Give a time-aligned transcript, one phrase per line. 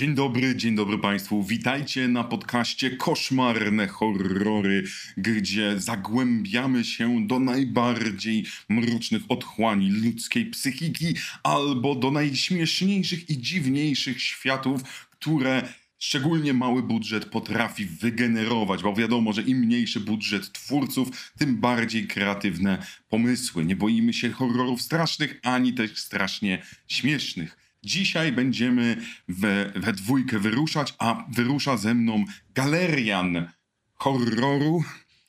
[0.00, 1.44] Dzień dobry, dzień dobry Państwu.
[1.44, 4.84] Witajcie na podcaście Koszmarne Horrory,
[5.16, 14.82] gdzie zagłębiamy się do najbardziej mrocznych otchłani ludzkiej psychiki albo do najśmieszniejszych i dziwniejszych światów,
[15.10, 15.68] które
[15.98, 22.86] szczególnie mały budżet potrafi wygenerować, bo wiadomo, że im mniejszy budżet twórców, tym bardziej kreatywne
[23.08, 23.64] pomysły.
[23.64, 27.59] Nie boimy się horrorów strasznych, ani też strasznie śmiesznych.
[27.82, 28.96] Dzisiaj będziemy
[29.28, 33.48] we, we dwójkę wyruszać, a wyrusza ze mną galerian
[33.94, 34.84] horroru,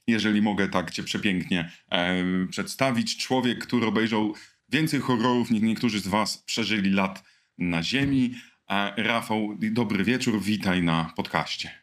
[0.07, 3.17] jeżeli mogę tak cię przepięknie e, przedstawić.
[3.17, 4.33] Człowiek, który obejrzał
[4.69, 7.23] więcej horrorów niż niektórzy z was przeżyli lat
[7.57, 8.35] na ziemi.
[8.69, 11.81] E, Rafał, dobry wieczór, witaj na podcaście.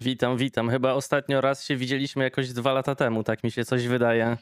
[0.00, 0.70] Witam, witam.
[0.70, 4.36] Chyba ostatnio raz się widzieliśmy jakoś dwa lata temu, tak mi się coś wydaje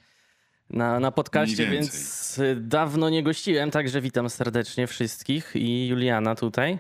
[0.71, 6.79] na, na podcaście, więc dawno nie gościłem, także witam serdecznie wszystkich i Juliana tutaj.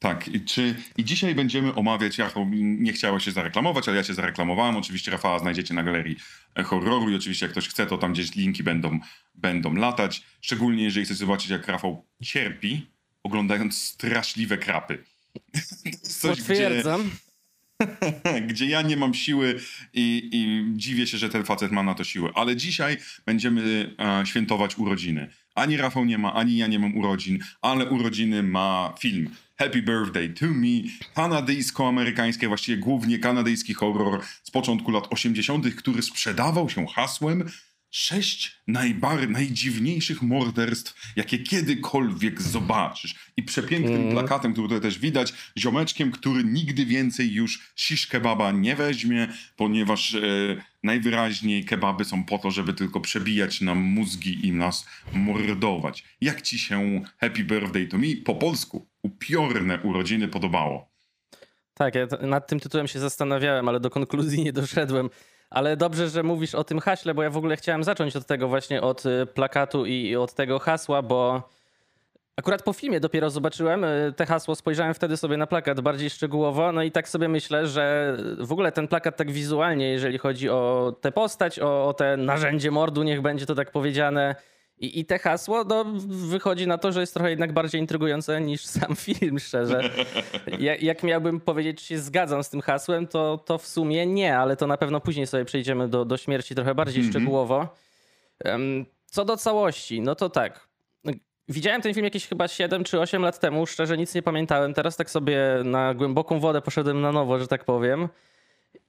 [0.00, 4.14] Tak, i, czy, i dzisiaj będziemy omawiać, ja nie chciałem się zareklamować, ale ja się
[4.14, 4.76] zareklamowałem.
[4.76, 6.16] Oczywiście Rafała znajdziecie na galerii
[6.64, 8.98] horroru i oczywiście jak ktoś chce, to tam gdzieś linki będą,
[9.34, 10.22] będą latać.
[10.40, 12.86] Szczególnie jeżeli chcecie zobaczyć, jak Rafał cierpi,
[13.22, 15.04] oglądając straszliwe krapy.
[16.20, 17.00] Coś, Potwierdzam.
[17.00, 17.29] Gdzie
[18.48, 19.60] gdzie ja nie mam siły
[19.94, 22.30] i, i, dziwię się, że ten facet ma na to siłę.
[22.34, 25.30] Ale dzisiaj będziemy e, świętować urodziny.
[25.54, 29.30] Ani Rafał nie ma, ani ja nie mam urodzin, ale urodziny ma film.
[29.56, 30.82] Happy Birthday to Me,
[31.14, 37.44] kanadyjsko-amerykański, właściwie głównie kanadyjski horror z początku lat 80., który sprzedawał się hasłem
[37.90, 43.14] sześć najbar- najdziwniejszych morderstw, jakie kiedykolwiek zobaczysz.
[43.36, 44.12] I przepięknym mm.
[44.12, 50.14] plakatem, który tutaj też widać, ziomeczkiem, który nigdy więcej już shish kebaba nie weźmie, ponieważ
[50.14, 50.20] e,
[50.82, 56.04] najwyraźniej kebaby są po to, żeby tylko przebijać nam mózgi i nas mordować.
[56.20, 60.90] Jak ci się Happy Birthday to Me po polsku, upiorne urodziny podobało?
[61.74, 65.10] Tak, ja nad tym tytułem się zastanawiałem, ale do konkluzji nie doszedłem.
[65.50, 68.48] Ale dobrze, że mówisz o tym haśle, bo ja w ogóle chciałem zacząć od tego
[68.48, 71.48] właśnie, od y, plakatu i od tego hasła, bo
[72.36, 76.72] akurat po filmie dopiero zobaczyłem y, te hasło, spojrzałem wtedy sobie na plakat bardziej szczegółowo,
[76.72, 80.92] no i tak sobie myślę, że w ogóle ten plakat tak wizualnie, jeżeli chodzi o
[81.00, 84.34] tę postać, o, o te narzędzie mordu, niech będzie to tak powiedziane,
[84.80, 88.66] i, I te hasło no, wychodzi na to, że jest trochę jednak bardziej intrygujące niż
[88.80, 89.90] sam film, szczerze.
[90.58, 94.38] Ja, jak miałbym powiedzieć, czy się zgadzam z tym hasłem, to, to w sumie nie,
[94.38, 97.12] ale to na pewno później sobie przejdziemy do, do śmierci trochę bardziej mm -hmm.
[97.12, 97.68] szczegółowo.
[99.06, 100.70] Co do całości, no to tak.
[101.48, 104.74] Widziałem ten film jakieś chyba 7 czy 8 lat temu, szczerze nic nie pamiętałem.
[104.74, 108.08] Teraz tak sobie na głęboką wodę poszedłem na nowo, że tak powiem.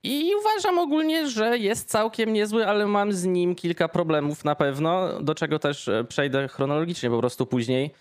[0.04, 5.22] I uważam ogólnie, że jest całkiem niezły, ale mam z nim kilka problemów na pewno,
[5.22, 7.92] do czego też e, przejdę chronologicznie po prostu później.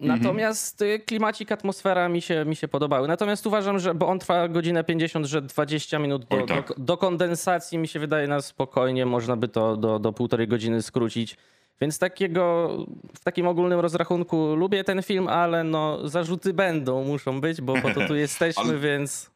[0.00, 0.18] Mhm.
[0.18, 1.00] Natomiast mhm.
[1.00, 3.08] klimacik, atmosfera mi się, mi się podobały.
[3.08, 6.68] Natomiast uważam, że bo on trwa godzinę 50, że 20 minut do, tak.
[6.68, 10.82] do, do, kondensacji mi się wydaje na spokojnie, można by to do, do półtorej godziny
[10.82, 11.36] skrócić.
[11.80, 12.70] Więc takiego,
[13.14, 17.90] w takim ogólnym rozrachunku lubię ten film, ale no zarzuty będą, muszą być, bo po
[17.90, 18.78] to tu jesteśmy, ale...
[18.78, 19.33] więc...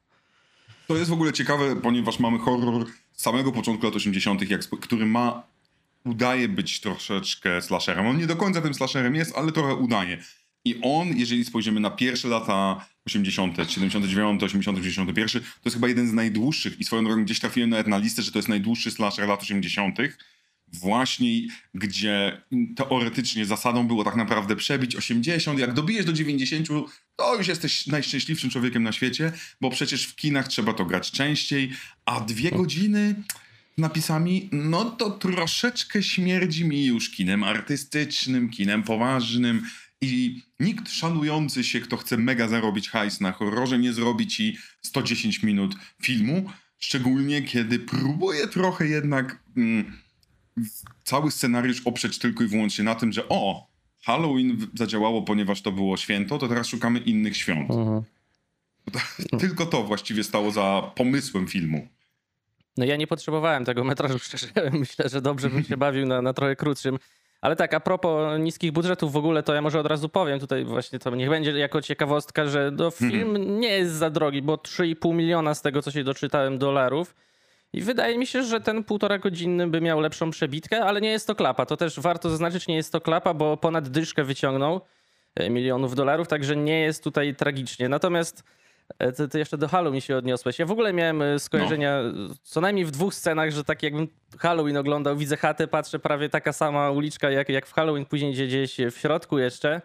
[0.89, 5.07] To jest w ogóle ciekawe, ponieważ mamy horror z samego początku lat 80., jak, który
[5.07, 5.43] ma,
[6.05, 8.07] udaje być troszeczkę slasherem.
[8.07, 10.19] On nie do końca tym slasherem jest, ale trochę udaje.
[10.65, 16.09] I on, jeżeli spojrzymy na pierwsze lata 80., 79, 80, 81, to jest chyba jeden
[16.09, 19.29] z najdłuższych i swoją drogą gdzieś trafiłem nawet na listę, że to jest najdłuższy slasher
[19.29, 19.99] lat 80
[20.73, 21.41] właśnie,
[21.75, 22.43] gdzie
[22.77, 25.59] teoretycznie zasadą było tak naprawdę przebić 80.
[25.59, 26.69] Jak dobijesz do 90,
[27.17, 31.71] to już jesteś najszczęśliwszym człowiekiem na świecie, bo przecież w kinach trzeba to grać częściej,
[32.05, 33.15] a dwie godziny
[33.79, 39.63] napisami, no to troszeczkę śmierdzi mi już kinem artystycznym, kinem poważnym.
[40.01, 45.43] I nikt szanujący się, kto chce mega zarobić hajs na horrorze, nie zrobi ci 110
[45.43, 46.51] minut filmu.
[46.79, 49.39] Szczególnie kiedy próbuje trochę jednak.
[49.57, 49.99] Mm,
[51.05, 53.67] cały scenariusz oprzeć tylko i wyłącznie na tym, że o,
[54.03, 57.71] Halloween zadziałało, ponieważ to było święto, to teraz szukamy innych świąt.
[57.71, 58.03] Mhm.
[59.41, 61.89] Tylko to właściwie stało za pomysłem filmu.
[62.77, 64.53] No ja nie potrzebowałem tego metrażu, szczerze.
[64.73, 66.99] Myślę, że dobrze bym się bawił na, na trochę krótszym.
[67.41, 70.65] Ale tak, a propos niskich budżetów w ogóle, to ja może od razu powiem tutaj
[70.65, 75.15] właśnie to niech będzie jako ciekawostka, że no, film nie jest za drogi, bo 3,5
[75.15, 77.15] miliona z tego, co się doczytałem, dolarów.
[77.73, 81.27] I wydaje mi się, że ten półtora godzinny by miał lepszą przebitkę, ale nie jest
[81.27, 81.67] to klapa.
[81.67, 84.81] To też warto zaznaczyć, nie jest to klapa, bo ponad dyszkę wyciągnął
[85.35, 87.89] e, milionów dolarów, także nie jest tutaj tragicznie.
[87.89, 88.45] Natomiast
[88.99, 90.59] e, ty, ty jeszcze do Halloween się odniosłeś.
[90.59, 92.35] Ja w ogóle miałem e, skojarzenia no.
[92.43, 96.53] co najmniej w dwóch scenach, że tak jakbym Halloween oglądał, widzę chatę, patrzę prawie taka
[96.53, 99.83] sama uliczka jak, jak w Halloween, później gdzieś w środku jeszcze.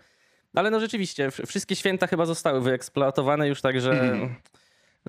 [0.56, 4.36] Ale no rzeczywiście, wszystkie święta chyba zostały wyeksploatowane już, także Mhm.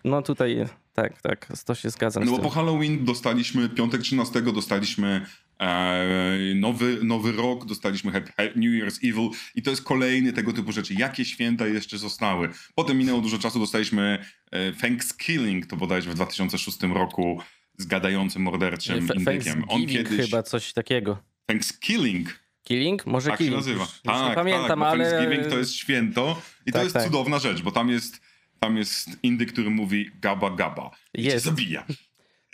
[0.05, 5.26] no tutaj tak, tak, to się zgadzam No bo po Halloween dostaliśmy, piątek 13 dostaliśmy
[5.61, 6.08] e,
[6.55, 10.94] nowy, nowy rok, dostaliśmy New Year's Evil i to jest kolejny tego typu rzeczy.
[10.94, 12.49] Jakie święta jeszcze zostały?
[12.75, 17.41] Potem minęło dużo czasu, dostaliśmy e, Thanksgiving, to bodajże w 2006 roku
[17.79, 19.62] z gadającym morderczym F- indykiem.
[19.62, 20.26] On Thanksgiving kiedyś...
[20.26, 21.19] chyba coś takiego.
[21.46, 23.06] Thanksgilling, Killing?
[23.06, 23.56] Może tak się killing.
[23.56, 23.81] nazywa.
[23.85, 25.11] Już, już nie Tak, pamiętam, tak, ale...
[25.11, 27.05] Thanksgiving to jest święto i to Tak, jest tak.
[27.05, 28.20] cudowna rzecz, bo tam jest,
[28.61, 31.45] tam jest indyk, który mówi gaba gaba i cię Jest.
[31.45, 31.85] zabija.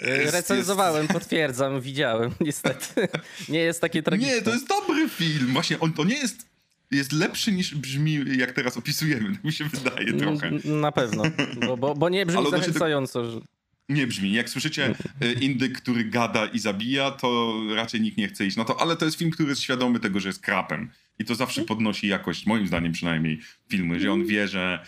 [0.01, 3.09] Jest- Recenzowałem, potwierdzam, widziałem, niestety.
[3.49, 4.35] Nie jest takie tragiczne.
[4.35, 5.47] Nie, to jest dobry film.
[5.53, 6.51] Właśnie, on to nie jest.
[6.91, 9.33] Jest lepszy niż brzmi, jak teraz opisujemy.
[9.35, 10.47] Tak mi się wydaje trochę.
[10.49, 11.23] N- Na pewno,
[11.67, 13.31] bo, bo, bo nie brzmi zachęcająco.
[13.31, 13.41] Że...
[13.89, 14.33] Nie brzmi.
[14.33, 18.65] Jak słyszycie e, indyk, który gada i zabija, to raczej nikt nie chce iść na
[18.65, 18.81] to.
[18.81, 20.91] Ale to jest film, który jest świadomy tego, że jest krapem.
[21.19, 23.99] I to zawsze podnosi jakość, moim zdaniem przynajmniej, filmu.
[24.01, 24.87] Że on wie, że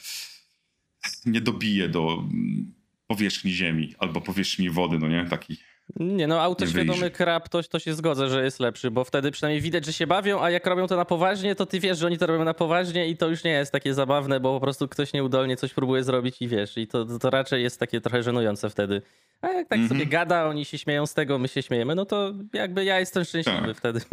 [1.27, 2.75] nie dobije do mm,
[3.07, 5.25] powierzchni ziemi albo powierzchni wody, no nie?
[5.31, 5.57] Taki.
[5.97, 9.87] Nie no, autoświadomy krab, to, to się zgodzę, że jest lepszy, bo wtedy przynajmniej widać,
[9.87, 12.27] że się bawią, a jak robią to na poważnie, to ty wiesz, że oni to
[12.27, 15.57] robią na poważnie i to już nie jest takie zabawne, bo po prostu ktoś nieudolnie
[15.57, 19.03] coś próbuje zrobić i wiesz, i to, to raczej jest takie trochę żenujące wtedy.
[19.41, 19.89] A jak tak Mhm.
[19.89, 23.25] sobie gada, oni się śmieją z tego, my się śmiejemy, no to jakby ja jestem
[23.25, 23.77] szczęśliwy Tak.
[23.77, 24.01] wtedy.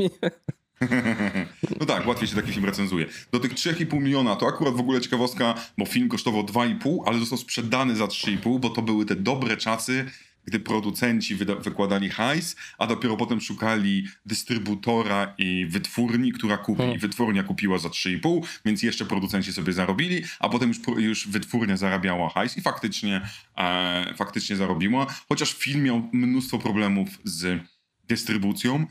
[1.79, 3.05] No tak, łatwiej się taki film recenzuje.
[3.31, 7.37] Do tych 3,5 miliona to akurat w ogóle ciekawostka, bo film kosztował 2,5, ale został
[7.37, 10.05] sprzedany za 3,5, bo to były te dobre czasy,
[10.45, 16.81] gdy producenci wykładali hajs, a dopiero potem szukali dystrybutora i wytwórni, która kupi.
[16.81, 16.99] Hmm.
[16.99, 22.29] Wytwórnia kupiła za 3,5, więc jeszcze producenci sobie zarobili, a potem już, już wytwórnia zarabiała
[22.29, 23.21] hajs i faktycznie,
[23.57, 25.07] e, faktycznie zarobiła.
[25.29, 27.61] Chociaż film miał mnóstwo problemów z
[28.07, 28.85] dystrybucją,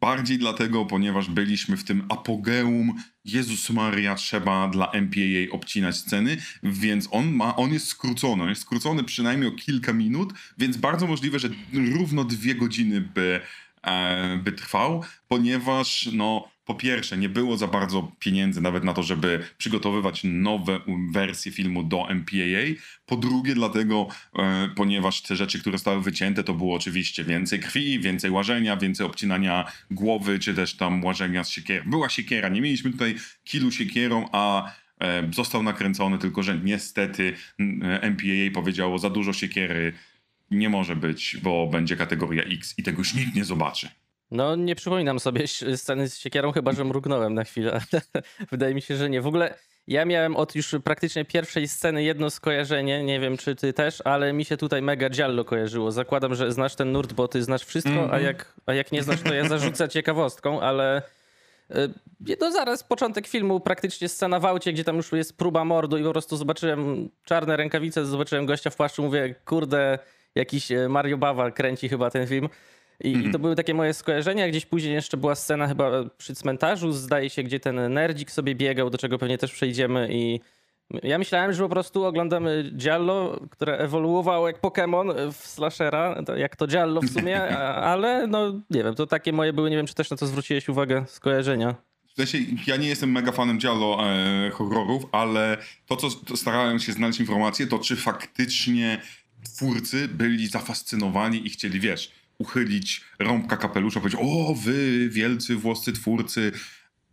[0.00, 2.94] Bardziej dlatego, ponieważ byliśmy w tym apogeum.
[3.24, 8.62] Jezus Maria, trzeba dla MPAA obcinać sceny, więc on ma, on jest skrócony, on jest
[8.62, 13.40] skrócony przynajmniej o kilka minut, więc bardzo możliwe, że równo dwie godziny by,
[13.82, 19.02] e, by trwał, ponieważ no po pierwsze nie było za bardzo pieniędzy nawet na to,
[19.02, 20.80] żeby przygotowywać nowe
[21.12, 22.64] wersje filmu do MPAA,
[23.06, 28.00] po drugie dlatego, e, ponieważ te rzeczy, które zostały wycięte, to było oczywiście więcej krwi,
[28.00, 31.82] więcej łażenia, więcej obcinania głowy, czy też tam łażenia z siekier.
[31.86, 33.14] Była siekiera, nie mieliśmy tutaj
[33.44, 39.92] kilu siekierą, a e, został nakręcony, tylko że niestety e, MPAA powiedziało za dużo siekiery
[40.50, 43.88] nie może być, bo będzie kategoria X i tego już nikt nie zobaczy.
[44.30, 45.44] No, nie przypominam sobie
[45.76, 47.80] sceny z siekierą, chyba że mrugnąłem na chwilę.
[48.50, 49.20] Wydaje mi się, że nie.
[49.22, 49.54] W ogóle
[49.86, 54.32] ja miałem od już praktycznie pierwszej sceny jedno skojarzenie, nie wiem czy ty też, ale
[54.32, 55.92] mi się tutaj mega Giallo kojarzyło.
[55.92, 58.24] Zakładam, że znasz ten nurt, bo ty znasz wszystko, a, Mhm.
[58.24, 61.02] jak, a jak nie znasz, to ja zarzucę ciekawostką, ale
[61.70, 65.98] y, no zaraz początek filmu, praktycznie scena w aucie, gdzie tam już jest próba mordu
[65.98, 69.98] i po prostu zobaczyłem czarne rękawice, zobaczyłem gościa w płaszczu, mówię, kurde,
[70.34, 72.48] jakiś e, Mario Bawa kręci chyba ten film.
[73.04, 74.48] I, I to były takie moje skojarzenia.
[74.48, 78.90] Gdzieś później jeszcze była scena chyba przy cmentarzu, zdaje się, gdzie ten nerdzik sobie biegał,
[78.90, 80.08] do czego pewnie też przejdziemy.
[80.12, 80.40] I
[81.02, 86.66] ja myślałem, że po prostu oglądamy Giallo, które ewoluowało jak Pokémon w slashera, jak to
[86.66, 87.58] Giallo w sumie,
[87.92, 90.68] ale no nie wiem, to takie moje były, nie wiem czy też na to zwróciłeś
[90.68, 91.74] uwagę, skojarzenia.
[92.18, 95.56] Sensie, ja nie jestem mega fanem Giallo e, horrorów, ale
[95.86, 99.00] to, co to starałem się znaleźć informacje, to czy faktycznie
[99.44, 106.52] twórcy byli zafascynowani i chcieli, wiesz, uchylić rąbka kapelusza, powiedzieć, o wy wielcy włoscy twórcy,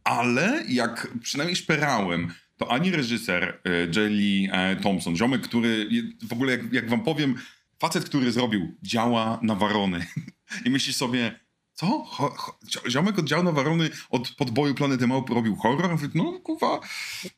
[0.03, 5.89] ale jak przynajmniej szperałem, to ani reżyser e, Jelly e, Thompson, ziomek, który
[6.27, 7.35] w ogóle, jak, jak wam powiem,
[7.79, 10.05] facet, który zrobił działa na warony
[10.65, 11.39] i myślisz sobie,
[11.73, 11.85] co?
[12.03, 15.97] Ho, ho, ziomek od dział na warony od podboju Planety Małp robił horror?
[16.13, 16.79] No kurwa,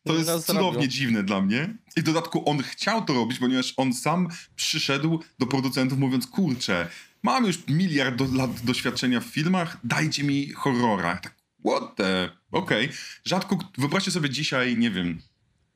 [0.03, 1.77] to jest No, cudownie dziwne dla mnie.
[1.95, 6.87] I w dodatku on chciał to robić, ponieważ on sam przyszedł do producentów mówiąc, kurczę,
[7.23, 11.17] mam już miliard do, lat doświadczenia w filmach, dajcie mi horrora.
[11.17, 12.29] Tak, what the...
[12.51, 12.89] Okej.
[13.25, 15.21] Rzadko, wyobraźcie sobie dzisiaj, nie wiem,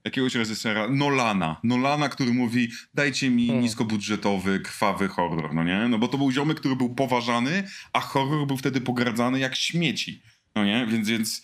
[0.05, 1.59] jakiegoś reżysera, Nolana.
[1.63, 3.63] Nolana, który mówi, dajcie mi Hmm.
[3.63, 5.87] niskobudżetowy, krwawy horror, no nie?
[5.89, 10.21] No bo to był ziomek, który był poważany, a horror był wtedy pogardzany jak śmieci,
[10.55, 10.87] no nie?
[10.89, 11.41] Więc, więc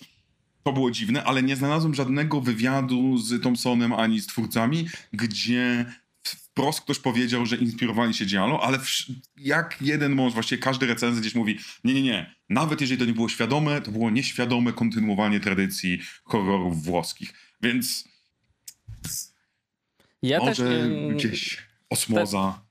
[0.63, 5.85] to było dziwne, ale nie znalazłem żadnego wywiadu z Thompsonem ani z twórcami, gdzie
[6.57, 8.79] wprost ktoś powiedział, że inspirowali się Giallo, ale
[9.37, 13.13] jak jeden mąż, właściwie każdy recenzent gdzieś mówi, nie, nie, nie, nawet jeżeli to nie
[13.13, 17.33] było świadome, to było nieświadome kontynuowanie tradycji horrorów włoskich.
[17.61, 18.07] Więc
[20.21, 22.61] Ja może też, gdzieś osmoza.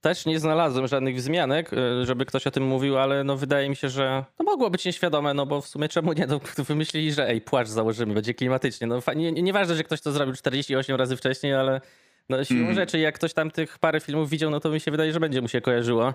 [0.00, 3.76] też nie znalazłem żadnych wzmianek, y, żeby ktoś o tym mówił, ale no wydaje mi
[3.76, 7.28] się, że no mogło być nieświadome, no bo w sumie czemu nie, no wymyślili, że
[7.28, 8.86] ej, płaszcz założymy, będzie klimatycznie.
[8.86, 11.80] No nie, nieważne, że ktoś to zrobił 48 razy wcześniej, ale
[12.28, 12.76] no siłą Mhm.
[12.76, 15.42] rzeczy, jak ktoś tam tych parę filmów widział, no to mi się wydaje, że będzie
[15.42, 16.14] mu się kojarzyło.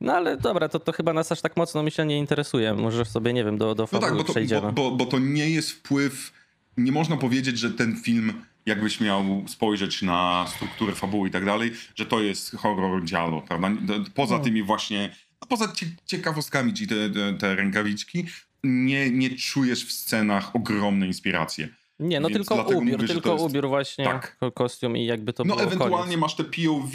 [0.00, 2.74] No ale dobra, to, to chyba nas aż tak mocno myślę nie interesuje.
[2.74, 4.60] Może sobie, nie wiem, do, do No tak, bo to, przejdziemy.
[4.60, 6.32] bo, bo, bo to nie jest wpływ.
[6.76, 8.32] Nie można powiedzieć, że ten film,
[8.66, 13.70] jakbyś miał spojrzeć na strukturę fabuły i tak dalej, że to jest horror giallo, prawda?
[14.14, 14.44] Poza No.
[14.44, 18.26] tymi właśnie, no poza cie, ciekawostkami, czyli te, te, te rękawiczki,
[18.64, 21.68] nie, nie czujesz w scenach ogromne inspiracje.
[22.00, 24.36] Nie, no Więc tylko ubiór, mówię, tylko jest- ubiór właśnie, Tak.
[24.38, 26.18] ko- kostium i jakby to No było ewentualnie koniec.
[26.20, 26.92] masz te POV,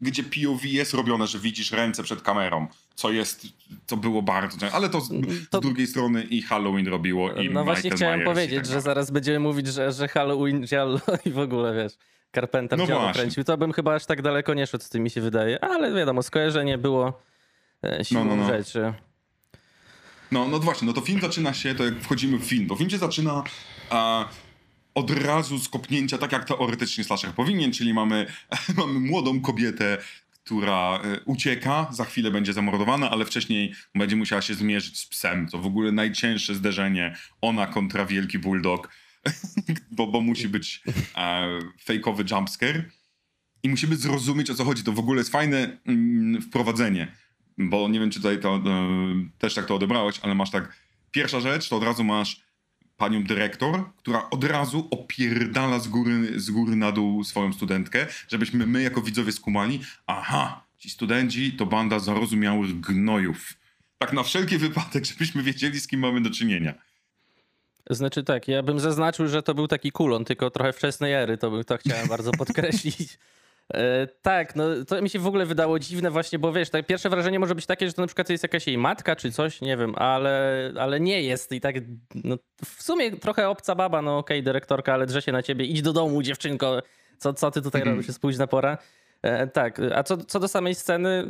[0.00, 3.46] gdzie POV jest robione, że widzisz ręce przed kamerą, co jest,
[3.86, 5.08] co było bardzo, często, ale to z,
[5.50, 8.58] To- z drugiej strony i Halloween robiło i No właśnie Michael chciałem Myers i powiedzieć,
[8.58, 11.92] tak że zaraz będziemy mówić, że, że Halloween Giallo i w ogóle, wiesz,
[12.34, 13.12] Carpenter No właśnie.
[13.12, 13.44] kręcił.
[13.44, 15.64] To bym chyba aż tak daleko nie szedł, z tym mi się wydaje.
[15.64, 17.22] Ale wiadomo, skojarzenie było
[17.84, 18.48] e, siłą No, no, no.
[18.48, 18.92] rzeczy.
[20.32, 22.90] No, no właśnie, no to film zaczyna się, to jak wchodzimy w film, to film
[22.90, 23.44] się zaczyna
[23.90, 24.28] a,
[24.94, 28.26] od razu z kopnięcia, tak jak teoretycznie slasher powinien, czyli mamy,
[28.78, 29.98] mamy młodą kobietę,
[30.48, 35.48] która e, ucieka, za chwilę będzie zamordowana, ale wcześniej będzie musiała się zmierzyć z psem.
[35.48, 38.90] To w ogóle najcięższe zderzenie, ona kontra wielki bulldog,
[39.96, 40.82] bo, bo musi być
[41.16, 42.84] e, fejkowy jumpscare.
[43.62, 44.84] I musimy zrozumieć, o co chodzi.
[44.84, 47.12] To w ogóle jest fajne mm, wprowadzenie,
[47.58, 48.60] bo nie wiem, czy tutaj to, e,
[49.38, 50.76] też tak to odebrałeś, ale masz tak,
[51.10, 52.47] pierwsza rzecz, to od razu masz
[52.98, 58.66] panią dyrektor, która od razu opierdala z góry, z góry na dół swoją studentkę, żebyśmy
[58.66, 63.54] my jako widzowie skumali, aha, ci studenci to banda zarozumiałych gnojów.
[63.98, 66.74] Tak na wszelki wypadek, żebyśmy wiedzieli, z kim mamy do czynienia.
[67.90, 71.50] Znaczy tak, ja bym zaznaczył, że to był taki kulon, tylko trochę wczesnej ery, to,
[71.50, 73.18] by- to chciałem bardzo podkreślić.
[73.74, 77.08] E, tak, no to mi się w ogóle wydało dziwne właśnie, bo wiesz, tak pierwsze
[77.10, 79.76] wrażenie może być takie, że to na przykład jest jakaś jej matka czy coś, nie
[79.76, 81.74] wiem, ale, ale nie jest i tak,
[82.24, 85.82] no w sumie trochę obca baba, no okej, dyrektorka, ale drze się na ciebie, idź
[85.82, 86.82] do domu dziewczynko,
[87.18, 87.96] co, co ty tutaj Mhm.
[87.96, 88.78] robisz, jest późna pora.
[89.22, 91.24] E, tak, a co, co do samej sceny,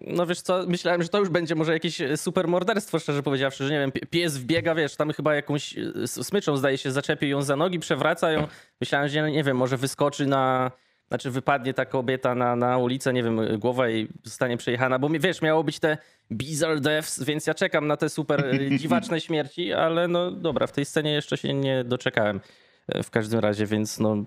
[0.00, 3.70] no wiesz co, myślałem, że to już będzie może jakieś super morderstwo, szczerze powiedziawszy, że
[3.72, 7.42] nie wiem, pi- pies wbiega, wiesz, tam chyba jakąś e, smyczą zdaje się, zaczepił ją
[7.42, 8.46] za nogi, przewraca ją.
[8.80, 10.70] Myślałem, że nie wiem, może wyskoczy na,
[11.08, 15.42] znaczy wypadnie ta kobieta na, na ulicę, nie wiem, głowa jej zostanie przejechana, bo wiesz,
[15.42, 15.98] miało być te
[16.32, 20.72] bizarre deaths, więc ja czekam na te super e, dziwaczne śmierci, ale no dobra, w
[20.72, 22.40] tej scenie jeszcze się nie doczekałem
[22.88, 24.24] e, w każdym razie, więc no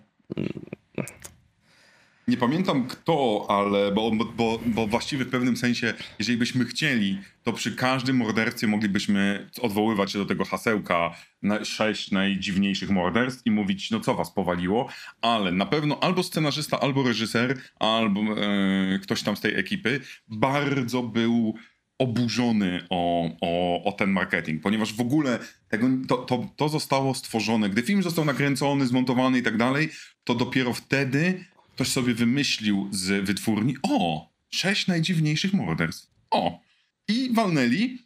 [2.28, 7.54] Nie pamiętam kto, ale bo, bo- bo, właściwie w pewnym sensie, jeżeli byśmy chcieli, to
[7.54, 13.92] przy każdym morderstwie moglibyśmy odwoływać się do tego hasełka na sześć najdziwniejszych morderstw i mówić,
[13.92, 14.90] no co was powaliło,
[15.22, 21.04] ale na pewno albo scenarzysta, albo reżyser, albo e, ktoś tam z tej ekipy bardzo
[21.04, 21.56] był
[22.00, 25.40] oburzony o, o, o ten marketing, ponieważ w ogóle
[25.70, 27.70] tego, to, to, to zostało stworzone.
[27.70, 29.90] Gdy film został nakręcony, zmontowany i tak dalej,
[30.24, 36.08] to dopiero wtedy ktoś sobie wymyślił z wytwórni, o, sześć najdziwniejszych morderstw.
[36.32, 36.62] O.
[37.08, 38.06] I walnęli.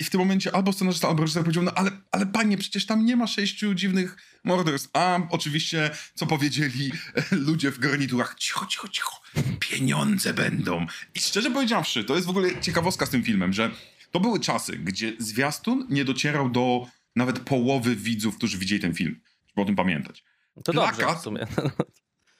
[0.00, 3.06] I w tym momencie albo scenarzysta, albo reżyser powiedział, no ale, ale panie, przecież tam
[3.06, 4.90] nie ma sześciu dziwnych morderstw.
[4.92, 6.92] A oczywiście, co powiedzieli
[7.48, 9.20] ludzie w garniturach, cicho, cicho, cicho,
[9.60, 10.86] pieniądze będą.
[11.14, 13.70] I szczerze powiedziawszy, to jest w ogóle ciekawostka z tym filmem, że
[14.10, 16.86] to były czasy, gdzie zwiastun nie docierał do
[17.16, 19.20] nawet połowy widzów, którzy widzieli ten film.
[19.48, 20.24] Żeby o tym pamiętać.
[20.64, 21.18] to dobrze Plakat?
[21.18, 21.46] w sumie.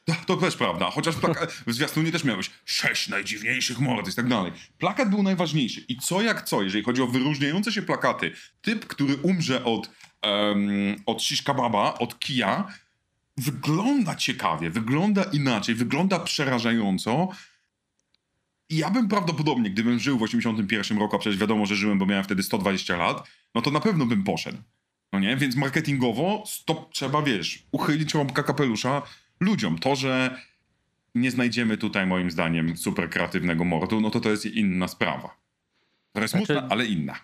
[0.08, 4.28] To, to też prawda, chociaż plaka- w zwiastunie też miałeś sześć najdziwniejszych morderstw i tak
[4.28, 4.52] dalej.
[4.78, 9.16] Plakat był najważniejszy i co jak co, jeżeli chodzi o wyróżniające się plakaty, typ, który
[9.16, 9.90] umrze od,
[10.22, 12.68] um, od shish kebaba, od kija,
[13.36, 17.28] wygląda ciekawie, wygląda inaczej, wygląda przerażająco.
[18.70, 22.06] I ja bym prawdopodobnie, gdybym żył w 81 roku, a przecież wiadomo, że żyłem, bo
[22.06, 24.58] miałem wtedy 120 lat, no to na pewno bym poszedł.
[25.12, 25.36] No nie?
[25.36, 29.02] Więc marketingowo to trzeba, wiesz, uchylić rąbka kapelusza
[29.40, 29.78] ludziom.
[29.78, 30.36] To, że
[31.14, 35.36] nie znajdziemy tutaj, moim zdaniem, super kreatywnego mordu, no to to jest inna sprawa.
[36.12, 37.14] To jest Znaczy- smutna, ale inna.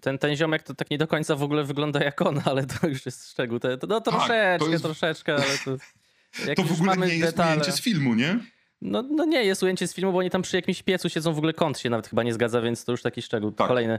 [0.00, 2.86] Ten, ten ziomek to tak nie do końca w ogóle wygląda jak on, ale to
[2.88, 3.58] już jest szczegół.
[3.58, 5.76] To, no troszeczkę, to jest- troszeczkę, ale to...
[6.46, 8.38] Jak To w ogóle nie jest detale- ujęcie z filmu, nie?
[8.82, 11.38] No, no nie, jest ujęcie z filmu, bo oni tam przy jakimś piecu siedzą, w
[11.38, 13.68] ogóle kąt się nawet chyba nie zgadza, więc to już taki szczegół Tak.
[13.68, 13.98] kolejny.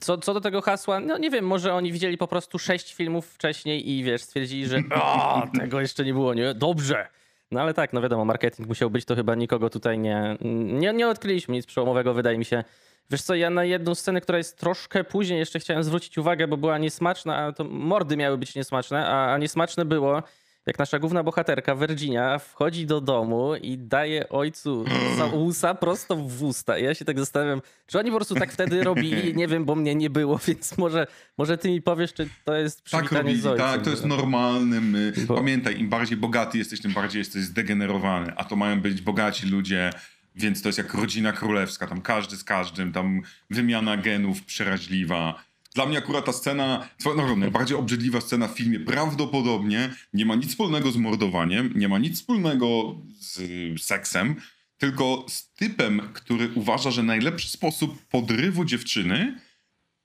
[0.00, 3.26] Co, co do tego hasła, no nie wiem, może oni widzieli po prostu sześć filmów
[3.26, 6.54] wcześniej i wiesz, stwierdzili, że o, tego jeszcze nie było, nie?
[6.54, 7.08] Dobrze.
[7.50, 11.08] No ale tak, no wiadomo, marketing musiał być, to chyba nikogo tutaj nie, nie, nie
[11.08, 12.64] odkryliśmy nic przełomowego, wydaje mi się.
[13.10, 16.56] Wiesz co, ja na jedną scenę, która jest troszkę później, jeszcze chciałem zwrócić uwagę, bo
[16.56, 20.22] była niesmaczna, a to mordy miały być niesmaczne, a, a niesmaczne było,
[20.66, 24.84] jak nasza główna bohaterka Virginia wchodzi do domu i daje ojcu
[25.18, 26.78] całusa prosto w usta.
[26.78, 29.74] I ja się tak zastanawiam, czy oni po prostu tak wtedy robili, nie wiem, bo
[29.74, 31.06] mnie nie było, więc może,
[31.38, 33.66] może ty mi powiesz, czy to jest Tak przywitanie robili, z ojcem.
[33.66, 34.80] tak, to jest normalne.
[34.80, 39.00] My, Bo- Pamiętaj, im bardziej bogaty jesteś, tym bardziej jesteś zdegenerowany, a to mają być
[39.02, 39.90] bogaci ludzie,
[40.34, 45.42] więc to jest jak rodzina królewska, tam każdy z każdym, tam wymiana genów przeraźliwa.
[45.74, 50.48] Dla mnie akurat ta scena, no, najbardziej obrzydliwa scena w filmie, prawdopodobnie nie ma nic
[50.50, 53.40] wspólnego z mordowaniem, nie ma nic wspólnego z
[53.82, 54.36] seksem,
[54.78, 59.40] tylko z typem, który uważa, że najlepszy sposób podrywu dziewczyny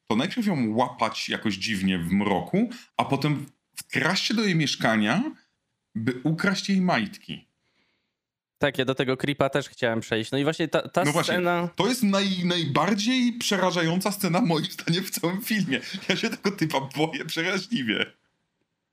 [0.07, 3.45] to najpierw ją łapać jakoś dziwnie w mroku, a potem
[3.75, 5.31] wkraść się do jej mieszkania,
[5.95, 7.46] by ukraść jej majtki.
[8.57, 10.31] Tak, ja do tego creepa też chciałem przejść.
[10.31, 11.69] No i właśnie ta, ta No właśnie, scena...
[11.75, 15.79] to jest naj, najbardziej przerażająca scena moim zdaniem w całym filmie.
[16.09, 18.05] Ja się tego typa boję przeraźliwie.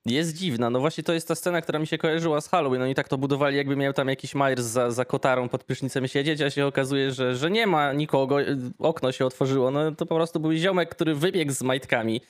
[0.06, 0.70] Jest dziwna.
[0.70, 2.82] No właśnie to jest ta scena, która mi się kojarzyła z Halloween.
[2.82, 6.40] Oni tak to budowali, jakby miał tam jakiś Myers za, za kotarą pod prysznicem siedzieć,
[6.40, 8.36] a się okazuje, że, że nie ma nikogo.
[8.78, 9.70] Okno się otworzyło.
[9.70, 12.20] No to po prostu był ziomek, który wybiegł z majtkami.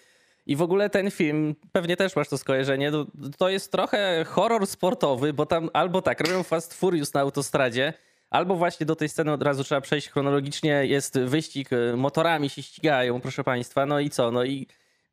[0.46, 3.06] I w ogóle ten film, pewnie też masz to skojarzenie, to,
[3.38, 7.92] to jest trochę horror sportowy, bo tam albo tak, robią Fast Furious na autostradzie,
[8.30, 12.62] albo właśnie do tej sceny od razu trzeba przejść chronologicznie, jest wyścig, y, motorami się
[12.62, 14.66] ścigają, proszę państwa, no i co, no i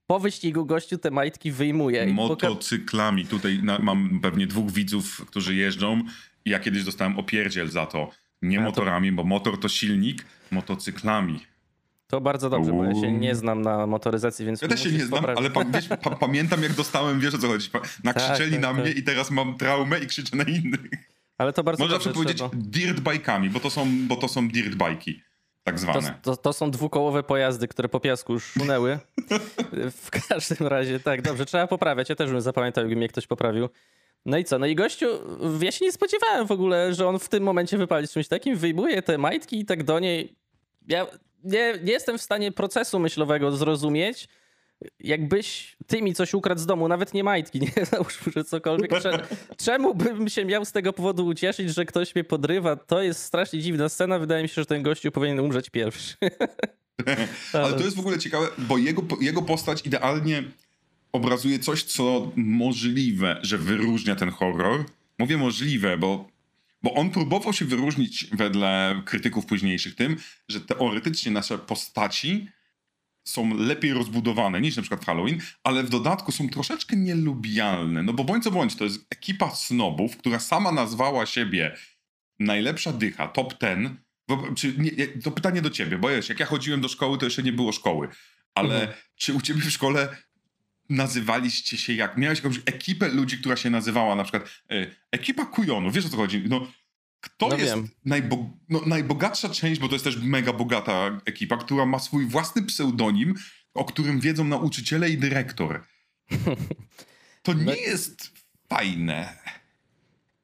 [0.07, 2.05] po wyścigu gościu te majtki wyjmuje.
[2.07, 3.25] Motocyklami.
[3.25, 6.01] Tutaj na, mam pewnie dwóch widzów, którzy jeżdżą
[6.45, 8.09] ja kiedyś dostałem opierdziel za to.
[8.41, 11.39] Nie A, to- motorami, bo motor to silnik, motocyklami.
[12.11, 15.05] To bardzo dobrze, bo ja się nie znam na motoryzacji, więc Ja też się nie
[15.05, 15.39] znam, poprawić.
[15.39, 17.69] ale pa, wiesz, pa, pamiętam jak dostałem, wiesz o co chodzi.
[18.03, 18.77] Nakrzyczeli tak, na tak.
[18.77, 20.81] mnie i teraz mam traumę i krzyczę na innych.
[21.37, 22.51] Ale to bardzo Można dobrze zawsze powiedzieć trzeba.
[22.53, 25.13] dirt bike'ami, bo to są, bo to są dirt bike'i,
[25.63, 26.19] tak To, zwane.
[26.21, 28.99] to, to są dwukołowe pojazdy, które po piasku szunęły.
[30.03, 32.09] w każdym razie, tak, dobrze, trzeba poprawiać.
[32.09, 33.69] Ja też bym zapamiętał, jakby mnie ktoś poprawił.
[34.25, 34.59] No i co?
[34.59, 35.05] No i gościu,
[35.61, 39.01] ja się nie spodziewałem w ogóle, że on w tym momencie wypali czymś takim, wyjmuje
[39.01, 40.35] te majtki i tak do niej.
[40.87, 41.07] Ja
[41.43, 44.27] nie, nie jestem w stanie procesu myślowego zrozumieć,
[44.99, 49.01] jakbyś ty mi coś ukradł z domu, nawet nie majtki, nie załóżmy, że cokolwiek.
[49.01, 52.75] Cze, czemu bym się miał z tego powodu ucieszyć, że ktoś mnie podrywa?
[52.75, 54.19] To jest strasznie dziwna scena.
[54.19, 56.15] Wydaje mi się, że ten gościu powinien umrzeć pierwszy.
[57.53, 60.43] Ale to jest w ogóle ciekawe, bo jego, jego postać idealnie
[61.11, 64.85] obrazuje coś, co możliwe, że wyróżnia ten horror.
[65.19, 66.29] Mówię możliwe, bo,
[66.83, 70.17] bo on próbował się wyróżnić wedle krytyków późniejszych tym,
[70.49, 72.47] że teoretycznie nasze postaci
[73.27, 78.03] są lepiej rozbudowane niż na przykład Halloween, ale w dodatku są troszeczkę nielubialne.
[78.03, 81.75] No bo bądź co bądź, to jest ekipa snobów, która sama nazwała siebie
[82.39, 83.97] najlepsza dycha, top ten.
[84.55, 87.43] Czy, nie, to pytanie do ciebie, bo wiesz, jak ja chodziłem do szkoły, to jeszcze
[87.43, 88.07] nie było szkoły.
[88.55, 88.97] Ale Mhm.
[89.15, 90.17] czy u ciebie w szkole
[90.91, 92.17] nazywaliście się jak?
[92.17, 96.17] Miałeś jakąś ekipę ludzi, która się nazywała na przykład e, ekipa kujonów, wiesz o co
[96.17, 96.43] chodzi?
[96.49, 96.67] No,
[97.21, 97.75] kto No jest
[98.05, 102.63] najbo- no, najbogatsza część, bo to jest też mega bogata ekipa, która ma swój własny
[102.63, 103.33] pseudonim,
[103.73, 105.83] o którym wiedzą nauczyciele i dyrektor.
[107.43, 108.31] To No- nie jest
[108.69, 109.37] fajne.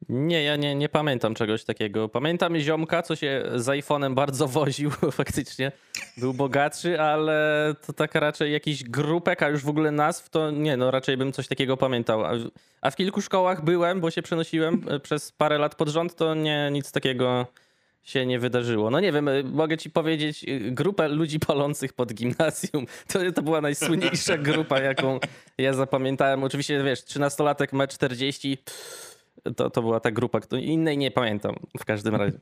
[0.10, 2.10] Nie, ja nie, nie pamiętam czegoś takiego.
[2.10, 5.72] Pamiętam ziomka, co się z iPhone'em bardzo woził faktycznie.
[6.18, 10.78] Był bogatszy, ale to tak raczej jakiś grupek, a już w ogóle nazw, to nie,
[10.78, 12.26] no raczej bym coś takiego pamiętał.
[12.26, 12.50] A, w-
[12.82, 16.36] a w kilku szkołach byłem, bo się przenosiłem e, przez parę lat pod rząd, to
[16.36, 17.48] nie, nic takiego
[18.04, 18.90] się nie wydarzyło.
[18.90, 22.86] No nie wiem, e, mogę ci powiedzieć, e, grupę ludzi palących pod gimnazjum.
[23.14, 25.20] To, to była najsłynniejsza grupa, jaką
[25.58, 26.44] ja zapamiętałem.
[26.44, 28.58] Oczywiście, wiesz, 13-latek, metr 40,
[29.56, 32.40] to, to była ta grupa, której innej nie pamiętam w każdym razie.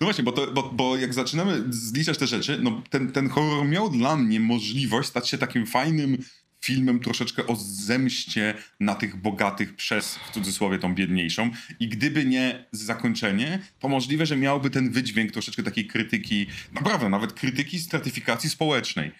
[0.00, 3.68] No właśnie, bo, to, bo, bo jak zaczynamy zliczać te rzeczy, no ten, ten horror
[3.68, 6.18] miał dla mnie możliwość stać się takim fajnym
[6.60, 11.50] filmem troszeczkę o zemście na tych bogatych przez, w cudzysłowie, tą biedniejszą.
[11.80, 17.32] I gdyby nie zakończenie, to możliwe, że miałby ten wydźwięk troszeczkę takiej krytyki, naprawdę, nawet
[17.32, 19.12] krytyki stratyfikacji społecznej.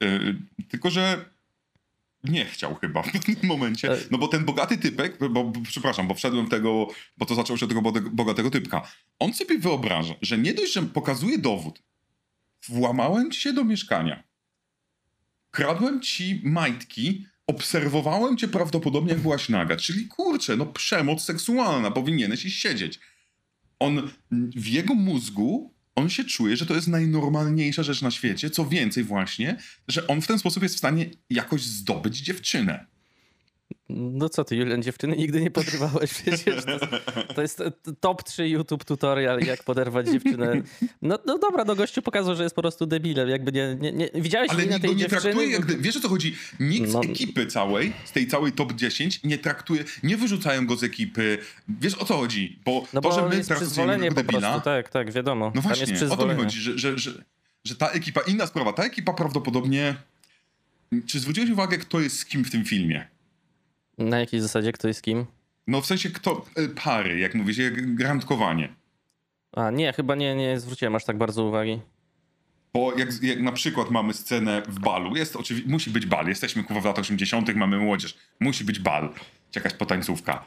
[0.00, 0.36] Yy,
[0.68, 1.24] tylko, że
[2.28, 3.92] nie chciał chyba w pewnym momencie.
[3.92, 7.56] E- No bo ten bogaty typek, bo, przepraszam, bo wszedłem w tego, bo to zaczęło
[7.56, 8.88] się od tego bogatego typka.
[9.18, 11.82] On sobie wyobraża, że nie dość, że pokazuje dowód.
[12.68, 14.22] Włamałem ci się do mieszkania.
[15.50, 17.26] Kradłem ci majtki.
[17.46, 19.76] Obserwowałem cię prawdopodobnie, jak byłaś naga.
[19.76, 23.00] Czyli kurczę, no przemoc seksualna, powinieneś iść siedzieć.
[23.78, 24.10] On,
[24.56, 28.50] w jego mózgu, on się czuje, że to jest najnormalniejsza rzecz na świecie.
[28.50, 29.56] Co więcej właśnie,
[29.88, 32.86] że on w ten sposób jest w stanie jakoś zdobyć dziewczynę.
[33.88, 36.64] No co ty, Julian, dziewczyny nigdy nie podrywałeś przecież.
[36.64, 37.62] To, to jest
[38.00, 40.62] top 3 YouTube tutorial, jak poderwać dziewczynę.
[41.02, 43.28] No, no dobra, no gościu pokazał, że jest po prostu debilem.
[43.28, 44.10] Jakby nie, nie, nie...
[44.14, 45.20] Widziałeś Ale nikt go tej nie dziewczyny?
[45.22, 46.36] traktuje, jak, wiesz o co chodzi?
[46.60, 47.02] Nikt No.
[47.02, 51.38] z ekipy całej, z tej całej top 10 nie traktuje, nie wyrzucają go z ekipy.
[51.68, 52.58] Wiesz o co chodzi?
[52.64, 55.52] Bo No to, bo że my traktujemy go debila, prostu, tak, tak, wiadomo.
[55.54, 57.22] no właśnie, o to mi chodzi, że, że, że,
[57.64, 59.94] że ta ekipa, inna sprawa, ta ekipa prawdopodobnie...
[61.06, 63.06] Czy zwróciłeś uwagę, kto jest z kim w tym filmie?
[63.98, 65.26] Na jakiej zasadzie, kto jest kim?
[65.66, 68.74] No w sensie kto, e, pary, jak mówisz, jak randkowanie.
[69.52, 71.80] A nie, chyba nie, nie zwróciłem aż tak bardzo uwagi.
[72.74, 76.64] Bo jak, jak na przykład mamy scenę w balu, jest oczywiście, musi być bal, jesteśmy
[76.64, 79.12] kurwa w latach 80., mamy młodzież, musi być bal,
[79.54, 80.44] jakaś potańcówka.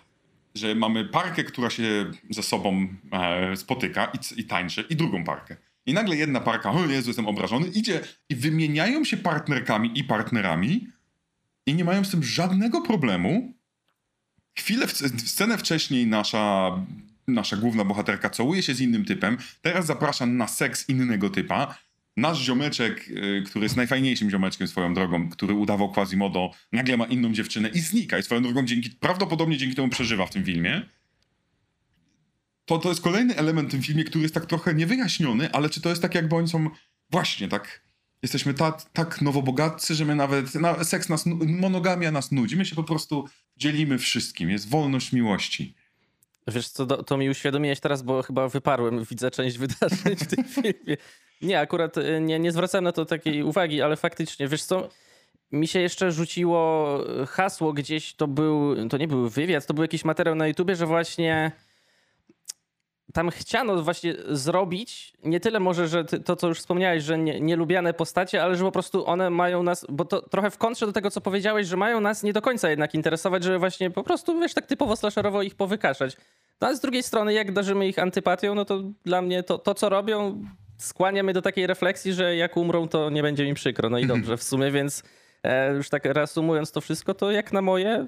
[0.55, 5.57] Że mamy parkę, która się ze sobą e, spotyka i, i tańczy, i drugą parkę.
[5.85, 10.87] I nagle jedna parka, o Jezu, jestem obrażony, idzie i wymieniają się partnerkami i partnerami
[11.65, 13.53] i nie mają z tym żadnego problemu.
[14.57, 14.91] Chwilę, w,
[15.29, 16.71] scenę wcześniej nasza,
[17.27, 21.77] nasza główna bohaterka całuje się z innym typem, teraz zaprasza na seks innego typa.
[22.17, 27.33] Nasz ziomeczek, y, który jest najfajniejszym ziomeczkiem swoją drogą, który udawał Quasimodo, nagle ma inną
[27.33, 28.17] dziewczynę i znika.
[28.17, 30.81] I swoją drogą dzięki, prawdopodobnie dzięki temu przeżywa w tym filmie.
[32.65, 35.81] To, to jest kolejny element w tym filmie, który jest tak trochę niewyjaśniony, ale czy
[35.81, 36.69] to jest tak jakby oni są
[37.11, 37.88] właśnie tak...
[38.21, 40.55] Jesteśmy tak, tak nowobogatcy, że my nawet...
[40.55, 41.25] Na, seks nas...
[41.45, 42.57] Monogamia nas nudzi.
[42.57, 43.25] My się po prostu
[43.57, 44.49] dzielimy wszystkim.
[44.49, 45.75] Jest wolność miłości.
[46.47, 50.43] Wiesz co, to, to mi uświadomiłeś teraz, bo chyba wyparłem, widzę część wydarzeń w tym
[50.63, 50.97] filmie.
[51.41, 54.89] Nie, akurat y, nie, nie zwracałem na to takiej uwagi, ale faktycznie, wiesz co,
[55.51, 60.05] mi się jeszcze rzuciło hasło gdzieś, to był, to nie był wywiad, to był jakiś
[60.05, 61.51] materiał na YouTubie, że właśnie
[63.13, 67.41] tam chciano właśnie zrobić, nie tyle może, że ty, to, co już wspomniałeś, że nie,
[67.41, 70.91] nielubiane postacie, ale że po prostu one mają nas, bo to trochę w kontrze do
[70.93, 74.39] tego, co powiedziałeś, że mają nas nie do końca jednak interesować, że właśnie po prostu,
[74.39, 76.17] wiesz, tak typowo slasherowo ich powykaszać.
[76.61, 79.73] No a z drugiej strony, jak darzymy ich antypatią, no to dla mnie to, to
[79.73, 80.43] co robią,
[80.77, 83.89] skłania mnie do takiej refleksji, że jak umrą, to nie będzie mi przykro.
[83.89, 85.03] No i dobrze w sumie, więc
[85.43, 88.07] e, już tak reasumując to wszystko, to jak na moje,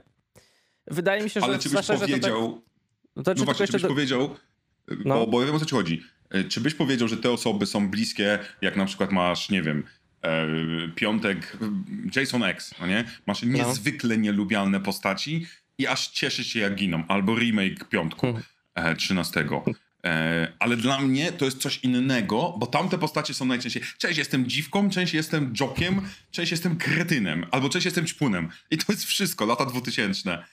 [0.88, 2.22] wydaje mi się, że Ale czy byś slasherze to tak...
[2.22, 2.62] powiedział...
[3.16, 3.88] No No właśnie, czy byś do...
[3.88, 4.30] powiedział,
[5.06, 5.16] No.
[5.16, 6.04] bo, bo ja wiem o co ci chodzi.
[6.30, 9.84] E, Czy byś powiedział, że te osoby są bliskie, jak na przykład masz, nie wiem,
[10.22, 10.48] e,
[10.96, 13.04] piątek, e, Jason X, no nie?
[13.28, 17.04] Masz niezwykle nielubialne postaci i aż cieszy się jak giną.
[17.08, 18.44] Albo remake piątku Hmm.
[18.76, 19.46] e, 13.
[20.04, 24.48] E, ale dla mnie to jest coś innego, bo tamte postacie są najczęściej cześć jestem
[24.48, 26.02] dziwką, część jestem jokiem,
[26.32, 28.50] część jestem kretynem, albo część jestem ćpunem.
[28.72, 30.44] I to jest wszystko, lata 2000.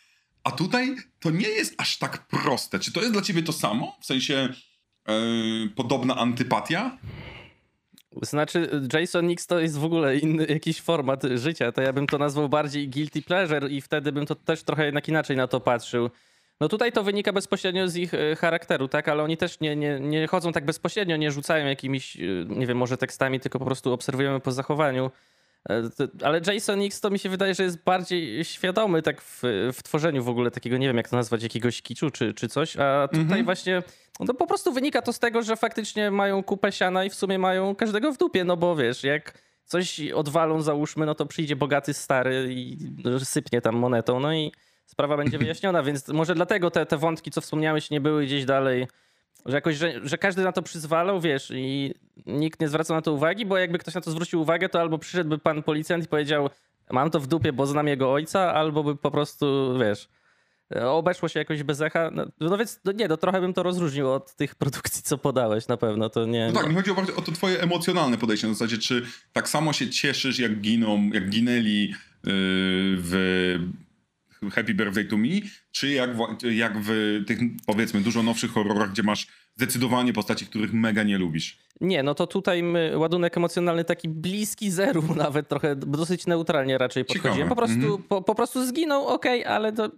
[0.48, 2.78] A tutaj to nie jest aż tak proste.
[2.78, 3.96] Czy to jest dla ciebie to samo?
[4.00, 4.48] W sensie
[5.08, 5.12] e,
[5.76, 6.98] podobna antypatia?
[8.22, 11.72] Znaczy, Jason X to jest w ogóle inny jakiś format życia.
[11.72, 15.08] To ja bym to nazwał bardziej guilty pleasure i wtedy bym to też trochę jednak
[15.08, 16.10] inaczej na to patrzył.
[16.60, 19.08] No tutaj to wynika bezpośrednio z ich e, charakteru, tak?
[19.08, 22.78] Ale oni też nie, nie, nie chodzą tak bezpośrednio, nie rzucają jakimiś, e, nie wiem,
[22.78, 25.10] może tekstami, tylko po prostu obserwujemy po zachowaniu.
[25.70, 25.82] E,
[26.26, 30.24] Ale Jason X to mi się wydaje, że jest bardziej świadomy tak w, w tworzeniu
[30.24, 32.76] w ogóle takiego, nie wiem jak to nazwać, jakiegoś kiczu czy, czy coś.
[32.76, 33.82] A tutaj właśnie
[34.20, 37.38] no po prostu wynika to z tego, że faktycznie mają kupę siana i w sumie
[37.38, 41.94] mają każdego w dupie, no bo wiesz, jak coś odwalą załóżmy, no to przyjdzie bogaty
[41.94, 42.78] stary i
[43.24, 44.52] sypnie tam monetą, no i
[44.86, 48.86] sprawa będzie wyjaśniona, więc może dlatego te, te wątki, co wspomniałeś, nie były gdzieś dalej,
[49.46, 51.94] że jakoś, że, że każdy na to przyzwalał, wiesz, i
[52.26, 54.98] nikt nie zwracał na to uwagi, bo jakby ktoś na to zwrócił uwagę, to albo
[54.98, 56.50] przyszedłby pan policjant i powiedział,
[56.90, 60.08] mam to w dupie, bo znam jego ojca, albo by po prostu, wiesz,
[60.84, 62.10] obeszło się jakoś bez echa.
[62.12, 65.68] No, no więc no nie, no trochę bym to rozróżnił od tych produkcji, co podałeś
[65.68, 66.50] na pewno, to nie...
[66.54, 68.46] No tak, mi chodzi o, to twoje emocjonalne podejście.
[68.46, 73.58] Na zasadzie, czy tak samo się cieszysz, jak giną, jak ginęli yy, w
[74.52, 75.28] Happy Birthday to Me,
[75.70, 76.20] czy jak w,
[76.50, 81.58] jak w tych, powiedzmy, dużo nowszych horrorach, gdzie masz zdecydowanie postaci, których mega nie lubisz.
[81.80, 87.04] Nie, no to tutaj my, ładunek emocjonalny taki bliski zeru nawet trochę, dosyć neutralnie raczej
[87.04, 87.48] podchodziłem.
[87.48, 88.02] Po prostu, Mhm.
[88.02, 89.90] po, po prostu zginął, okej, ale to...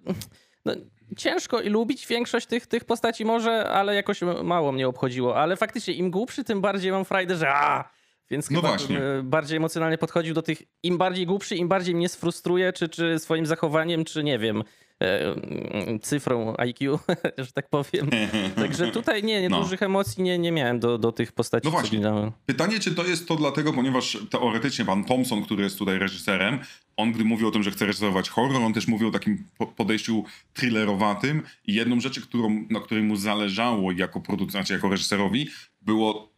[0.64, 0.72] No,
[1.16, 5.37] ciężko i lubić większość tych, tych postaci może, ale jakoś mało mnie obchodziło.
[5.37, 7.90] Ale faktycznie im głupszy, tym bardziej mam frajdę, że a
[8.30, 8.98] Więc No chyba właśnie.
[8.98, 13.18] e, bardziej emocjonalnie podchodził do tych, im bardziej głupszy, im bardziej mnie sfrustruje, czy, czy
[13.18, 14.62] swoim zachowaniem, czy nie wiem,
[15.02, 16.98] e, mm, cyfrą IQ,
[17.38, 18.10] że tak powiem.
[18.56, 19.60] Także tutaj nie, nie No.
[19.62, 22.00] dużych emocji nie, nie miałem do, do tych postaci, No właśnie.
[22.46, 26.58] Pytanie, czy to jest to dlatego, ponieważ teoretycznie pan Thompson, który jest tutaj reżyserem,
[26.96, 29.66] on gdy mówi o tym, że chce reżyserować horror, on też mówi o takim po-
[29.66, 35.48] podejściu thrillerowatym i jedną rzeczy, którą, na której mu zależało jako producent, znaczy jako reżyserowi,
[35.82, 36.30] było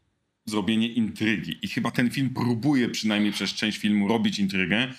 [0.44, 1.58] zrobienie intrygi.
[1.62, 4.92] I chyba ten film próbuje przynajmniej przez część filmu robić intrygę,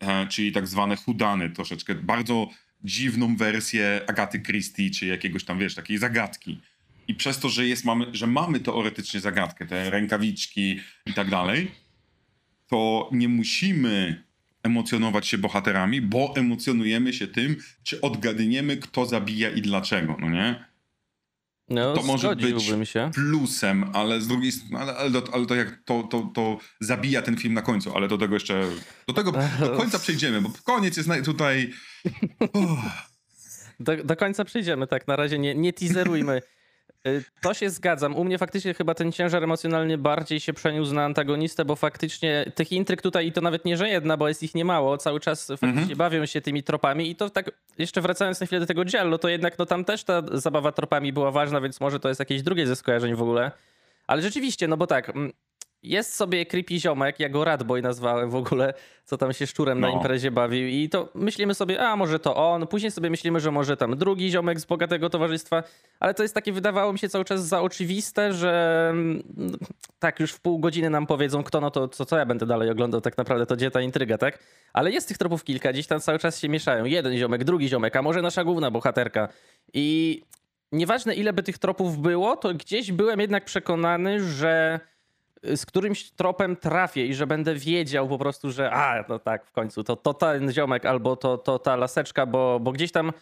[0.00, 1.94] e, czyli tak zwane hudany troszeczkę.
[1.94, 2.48] Bardzo
[2.84, 6.60] dziwną wersję Agaty Christie, czy jakiegoś tam, wiesz, takiej zagadki.
[7.08, 11.70] I przez to, że, jest, mamy, że mamy teoretycznie zagadkę, te rękawiczki i tak dalej,
[12.66, 14.24] to nie musimy
[14.62, 20.69] emocjonować się bohaterami, bo emocjonujemy się tym, czy odgadniemy, kto zabija i dlaczego, no nie?
[21.70, 23.10] No, To może być się.
[23.14, 27.22] plusem, ale z drugiej strony, ale, ale, to, ale to jak to, to, to zabija
[27.22, 28.64] ten film na końcu, ale do tego jeszcze,
[29.06, 31.70] do tego do końca przejdziemy, bo koniec jest tutaj...
[33.80, 35.08] Do, do końca przyjdziemy, tak.
[35.08, 36.42] Na razie nie, nie teaserujmy.
[37.06, 38.16] Y, To się zgadzam.
[38.16, 42.72] U mnie faktycznie chyba ten ciężar emocjonalny bardziej się przeniósł na antagonistę, bo faktycznie tych
[42.72, 45.96] intryg tutaj, i to nawet nie, że jedna, bo jest ich niemało, cały czas faktycznie
[45.96, 49.28] bawią się tymi tropami i to tak, jeszcze wracając na chwilę do tego Giallo, to
[49.28, 52.66] jednak no tam też ta zabawa tropami była ważna, więc może to jest jakieś drugie
[52.66, 53.50] ze skojarzeń w ogóle.
[54.06, 55.32] Ale rzeczywiście, no bo tak, mm,
[55.82, 59.88] jest sobie creepy ziomek, ja go Radboy nazwałem w ogóle, co tam się szczurem na
[59.88, 59.94] No.
[59.94, 63.76] imprezie bawił i to myślimy sobie, a może to on, później sobie myślimy, że może
[63.76, 65.62] tam drugi ziomek z bogatego towarzystwa,
[66.00, 69.22] ale to jest takie, wydawało mi się cały czas za oczywiste, że mm,
[69.98, 72.70] tak już w pół godziny nam powiedzą kto, no to co, co ja będę dalej
[72.70, 74.38] oglądał tak naprawdę, to gdzie ta intryga, tak?
[74.72, 76.84] Ale jest tych tropów kilka, gdzieś tam cały czas się mieszają.
[76.84, 79.28] Jeden ziomek, drugi ziomek, a może nasza główna bohaterka.
[79.74, 80.22] I
[80.72, 84.80] nieważne ile by tych tropów było, to gdzieś byłem jednak przekonany, że
[85.42, 89.52] z którymś tropem trafię i że będę wiedział po prostu, że a, no tak, w
[89.52, 93.12] końcu to, to ten ziomek albo to, to ta laseczka, bo, bo gdzieś tam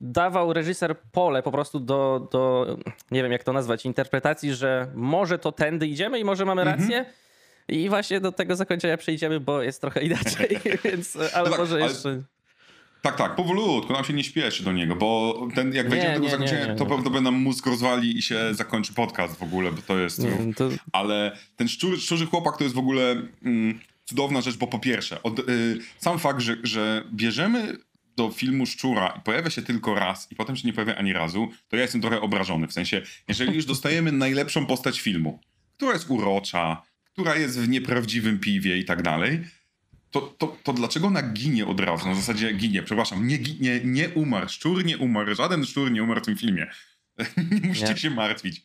[0.00, 2.76] dawał reżyser pole po prostu do, do,
[3.10, 7.04] nie wiem jak to nazwać, interpretacji, że może to tędy idziemy i może mamy rację.
[7.68, 11.74] I właśnie do tego zakończenia przejdziemy, bo jest trochę inaczej, więc, ale No tak, może
[11.74, 12.22] ale- jeszcze...
[13.02, 16.30] Tak, tak, powolutku, nam się nie śpieszy do niego, bo ten, jak wejdziemy do tego
[16.30, 16.90] zakończenia, to nie.
[16.90, 20.18] pewno by nam mózg rozwali i się zakończy podcast w ogóle, bo to jest...
[20.18, 24.56] Nie wiem, to, Ale ten szczur, szczurzy chłopak to jest w ogóle mm, cudowna rzecz,
[24.56, 27.76] bo po pierwsze, od, y, sam fakt, że, że bierzemy
[28.16, 31.48] do filmu Szczura i pojawia się tylko raz i potem się nie pojawia ani razu,
[31.68, 32.66] to ja jestem trochę obrażony.
[32.66, 35.40] W sensie, jeżeli już dostajemy najlepszą postać filmu,
[35.76, 36.82] która jest urocza,
[37.12, 39.40] która jest w nieprawdziwym piwie i tak dalej,
[40.10, 42.08] to, to, to dlaczego ona ginie od razu?
[42.08, 46.20] Na zasadzie ginie, przepraszam, nie, nie, nie umarł, szczur nie umarł, żaden szczur nie umarł
[46.20, 46.70] w tym filmie.
[47.62, 48.62] nie musicie się martwić.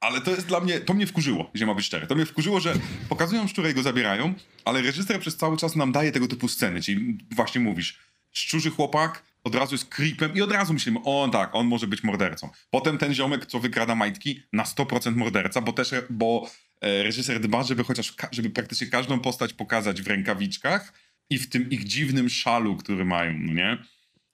[0.00, 2.06] Ale to jest dla mnie, to mnie wkurzyło, jeżeli ma być szczery.
[2.06, 2.74] To mnie wkurzyło, że
[3.08, 4.34] pokazują szczurę i go zabierają,
[4.64, 7.98] ale reżyser przez cały czas nam daje tego typu sceny, czyli właśnie mówisz,
[8.32, 12.02] szczurzy chłopak od razu jest creepem i od razu myślimy, on tak, on może być
[12.02, 12.50] mordercą.
[12.70, 16.50] Potem ten ziomek, co wykrada majtki, na 100% morderca, bo też, bo
[16.82, 20.92] reżyser dba, żeby chociaż, żeby praktycznie każdą postać pokazać w rękawiczkach
[21.30, 23.78] i w tym ich dziwnym szalu, który mają, no nie?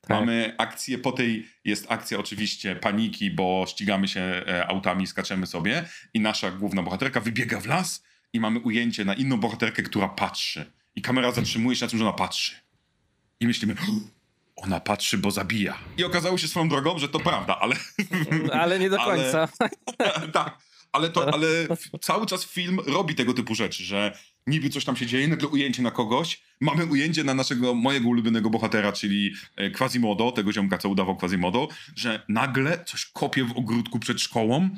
[0.00, 0.10] Tak.
[0.10, 5.84] Mamy akcję, po tej jest akcja oczywiście paniki, bo ścigamy się e, autami, skaczemy sobie
[6.14, 10.72] i nasza główna bohaterka wybiega w las i mamy ujęcie na inną bohaterkę, która patrzy.
[10.96, 12.54] I kamera zatrzymuje się na tym, że ona patrzy.
[13.40, 13.74] I myślimy,
[14.56, 15.78] ona patrzy, bo zabija.
[15.96, 17.76] I okazało się swoją drogą, że to prawda, ale...
[18.52, 19.48] ale nie do Ale- końca.
[20.32, 20.58] tak,
[20.98, 21.48] ale, to, ale
[22.00, 25.82] cały czas film robi tego typu rzeczy, że niby coś tam się dzieje, nagle ujęcie
[25.82, 30.88] na kogoś, mamy ujęcie na naszego, mojego ulubionego bohatera, czyli e, Quasimodo, tego ziomka, co
[30.88, 34.70] udawał Quasimodo, że nagle coś kopie w ogródku przed szkołą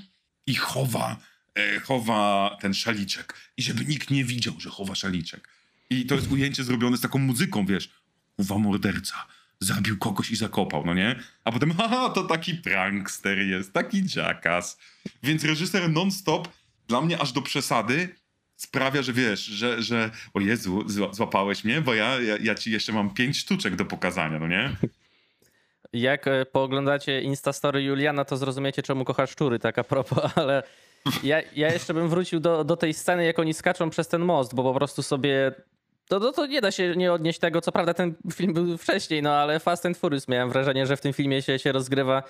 [0.47, 1.17] i chowa,
[1.55, 3.35] e, chowa ten szaliczek.
[3.57, 5.49] I żeby nikt nie widział, że chowa szaliczek.
[5.91, 7.91] I to jest ujęcie zrobione z taką muzyką, wiesz,
[8.37, 9.27] uwa morderca.
[9.61, 11.17] Zabił kogoś i zakopał, no nie?
[11.45, 14.79] A potem, haha, to taki prankster jest, taki jackass.
[15.23, 16.49] Więc reżyser non-stop,
[16.89, 18.15] dla mnie aż do przesady,
[18.57, 22.71] sprawia, że wiesz, że, że o Jezu, zła- złapałeś mnie, bo ja, ja, ja ci
[22.71, 24.77] jeszcze mam pięć sztuczek do pokazania, no nie?
[25.93, 30.63] Jak e, pooglądacie Instastory Juliana, to zrozumiecie, czemu kocha szczury, tak a propos, ale
[31.23, 34.55] ja, ja jeszcze bym wrócił do, do tej sceny, jak oni skaczą przez ten most,
[34.55, 35.55] bo po prostu sobie...
[36.11, 39.23] To, to, to nie da się nie odnieść tego, co prawda ten film był wcześniej,
[39.23, 42.23] no ale Fast and Furious miałem wrażenie, że w tym filmie się, się rozgrywa.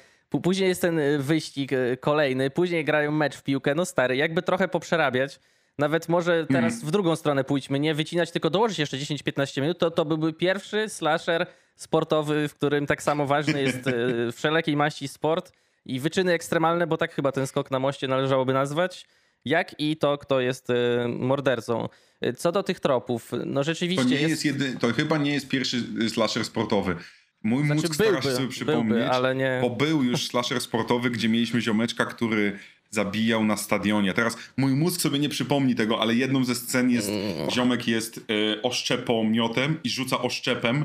[0.42, 4.42] Później jest ten y, wyścig y, kolejny, później grają mecz w piłkę, no stary, jakby
[4.42, 5.40] trochę poprzerabiać,
[5.78, 9.90] nawet może teraz w drugą stronę pójdźmy, nie wycinać, tylko dołożyć jeszcze 10-15 minut, to,
[9.90, 13.92] to byłby pierwszy slasher sportowy, w którym tak samo ważny jest y,
[14.36, 15.52] wszelkiej maści sport
[15.86, 19.06] i wyczyny ekstremalne, bo tak chyba ten skok na moście należałoby nazwać,
[19.44, 20.74] jak i to, kto jest y,
[21.08, 21.88] mordercą.
[22.26, 24.30] Y, Co do tych tropów, no To rzeczywiście nie jest...
[24.30, 26.96] jest jedy, to chyba nie jest pierwszy y, slasher sportowy.
[27.42, 31.10] Mój Znaczy mózg stara się sobie przypomnieć, byłby, ale nie- bo był już slasher sportowy,
[31.10, 32.58] gdzie mieliśmy ziomeczka, który
[32.90, 34.12] zabijał na stadionie.
[34.14, 37.10] Teraz mój mózg sobie nie przypomni tego, ale jedną ze scen jest,
[37.52, 40.84] ziomek jest y, oszczepą miotem i rzuca oszczepem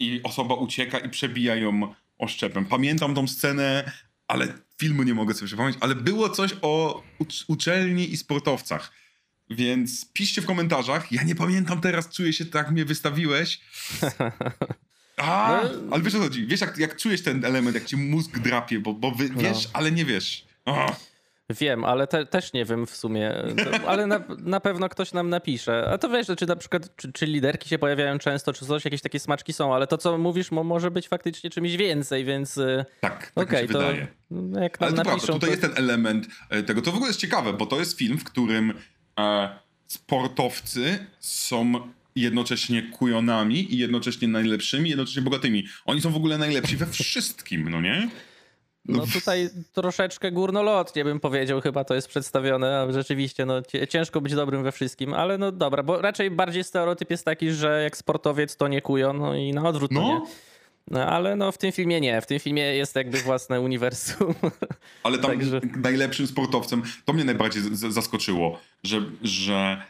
[0.00, 2.64] i osoba ucieka i przebija ją oszczepem.
[2.66, 3.92] Pamiętam tą scenę,
[4.28, 8.92] ale filmu nie mogę sobie przypomnieć, ale było coś o ucz- uczelni i sportowcach.
[9.50, 11.12] Więc piszcie w komentarzach.
[11.12, 13.60] Ja nie pamiętam teraz, czuję się tak, mnie wystawiłeś.
[15.16, 15.70] A, No.
[15.94, 16.46] ale wiesz o co chodzi?
[16.46, 19.92] Wiesz, jak, jak czujesz ten element, jak ci mózg drapie, bo, bo wy, wiesz, ale
[19.92, 20.44] nie wiesz.
[20.64, 20.96] A,
[21.50, 23.34] Wiem, ale te, też nie wiem w sumie.
[23.64, 25.88] To, ale na, na pewno ktoś nam napisze.
[25.90, 29.02] A to wiesz, czy na przykład, czy, czy liderki się pojawiają często, czy coś, jakieś
[29.02, 32.84] takie smaczki są, ale to, co mówisz, mo, może być faktycznie czymś więcej, więc y,
[33.00, 34.06] tak, tak mi okej, się to wydaje.
[34.62, 35.46] jak nam Ale to prawda, napiszą, tutaj to...
[35.46, 36.82] jest ten element e, tego.
[36.82, 38.72] To w ogóle jest ciekawe, bo to jest film, w którym
[39.18, 39.48] e,
[39.86, 41.72] sportowcy są
[42.16, 45.66] jednocześnie kujonami i jednocześnie najlepszymi, jednocześnie bogatymi.
[45.84, 48.08] Oni są w ogóle najlepsi we wszystkim, no nie?
[48.88, 53.54] No tutaj troszeczkę górnolotnie bym powiedział, chyba to jest przedstawione, a rzeczywiście no,
[53.88, 57.82] ciężko być dobrym we wszystkim, ale no dobra, bo raczej bardziej stereotyp jest taki, że
[57.82, 60.08] jak sportowiec to nie kują, no i na odwrót to No.
[60.08, 60.20] nie.
[60.90, 64.34] No ale no w tym filmie nie, w tym filmie jest jakby własne uniwersum.
[65.02, 69.82] Ale tam Także- najlepszym sportowcem, to mnie najbardziej zaskoczyło, że, że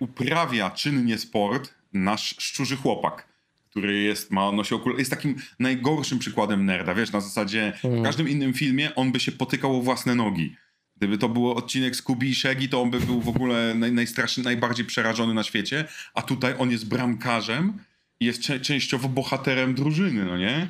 [0.00, 3.28] uprawia czynnie sport nasz szczurzy chłopak,
[3.72, 8.28] który jest, ma, nosi okulary, jest takim najgorszym przykładem nerda, wiesz, na zasadzie w każdym
[8.28, 10.56] innym filmie on by się potykał o własne nogi.
[10.96, 14.42] Gdyby to był odcinek Scooby i Shaggy, to on by był w ogóle naj, najstraszny,
[14.44, 17.78] najbardziej przerażony na świecie, a tutaj on jest bramkarzem
[18.20, 20.68] i jest cze- częściowo bohaterem drużyny, no nie?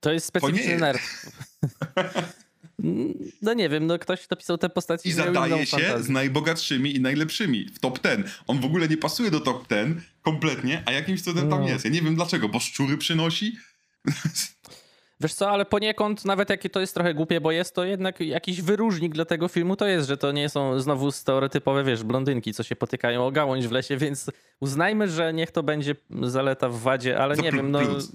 [0.00, 1.26] To jest specyficzny nerw.
[3.42, 6.02] No nie wiem, no ktoś napisał te postaci I zadaje się fantazję.
[6.02, 8.26] z najbogatszymi i najlepszymi w top 10.
[8.46, 11.68] On w ogóle nie pasuje do top 10 kompletnie, a jakimś cudem tam No.
[11.68, 11.84] jest.
[11.84, 13.56] Ja nie wiem dlaczego, bo szczury przynosi.
[15.20, 18.62] Wiesz co, ale poniekąd nawet jakie to jest trochę głupie, bo jest to jednak jakiś
[18.62, 22.62] wyróżnik dla tego filmu, to jest, że to nie są znowu stereotypowe, wiesz, blondynki, co
[22.62, 27.18] się potykają o gałąź w lesie, więc uznajmy, że niech to będzie zaleta w wadzie,
[27.18, 28.12] ale Za nie pl- wiem, no, plus.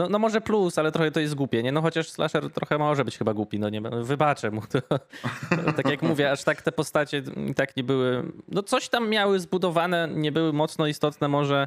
[0.00, 0.08] No...
[0.08, 1.72] No może plus, ale trochę to jest głupie, nie?
[1.72, 4.98] No chociaż slasher trochę może być chyba głupi, no nie wybaczę mu to.
[5.76, 9.40] tak jak mówię, aż tak te postacie i tak nie były, no coś tam miały
[9.40, 11.66] zbudowane, nie były mocno istotne może,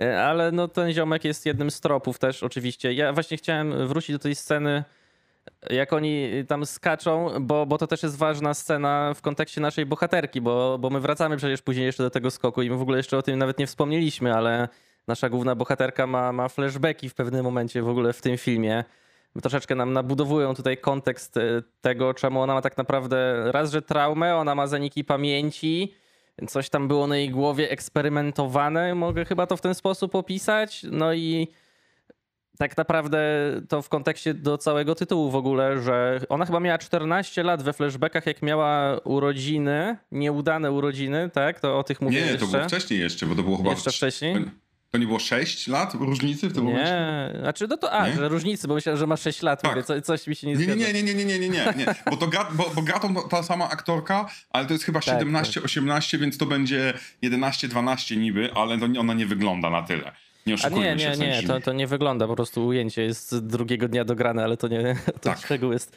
[0.00, 2.92] E, Ale no ten ziomek jest jednym z tropów też oczywiście.
[2.92, 4.84] Ja właśnie chciałem wrócić do tej sceny,
[5.70, 10.40] jak oni tam skaczą, bo, bo to też jest ważna scena w kontekście naszej bohaterki,
[10.40, 13.18] bo, bo my wracamy przecież później jeszcze do tego skoku i my w ogóle jeszcze
[13.18, 14.68] o tym nawet nie wspomnieliśmy, ale
[15.08, 18.84] nasza główna bohaterka ma, ma flashbacki w pewnym momencie w ogóle w tym filmie.
[19.42, 24.36] Troszeczkę nam nabudowują tutaj kontekst e, tego, czemu ona ma tak naprawdę raz, że traumę,
[24.36, 25.94] ona ma zaniki pamięci,
[26.48, 30.82] coś tam było na jej głowie eksperymentowane, mogę chyba to w ten sposób opisać.
[30.90, 31.48] No i
[32.58, 33.20] tak naprawdę
[33.68, 37.72] to w kontekście do całego tytułu w ogóle, że ona chyba miała 14 lat we
[37.72, 41.60] flashbackach, jak miała urodziny, nieudane urodziny, tak?
[41.60, 42.38] To o tych mówię Nie, jeszcze.
[42.38, 43.70] to było wcześniej jeszcze, bo to było chyba...
[43.70, 44.44] Jeszcze wcześniej?
[44.90, 46.92] To, nie było 6 lat różnicy w tym momencie?
[47.34, 48.14] Nie, znaczy no to, a, Nie?
[48.14, 49.70] że różnicy, bo myślałem, że ma 6 lat, Tak.
[49.70, 50.78] mówię, co, coś mi się nie Nie, zgadza.
[50.86, 51.94] nie, nie, nie, nie, nie, nie, nie, nie.
[52.10, 55.20] Bo, to gra, bo, bo gra to ta sama aktorka, ale to jest chyba Tak,
[55.20, 60.12] 17-18, więc to będzie 11-12 niby, ale to nie, ona nie wygląda na tyle.
[60.46, 61.16] Nie A oszukujmy nie, się.
[61.20, 64.68] nie, nie, to, to nie wygląda, po prostu ujęcie jest drugiego dnia dograne, ale to
[64.68, 65.38] nie, to Tak.
[65.38, 65.96] szczegół jest.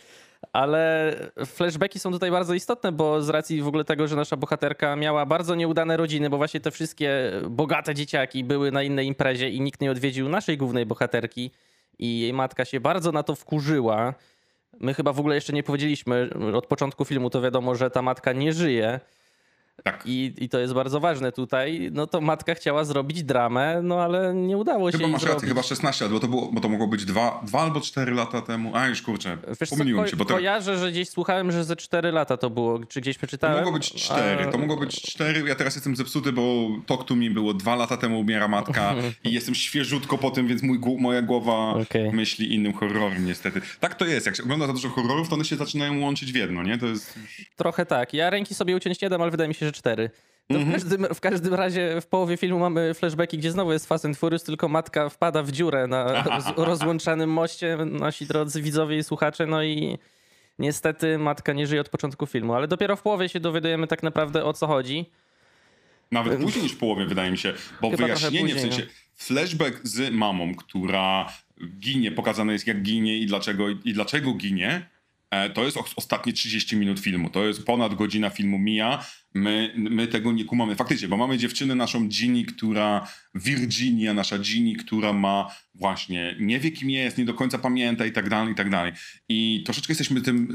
[0.53, 4.95] Ale flashbacki są tutaj bardzo istotne, bo z racji w ogóle tego, że nasza bohaterka
[4.95, 9.61] miała bardzo nieudane rodziny, bo właśnie te wszystkie bogate dzieciaki były na innej imprezie i
[9.61, 11.51] nikt nie odwiedził naszej głównej bohaterki
[11.99, 14.13] i jej matka się bardzo na to wkurzyła.
[14.79, 18.33] My chyba w ogóle jeszcze nie powiedzieliśmy, od początku filmu to wiadomo, że ta matka
[18.33, 18.99] nie żyje.
[19.83, 20.03] Tak.
[20.05, 21.89] I, I to jest bardzo ważne tutaj.
[21.93, 25.63] No to matka chciała zrobić dramę, no ale nie udało się Chyba masz rację, chyba
[25.63, 28.71] 16 lat, bo to, było, bo to mogło być 2, dwa albo 4 lata temu.
[28.75, 31.63] A już kurczę, Wiesz co, pomyliłem ko- się, bo to, kojarzę, że gdzieś słuchałem, że
[31.63, 33.57] ze 4 lata to było, czy gdzieś to przeczytałem.
[33.57, 34.43] mogło być 4.
[34.47, 35.43] a- To mogło być 4.
[35.47, 39.31] Ja teraz jestem zepsuty, bo Talk to Me było 2 lata temu umiera matka i
[39.33, 42.11] jestem świeżutko po tym, więc mój, moja głowa Okej.
[42.11, 43.61] myśli innym horrorem niestety.
[43.79, 46.35] Tak to jest, jak się ogląda za dużo horrorów, to one się zaczynają łączyć w
[46.35, 46.77] jedno, nie?
[46.77, 47.19] To jest...
[47.55, 48.13] Trochę tak.
[48.13, 50.09] Ja ręki sobie uciąć nie dam, ale wydaje mi się, że 4.
[50.47, 50.69] To Mhm.
[50.79, 54.17] w, każdym, w każdym razie w połowie filmu mamy flashbacki, gdzie znowu jest Fast and
[54.17, 59.45] Furious, tylko matka wpada w dziurę na roz, rozłączanym moście, nasi drodzy widzowie i słuchacze,
[59.45, 59.97] no i
[60.59, 64.45] niestety matka nie żyje od początku filmu, ale dopiero w połowie się dowiadujemy tak naprawdę
[64.45, 65.05] o co chodzi.
[66.11, 70.13] Nawet później niż w połowie, wydaje mi się, bo Chyba wyjaśnienie, w sensie flashback z
[70.13, 71.29] mamą, która
[71.79, 74.89] ginie, pokazane jest jak ginie i dlaczego, i dlaczego ginie,
[75.53, 77.29] to jest os- ostatnie 30 minut filmu.
[77.29, 79.05] To jest ponad godzina filmu mija.
[79.33, 80.75] My, my tego nie kumamy.
[80.75, 86.71] Faktycznie, bo mamy dziewczynę naszą Ginny, która, Virginia, nasza Ginny, która ma właśnie, nie wie
[86.71, 88.91] kim jest, nie do końca pamięta i tak dalej, i tak dalej.
[89.29, 90.53] I troszeczkę jesteśmy tym,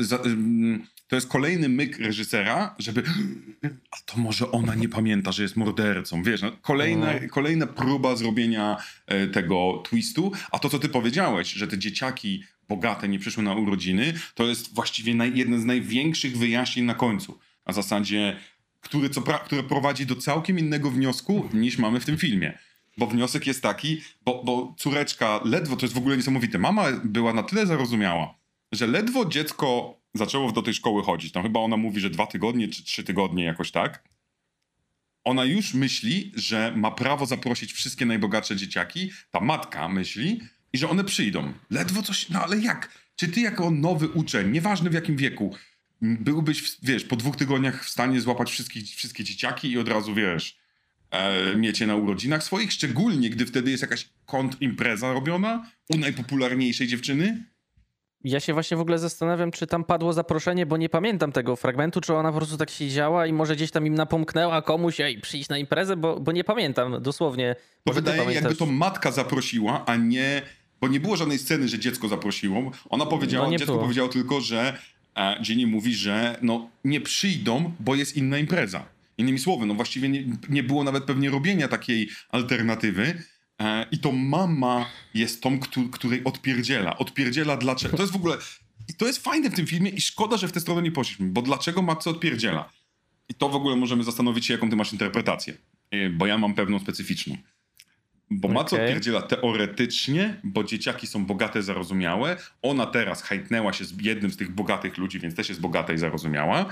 [1.09, 3.03] to jest kolejny myk reżysera, żeby
[3.91, 8.77] a to może ona nie pamięta, że jest mordercą, wiesz, no, kolejna, kolejna próba zrobienia
[9.07, 13.55] e, tego twistu, a to, co ty powiedziałeś, że te dzieciaki bogate nie przyszły na
[13.55, 17.39] urodziny, to jest właściwie naj, jeden z największych wyjaśnień na końcu.
[17.67, 18.37] Na zasadzie,
[18.81, 22.59] który, co pra, które prowadzi do całkiem innego wniosku, niż mamy w tym filmie.
[22.99, 27.33] Bo wniosek jest taki, bo, bo córeczka ledwo, to jest w ogóle niesamowite, mama była
[27.33, 28.35] na tyle zarozumiała,
[28.73, 32.69] że ledwo dziecko zaczęło do tej szkoły chodzić, tam chyba ona mówi, że dwa tygodnie
[32.69, 34.09] czy trzy tygodnie jakoś tak,
[35.25, 40.41] ona już myśli, że ma prawo zaprosić wszystkie najbogatsze dzieciaki, ta matka myśli,
[40.77, 41.53] i że one przyjdą.
[41.71, 42.89] Ledwo coś, no ale jak?
[43.17, 45.55] Czy ty jako nowy uczeń, nieważne w jakim wieku,
[46.03, 50.59] byłbyś, wiesz, po dwóch tygodniach w stanie złapać wszystkie, wszystkie dzieciaki i od razu, wiesz,
[51.11, 52.73] e, mieć je na urodzinach swoich?
[52.73, 57.45] Szczególnie, gdy wtedy jest jakaś kontrimpreza robiona u najpopularniejszej dziewczyny?
[58.25, 62.01] Ja się właśnie w ogóle zastanawiam, czy tam padło zaproszenie, bo nie pamiętam tego fragmentu,
[62.01, 65.49] czy ona po prostu tak siedziała i może gdzieś tam im napomknęła komuś, ej, przyjść
[65.49, 67.57] na imprezę, bo, bo nie pamiętam dosłownie.
[67.85, 68.45] Ty wydaje mi pamiętasz?
[68.45, 70.43] jakby to matka zaprosiła, a nie...
[70.81, 72.73] Bo nie było żadnej sceny, że dziecko zaprosiło.
[72.91, 73.83] Ona powiedziała, No dziecko było.
[73.83, 74.79] powiedziało tylko, że
[75.17, 78.87] e, Jenny mówi, że no nie przyjdą, bo jest inna impreza.
[79.19, 83.23] Innymi słowy, no właściwie nie, nie było nawet pewnie robienia takiej alternatywy.
[83.61, 86.99] E, I to mama jest tą, któ- której odpierdziela.
[86.99, 87.97] Odpierdziela dlaczego.
[87.97, 88.37] To jest w ogóle...
[88.89, 91.27] I to jest fajne w tym filmie i szkoda, że w tę stronę nie poszliśmy,
[91.29, 92.69] bo dlaczego matce odpierdziela?
[93.29, 95.55] I to w ogóle możemy zastanowić się, jaką ty masz interpretację.
[95.91, 97.37] E, Bo ja mam pewną specyficzną.
[98.31, 98.87] Bo matce Okej.
[98.87, 102.37] odpierdziela teoretycznie, bo dzieciaki są bogate, zarozumiałe.
[102.63, 105.99] Ona teraz hajtnęła się z jednym z tych bogatych ludzi, więc też jest bogata i
[105.99, 106.67] zarozumiała.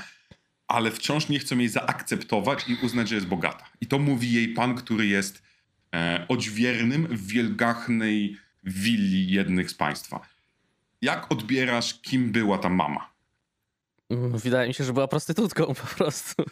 [0.69, 3.65] Ale wciąż nie chcą jej zaakceptować i uznać, że jest bogata.
[3.81, 5.43] I to mówi jej pan, który jest
[5.95, 10.21] e, odźwiernym w wielgachnej willi jednych z państwa.
[11.03, 13.15] Jak odbierasz, kim była ta mama?
[14.11, 16.45] Wydaje mi się, że była prostytutką po prostu.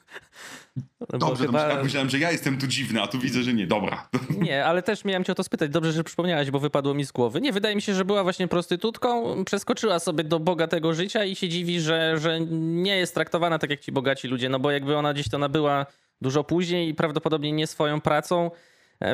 [1.10, 3.66] Bo Dobrze, chyba- to myślałem, że ja jestem tu dziwny, a tu widzę, że nie.
[3.66, 4.08] Dobra.
[4.42, 5.70] Nie, ale też miałem cię o to spytać.
[5.70, 7.40] Dobrze, że przypomniałeś, bo wypadło mi z głowy.
[7.40, 11.48] Nie, wydaje mi się, że była właśnie prostytutką, przeskoczyła sobie do bogatego życia i się
[11.48, 15.14] dziwi, że, że nie jest traktowana tak jak ci bogaci ludzie, no bo jakby ona
[15.14, 15.86] gdzieś to nabyła
[16.20, 18.50] dużo później i prawdopodobnie nie swoją pracą,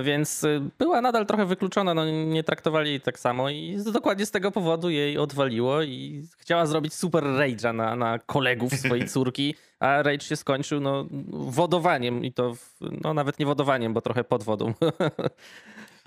[0.02, 4.30] więc y, była nadal trochę wykluczona, no nie traktowali jej tak samo i dokładnie z
[4.30, 10.02] tego powodu jej odwaliło i chciała zrobić super rage'a na, na kolegów swojej córki, a
[10.02, 14.42] rage się skończył no wodowaniem i to w, no nawet nie wodowaniem, bo trochę pod
[14.42, 14.74] wodą.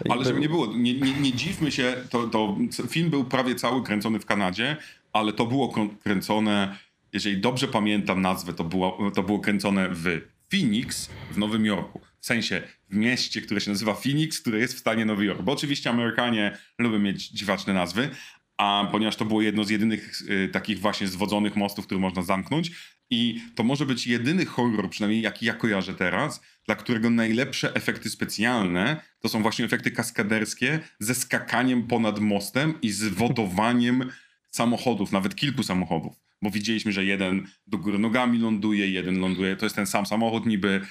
[0.10, 2.56] Ale żeby nie było, nie, nie, nie dziwmy się, to, to
[2.88, 4.78] film był prawie cały kręcony w Kanadzie,
[5.14, 5.74] ale to było
[6.04, 6.78] kręcone,
[7.14, 10.22] jeżeli dobrze pamiętam nazwę, to było, to było kręcone w
[10.52, 12.02] Phoenix w Nowym Jorku.
[12.22, 15.42] W sensie w mieście, które się nazywa Phoenix, które jest w stanie Nowy Jork.
[15.42, 18.10] Bo oczywiście Amerykanie lubią mieć dziwaczne nazwy,
[18.58, 22.72] a ponieważ to było jedno z jedynych y, takich właśnie zwodzonych mostów, które można zamknąć
[23.10, 28.10] i to może być jedyny horror, przynajmniej jaki ja kojarzę teraz, dla którego najlepsze efekty
[28.10, 34.12] specjalne to są właśnie efekty kaskaderskie ze skakaniem ponad mostem i z wodowaniem
[34.52, 36.14] samochodów, nawet kilku samochodów.
[36.42, 40.46] Bo widzieliśmy, że jeden do góry nogami ląduje, jeden ląduje, to jest ten sam samochód
[40.46, 40.82] niby.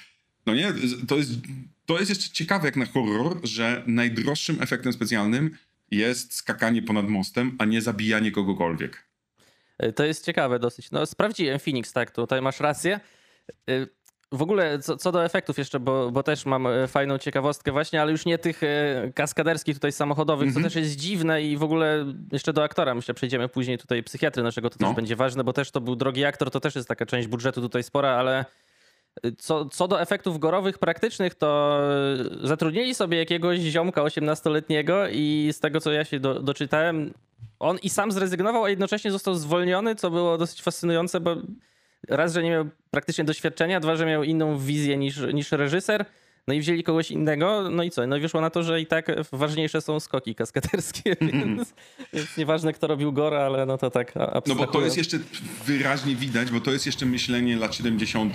[0.47, 0.73] No nie,
[1.09, 1.31] to jest,
[1.87, 5.57] to jest jeszcze ciekawe jak na horror, że najdroższym efektem specjalnym
[5.91, 9.05] jest skakanie ponad mostem, a nie zabijanie kogokolwiek.
[9.79, 10.91] E, To jest ciekawe dosyć.
[10.91, 13.01] No, sprawdziłem Phoenix, tak, tutaj masz rację.
[13.71, 13.89] Y,
[14.33, 18.03] W ogóle co, co do efektów jeszcze, bo, bo też mam e, fajną ciekawostkę właśnie,
[18.03, 20.65] ale już nie tych e, kaskaderskich tutaj samochodowych, Mhm.
[20.65, 24.43] to też jest dziwne i w ogóle jeszcze do aktora, myślę, przejdziemy później tutaj psychiatry
[24.43, 24.87] naszego, to No.
[24.87, 27.61] też będzie ważne, bo też to był drogi aktor, to też jest taka część budżetu
[27.61, 28.45] tutaj spora, ale
[29.39, 31.81] co, co do efektów gorowych praktycznych, to
[32.43, 37.15] y, zatrudnili sobie jakiegoś ziomka 18-letniego i z tego, co ja się do, doczytałem,
[37.59, 41.37] on i sam zrezygnował, a jednocześnie został zwolniony, co było dosyć fascynujące, bo
[42.09, 46.05] raz, że nie miał praktycznie doświadczenia, dwa, że miał inną wizję niż, niż reżyser,
[46.51, 48.07] no i wzięli kogoś innego, no i co?
[48.07, 51.75] No i wyszło na to, że i tak ważniejsze są skoki kaskaderskie, więc,
[52.13, 54.15] więc nieważne kto robił Gora, ale no to tak
[54.47, 55.19] No bo to jest jeszcze
[55.67, 58.35] wyraźnie widać, bo to jest jeszcze myślenie lat 70.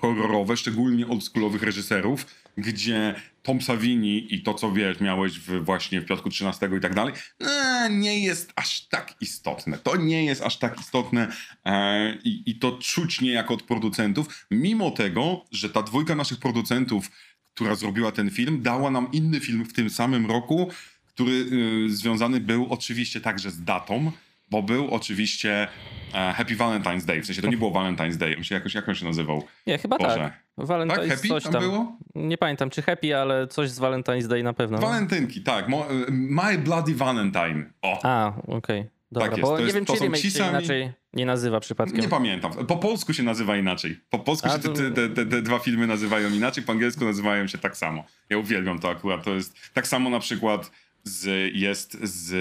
[0.00, 6.06] horrorowe, szczególnie oldschoolowych reżyserów, gdzie Tom Savini i to, co wiesz, miałeś w, właśnie w
[6.06, 9.78] Piotku 13 i tak dalej, e, nie jest aż tak istotne.
[9.78, 11.32] To nie jest aż tak istotne
[11.64, 17.10] e, i, i to czuć niejako od producentów, mimo tego, że ta dwójka naszych producentów,
[17.54, 20.68] która zrobiła ten film, dała nam inny film w tym samym roku,
[21.06, 24.12] który y, związany był oczywiście także z datą,
[24.50, 25.68] bo był oczywiście
[26.14, 27.22] e, Happy Valentine's Day.
[27.22, 28.34] W sensie to nie było Valentine's Day.
[28.38, 29.44] Myślę, jakoś, jak on się nazywał?
[29.66, 30.16] Nie, chyba Boże.
[30.16, 30.66] tak.
[30.66, 31.08] Valentine's Tak?
[31.08, 31.62] Happy coś tam tam.
[31.62, 31.96] było?
[32.14, 34.78] Nie pamiętam, czy happy, ale coś z Valentine's Day na pewno.
[34.80, 34.86] no.
[34.86, 35.68] Walentynki, tak.
[35.68, 35.72] Y,
[36.10, 37.64] My Bloody Valentine.
[37.82, 38.84] O, A, okej.
[39.12, 41.60] Dobra, Tak jest, bo to nie jest- wiem, to czy remake się inaczej nie nazywa
[41.60, 42.00] przypadkiem.
[42.00, 42.52] nie pamiętam.
[42.66, 44.00] Po polsku się nazywa inaczej.
[44.10, 47.46] Po polsku A, się te, te, te, te, dwa filmy nazywają inaczej, po angielsku nazywają
[47.46, 48.04] się tak samo.
[48.30, 49.24] Ja uwielbiam to akurat.
[49.24, 50.70] To jest tak samo na przykład
[51.04, 52.32] z, jest z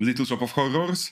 [0.00, 1.10] Little Shop of Horrors.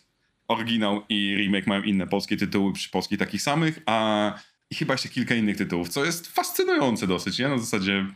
[0.48, 4.32] Oryginał i remake mają inne polskie tytuły przy polskich takich samych, a
[4.70, 7.48] i chyba jeszcze kilka innych tytułów, co jest fascynujące dosyć, nie?
[7.48, 8.06] Na zasadzie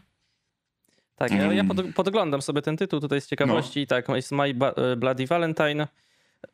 [1.16, 1.68] Tak, ja, ja Mm.
[1.68, 3.86] pod, podglądam sobie ten tytuł tutaj z ciekawości.
[3.86, 4.54] Tak, jest My
[4.96, 5.88] Bloody Valentine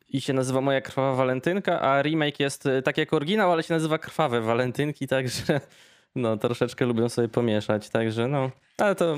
[0.08, 3.74] i się nazywa Moja Krwawa Walentynka, a remake jest e, tak jak oryginał, ale się
[3.74, 5.60] nazywa Krwawe Walentynki, także
[6.14, 9.16] no troszeczkę lubią sobie pomieszać, także no, ale to...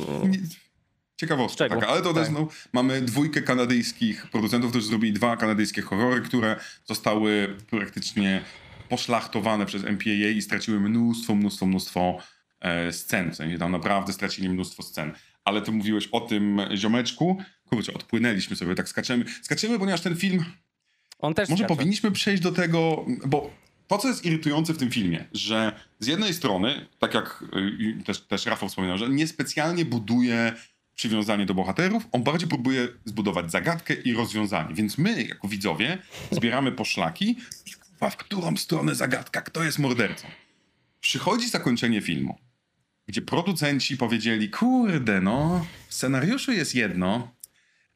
[1.17, 2.35] Ciekawostka taka, ale to też Tak.
[2.35, 8.43] no, mamy dwójkę kanadyjskich producentów, którzy zrobili dwa kanadyjskie horrory, które zostały praktycznie
[8.89, 12.19] poszlachtowane przez MPAA i straciły mnóstwo, mnóstwo, mnóstwo
[12.61, 13.31] e, scen.
[13.31, 15.13] W sensie tam naprawdę stracili mnóstwo scen.
[15.45, 17.43] Ale ty mówiłeś o tym ziomeczku.
[17.73, 19.25] Kurczę, odpłynęliśmy sobie, tak skaczemy.
[19.43, 20.45] Skaczemy, ponieważ ten film
[21.19, 21.77] On też może skacze.
[21.77, 23.51] powinniśmy przejść do tego, bo
[23.89, 27.45] to, co jest irytujące w tym filmie, że z jednej strony, tak jak
[28.01, 30.53] y, też, też Rafał wspominał, że niespecjalnie buduje
[30.95, 34.75] przywiązanie do bohaterów, on bardziej próbuje zbudować zagadkę i rozwiązanie.
[34.75, 35.99] Więc my, jako widzowie,
[36.31, 40.29] zbieramy poszlaki i kurwa, w którą stronę zagadka, kto jest mordercą.
[41.01, 42.39] Przychodzi zakończenie filmu,
[43.07, 47.33] gdzie producenci powiedzieli, kurde, no, w scenariuszu jest jedno,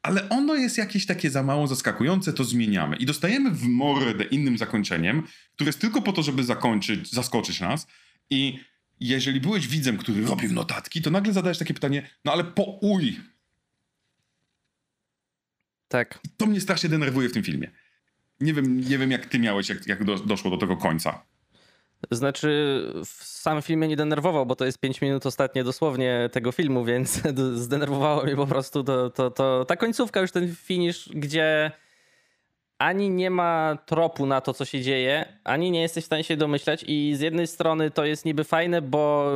[0.07, 2.97] ale ono jest jakieś takie za mało zaskakujące, to zmieniamy.
[2.97, 5.23] I dostajemy w mordę innym zakończeniem,
[5.55, 7.87] które jest tylko po to, żeby zakończyć, zaskoczyć nas.
[8.31, 8.59] I
[9.01, 13.21] jeżeli byłeś widzem, który robił notatki, to nagle zadajesz takie pytanie, no ale po uj,
[15.89, 16.19] Tak.
[16.37, 17.71] to mnie strasznie denerwuje w tym filmie.
[18.41, 21.25] Nie wiem, nie wiem jak ty miałeś, jak, jak do, doszło do tego końca.
[22.11, 26.53] Znaczy, w sam film mnie nie denerwował, bo to jest 5 minut ostatnie dosłownie tego
[26.53, 27.23] filmu, więc
[27.65, 31.71] zdenerwowało mnie po prostu to, to, to ta końcówka, już ten finish, gdzie
[32.79, 36.37] ani nie ma tropu na to, co się dzieje, ani nie jesteś w stanie się
[36.37, 39.33] domyślać i z jednej strony to jest niby fajne, bo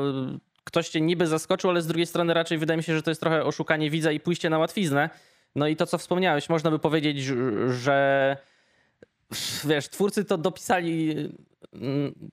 [0.65, 3.21] ktoś cię niby zaskoczył, ale z drugiej strony raczej wydaje mi się, że to jest
[3.21, 5.11] trochę oszukanie widza i pójście na łatwiznę.
[5.55, 7.19] No i to, co wspomniałeś, można by powiedzieć,
[7.69, 8.37] że-
[9.65, 11.15] wiesz, twórcy to dopisali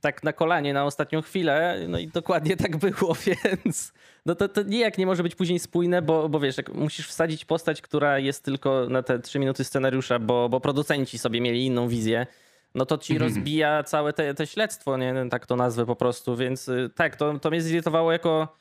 [0.01, 3.93] tak na kolanie na ostatnią chwilę, no i dokładnie tak było, więc
[4.25, 7.45] no to, to nijak nie może być później spójne, bo, bo wiesz, jak musisz wsadzić
[7.45, 11.88] postać, która jest tylko na te trzy minuty scenariusza, bo, bo producenci sobie mieli inną
[11.88, 12.27] wizję,
[12.75, 13.31] no to ci Mhm.
[13.31, 15.13] rozbija całe te, te śledztwo, nie?
[15.31, 18.57] tak to nazwę po prostu, więc y, tak, to, to mnie zirytowało jako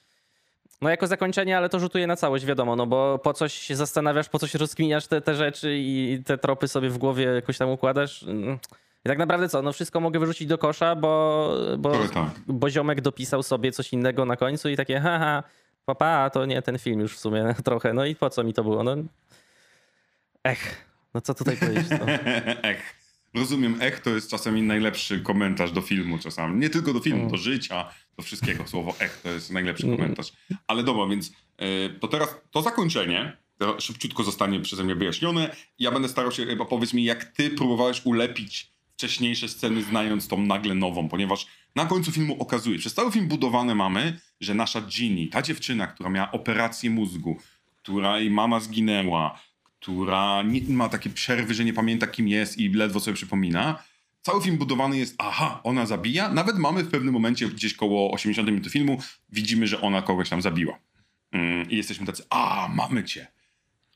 [0.80, 4.28] no jako zakończenie, ale to rzutuje na całość, wiadomo, no bo po coś się zastanawiasz,
[4.28, 8.24] po coś rozkminiasz te, te rzeczy i te tropy sobie w głowie jakoś tam układasz.
[9.06, 12.30] I tak naprawdę co, no wszystko mogę wyrzucić do kosza, bo, bo, tak.
[12.46, 15.42] bo ziomek dopisał sobie coś innego na końcu i takie haha,
[15.84, 18.62] papa, to nie ten film już w sumie trochę, no i po co mi to
[18.64, 18.96] było, no.
[20.44, 22.06] Ech, no co tutaj powiedzieć, no.
[22.70, 22.94] Ech.
[23.34, 26.56] Rozumiem, ech to jest czasami najlepszy komentarz do filmu czasami.
[26.60, 27.30] Nie tylko do filmu, Mm.
[27.30, 28.66] do życia, do wszystkiego.
[28.66, 29.96] Słowo ech to jest najlepszy Mm.
[29.98, 30.32] komentarz.
[30.66, 31.32] Ale dobra, więc y,
[32.00, 35.56] to teraz to zakończenie to szybciutko zostanie przeze mnie wyjaśnione.
[35.78, 40.42] Ja będę starał się, chyba powiedz mi, jak ty próbowałeś ulepić wcześniejsze sceny, znając tą
[40.42, 45.26] nagle nową, ponieważ na końcu filmu okazuje, przez cały film budowane mamy, że nasza Ginny,
[45.26, 47.38] ta dziewczyna, która miała operację mózgu,
[47.76, 49.40] która jej mama zginęła,
[49.80, 53.82] która nie, ma takie przerwy, że nie pamięta kim jest i ledwo sobie przypomina.
[54.22, 56.28] Cały film budowany jest, aha, ona zabija.
[56.28, 58.98] Nawet mamy w pewnym momencie, gdzieś koło 80 minut filmu,
[59.32, 60.78] widzimy, że ona kogoś tam zabiła.
[61.32, 63.26] Mm, I jesteśmy tacy, a, mamy cię.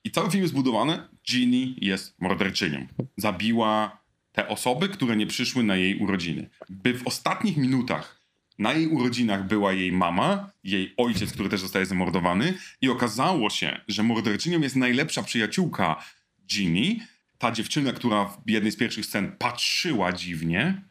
[0.04, 2.86] I cały film jest budowany, Ginny jest morderczynią.
[3.16, 3.99] Zabiła
[4.32, 6.50] te osoby, które nie przyszły na jej urodziny.
[6.68, 8.20] By w ostatnich minutach
[8.58, 13.80] na jej urodzinach była jej mama, jej ojciec, który też zostaje zamordowany, i okazało się,
[13.88, 16.04] że morderczynią jest najlepsza przyjaciółka
[16.46, 16.96] Ginny,
[17.38, 20.82] ta dziewczyna, która w jednej z pierwszych scen patrzyła dziwnie,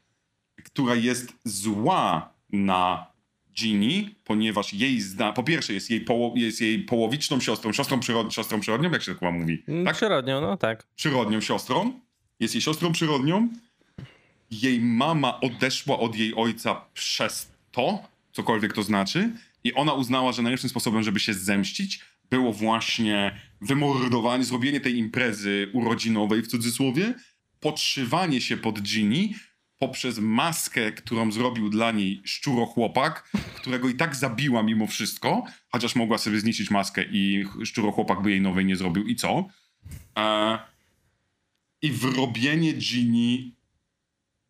[0.64, 3.08] która jest zła na
[3.54, 8.34] Ginny, ponieważ jej zna, po pierwsze jest jej, poło, jest jej połowiczną siostrą, siostrą, przyrod,
[8.34, 9.96] siostrą przyrodnią, jak się chyba mówi, tak?
[9.96, 10.88] Przyrodnią, no tak.
[10.96, 12.00] przyrodnią siostrą,
[12.40, 13.50] jest jej siostrą przyrodnią.
[14.52, 19.32] Jej mama odeszła od jej ojca przez to, cokolwiek to znaczy,
[19.64, 25.70] i ona uznała, że najlepszym sposobem, żeby się zemścić, było właśnie wymordowanie, zrobienie tej imprezy
[25.74, 27.14] urodzinowej w cudzysłowie,
[27.60, 29.30] podszywanie się pod Ginny
[29.80, 36.18] poprzez maskę, którą zrobił dla niej szczurochłopak, którego i tak zabiła mimo wszystko, chociaż mogła
[36.18, 39.46] sobie zniszczyć maskę i szczurochłopak by jej nowej nie zrobił i co?
[40.18, 40.60] E,
[41.82, 43.52] I wrobienie Ginny,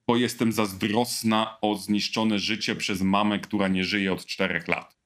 [0.08, 5.00] bo jestem zazdrosna o zniszczone życie przez mamę, która nie żyje od czterech lat.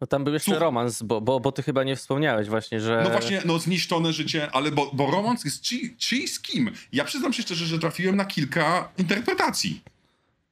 [0.00, 0.60] No tam był jeszcze Słuchaj.
[0.60, 3.00] romans, bo, bo, bo ty chyba nie wspomniałeś właśnie, że...
[3.04, 6.70] No właśnie, no zniszczone życie, ale bo, bo romans jest czy, czy z kim?
[6.92, 9.82] Ja przyznam się szczerze, że trafiłem na kilka interpretacji.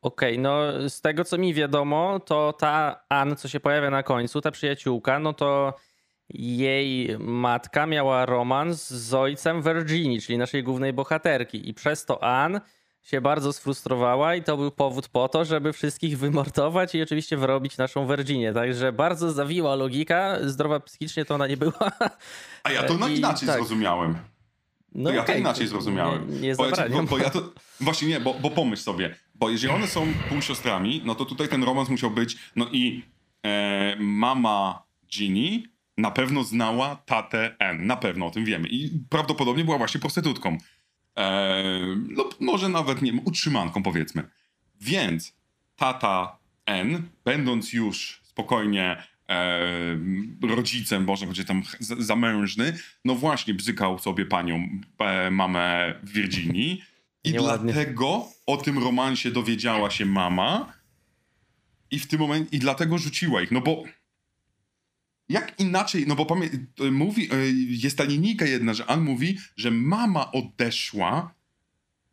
[0.02, 4.40] Okej, no z tego co mi wiadomo, to ta Ann, co się pojawia na końcu,
[4.40, 5.74] ta przyjaciółka, no to
[6.34, 11.68] jej matka miała romans z ojcem Virginii, czyli naszej głównej bohaterki.
[11.68, 12.60] I przez to Ann
[13.02, 17.76] się bardzo sfrustrowała i to był powód po to, żeby wszystkich wymordować i oczywiście wyrobić
[17.76, 18.52] naszą Virginię.
[18.52, 21.92] Także bardzo zawiła logika, zdrowa psychicznie to ona nie była.
[22.62, 23.56] A ja to inaczej tak.
[23.56, 24.18] zrozumiałem.
[24.94, 26.30] No To ja to okej, inaczej zrozumiałem.
[26.30, 29.50] Nie, nie Bo ja bo, bo ja to, właśnie nie, bo, bo pomyśl sobie, bo
[29.50, 33.02] jeżeli one są półsiostrami, no to tutaj ten romans musiał być, no i
[33.44, 35.62] e, mama Ginny
[36.00, 40.58] na pewno znała tatę N, na pewno o tym wiemy i prawdopodobnie była właśnie prostytutką.
[41.18, 41.62] E,
[42.08, 44.22] lub może nawet, nie wiem, utrzymanką powiedzmy.
[44.80, 45.32] Więc
[45.76, 49.56] tata N, będąc już spokojnie e,
[50.42, 56.82] rodzicem, może powiedzieć tam zamężny, no właśnie bzykał sobie panią, e, mamę Virginii
[57.24, 57.72] i Nieładnie.
[57.72, 60.72] dlatego o tym romansie dowiedziała się mama
[61.90, 63.84] i w tym momencie, i dlatego rzuciła ich, no bo
[65.30, 67.36] jak inaczej, no bo pamię- mówi, e,
[67.68, 71.34] jest ta linijka jedna, że Ann mówi, że mama odeszła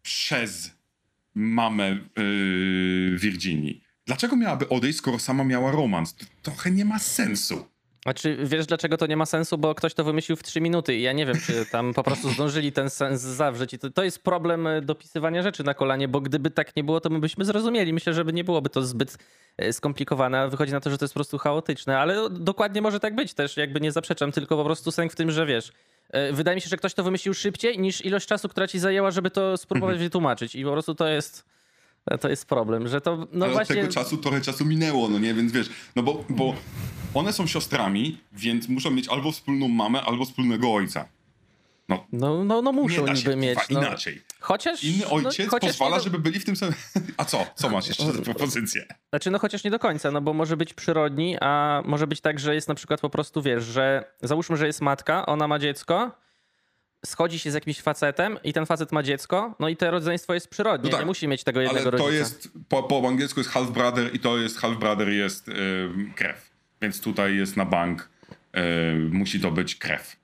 [0.01, 0.71] przez
[1.35, 3.81] mamę yy, Virginii.
[4.05, 6.15] Dlaczego miałaby odejść, skoro sama miała romans?
[6.15, 7.65] To trochę nie ma sensu.
[8.07, 9.57] Znaczy, wiesz dlaczego to nie ma sensu?
[9.57, 12.29] Bo ktoś to wymyślił w 3 minuty i ja nie wiem, czy tam po prostu
[12.29, 13.73] zdążyli ten sens zawrzeć.
[13.73, 17.01] I to, to jest problem e, dopisywania rzeczy na kolanie, bo gdyby tak nie było,
[17.01, 17.93] to my byśmy zrozumieli.
[17.93, 19.17] Myślę, że nie byłoby to zbyt
[19.57, 23.15] e, skomplikowane, wychodzi na to, że to jest po prostu chaotyczne, ale dokładnie może tak
[23.15, 25.71] być też, jakby nie zaprzeczam, tylko po prostu sęk w tym, że wiesz,
[26.09, 29.11] e, wydaje mi się, że ktoś to wymyślił szybciej niż ilość czasu, która ci zajęła,
[29.11, 31.45] żeby to spróbować wytłumaczyć i po prostu to jest,
[32.21, 33.75] to jest problem, że to, no Ale właśnie...
[33.75, 35.33] od tego czasu trochę czasu minęło, no nie?
[35.33, 36.55] Więc wiesz, no bo, bo
[37.13, 41.05] one są siostrami, więc muszą mieć albo wspólną mamę, albo wspólnego ojca.
[41.89, 43.59] No, No, no, no nie muszą da niby się mieć.
[43.69, 43.79] No.
[43.79, 44.21] inaczej.
[44.39, 44.83] Chociaż.
[44.83, 46.03] Inny ojciec no, chociaż pozwala, nie do...
[46.03, 46.75] żeby byli w tym samym...
[47.17, 47.45] A co?
[47.55, 48.85] Co masz jeszcze za propozycję?
[49.09, 52.39] Znaczy, no chociaż nie do końca, no bo może być przyrodni, a może być tak,
[52.39, 56.11] że jest na przykład po prostu, wiesz, że załóżmy, że jest matka, ona ma dziecko,
[57.07, 60.47] schodzi się z jakimś facetem i ten facet ma dziecko, no i to rodzeństwo jest
[60.49, 62.13] przyrodnie, No tak, nie musi mieć tego Ale jednego to rodzica.
[62.13, 66.51] jest, po, po angielsku jest half brother i to jest half brother jest ym, krew.
[66.81, 68.09] Więc tutaj jest na bank,
[68.57, 70.15] ym, musi to być krew.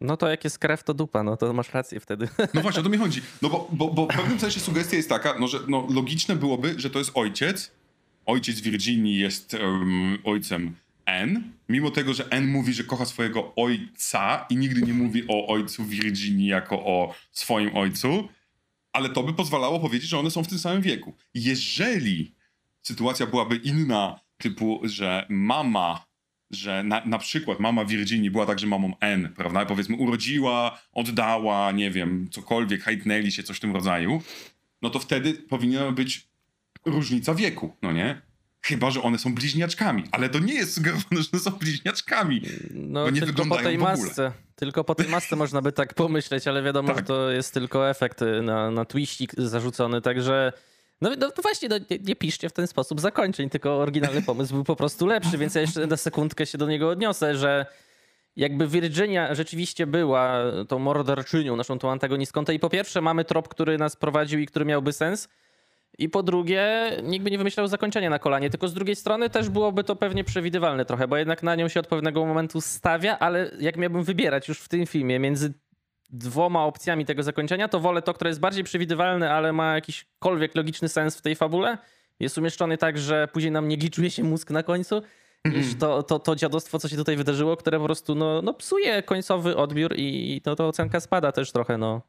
[0.00, 2.28] No to jak jest krew, to dupa, no to masz rację wtedy.
[2.54, 3.22] No właśnie, o to mi chodzi.
[3.42, 6.74] No bo, bo, bo w pewnym sensie sugestia jest taka, no, że no, logiczne byłoby,
[6.76, 7.70] że to jest ojciec.
[8.26, 10.74] Ojciec Virginii jest em, ojcem
[11.08, 11.52] N.
[11.68, 15.84] Mimo tego, że N mówi, że kocha swojego ojca i nigdy nie mówi o ojcu
[15.84, 18.28] Virginii jako o swoim ojcu,
[18.92, 21.14] ale to by pozwalało powiedzieć, że one są w tym samym wieku.
[21.34, 22.34] Jeżeli
[22.82, 26.08] sytuacja byłaby inna, typu, że mama
[26.50, 29.66] że na, na przykład mama Virginii była także mamą N, prawda?
[29.66, 34.22] Powiedzmy, urodziła, oddała, nie wiem, cokolwiek, hajtnęli się, coś w tym rodzaju,
[34.82, 36.28] no to wtedy powinna być
[36.84, 38.22] różnica wieku, no nie?
[38.68, 42.42] Chyba, że one są bliźniaczkami, ale to nie jest sugerowane, że są bliźniaczkami.
[42.74, 44.32] No Bo nie tylko po tej masce.
[44.56, 46.96] Tylko po tej masce można by tak pomyśleć, ale wiadomo, Tak.
[46.98, 50.52] że to jest tylko efekt y, na, na twiścik zarzucony, także...
[51.00, 54.54] No, no to właśnie, no, nie, nie piszcie w ten sposób zakończeń, tylko oryginalny pomysł
[54.54, 57.66] był po prostu lepszy, więc ja jeszcze na sekundkę się do niego odniosę, że
[58.36, 63.48] jakby Virginia rzeczywiście była tą morderczynią, naszą tą antagonistką, to i po pierwsze mamy trop,
[63.48, 65.28] który nas prowadził i który miałby sens,
[65.98, 69.48] i po drugie, nikt by nie wymyślał zakończenia na kolanie, tylko z drugiej strony też
[69.48, 73.50] byłoby to pewnie przewidywalne trochę, bo jednak na nią się od pewnego momentu stawia, ale
[73.60, 75.54] jak miałbym wybierać już w tym filmie między
[76.10, 80.88] dwoma opcjami tego zakończenia, to wolę to, które jest bardziej przewidywalne, ale ma jakiśkolwiek logiczny
[80.88, 81.78] sens w tej fabule.
[82.20, 85.02] Jest umieszczony tak, że później nam nie gliczuje się mózg na końcu,
[85.44, 89.02] niż to, to, to dziadostwo, co się tutaj wydarzyło, które po prostu no, no psuje
[89.02, 92.02] końcowy odbiór i no, to ocenka spada też trochę, no.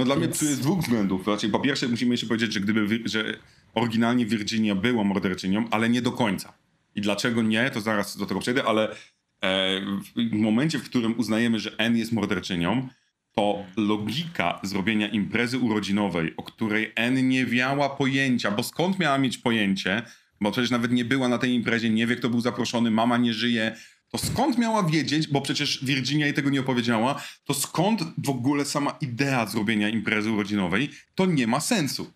[0.00, 1.24] No dla mnie Więc- tu jest dwóch względów.
[1.24, 3.34] Znaczy, po pierwsze musimy jeszcze powiedzieć, że gdyby, że
[3.74, 6.52] oryginalnie Virginia była morderczynią, ale nie do końca.
[6.94, 8.96] I dlaczego nie, to zaraz do tego przejdę, ale e,
[10.16, 12.88] w momencie, w którym uznajemy, że N jest morderczynią,
[13.32, 19.38] to logika zrobienia imprezy urodzinowej, o której N nie miała pojęcia, bo skąd miała mieć
[19.38, 20.02] pojęcie,
[20.40, 23.34] bo przecież nawet nie była na tej imprezie, nie wie kto był zaproszony, mama nie
[23.34, 23.76] żyje,
[24.10, 28.64] to skąd miała wiedzieć, bo przecież Virginia jej tego nie opowiedziała, to skąd w ogóle
[28.64, 32.12] sama idea zrobienia imprezy urodzinowej, to nie ma sensu.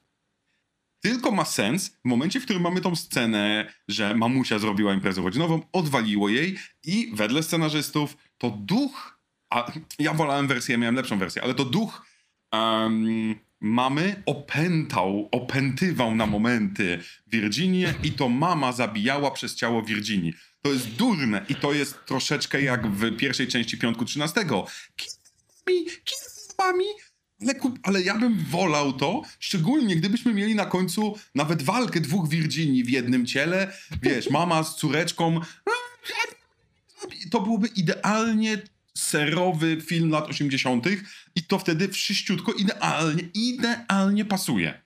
[1.01, 5.63] Tylko ma sens w momencie, w którym mamy tą scenę, że mamusia zrobiła imprezę urodzinową,
[5.73, 9.19] odwaliło jej i wedle scenarzystów to duch,
[9.51, 12.07] a ja wolałem wersję, miałem lepszą wersję, ale to duch
[12.53, 20.33] em, mamy opętał, opętywał na momenty Virginię i to mama zabijała przez ciało Virginii.
[20.65, 24.41] To jest durne i to jest troszeczkę jak w pierwszej części Piątku 13.
[24.45, 26.85] Kierowami, kierowami,
[27.43, 32.29] ale, ku- ale ja bym wolał to, szczególnie gdybyśmy mieli na końcu nawet walkę dwóch
[32.29, 35.41] Virginii w jednym ciele, wiesz, mama z córeczką.
[37.31, 38.63] To byłoby idealnie
[38.97, 40.87] serowy film lat 80.
[41.35, 44.84] i to wtedy wszyściutko idealnie, idealnie pasuje.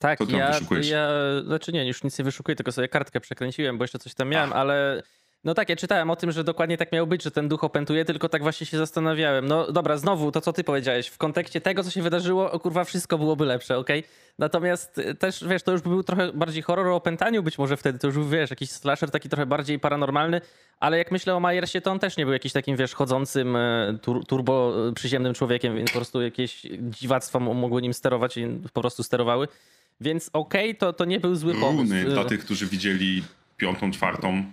[0.00, 0.88] Tak, tam ja, wyszukujesz?
[0.88, 1.08] ja,
[1.44, 4.52] znaczy nie, już nic nie wyszukuję, tylko sobie kartkę przekręciłem, bo jeszcze coś tam miałem,
[4.52, 5.02] ale
[5.44, 8.04] no tak, ja czytałem o tym, że dokładnie tak miało być, że ten duch opętuje,
[8.04, 9.46] tylko tak właśnie się zastanawiałem.
[9.46, 12.84] No dobra, znowu to, co ty powiedziałeś, w kontekście tego, co się wydarzyło, o kurwa,
[12.84, 14.04] wszystko byłoby lepsze, okej?
[14.38, 17.76] Natomiast y, też, wiesz, to już by był trochę bardziej horror o opętaniu być może
[17.76, 20.40] wtedy, to już, wiesz, jakiś slasher taki trochę bardziej paranormalny,
[20.80, 23.98] ale jak myślę o Myersie, to on też nie był jakiś takim, wiesz, chodzącym e,
[24.02, 28.46] tur turbo e, przyziemnym człowiekiem, więc po prostu jakieś dziwactwa mo- mogły nim sterować i
[28.72, 29.48] po prostu sterowały.
[30.00, 31.92] Więc okej, to, to nie był zły pomysł.
[31.94, 33.22] Runy dla tych, którzy widzieli
[33.56, 34.44] piątą, czwartą,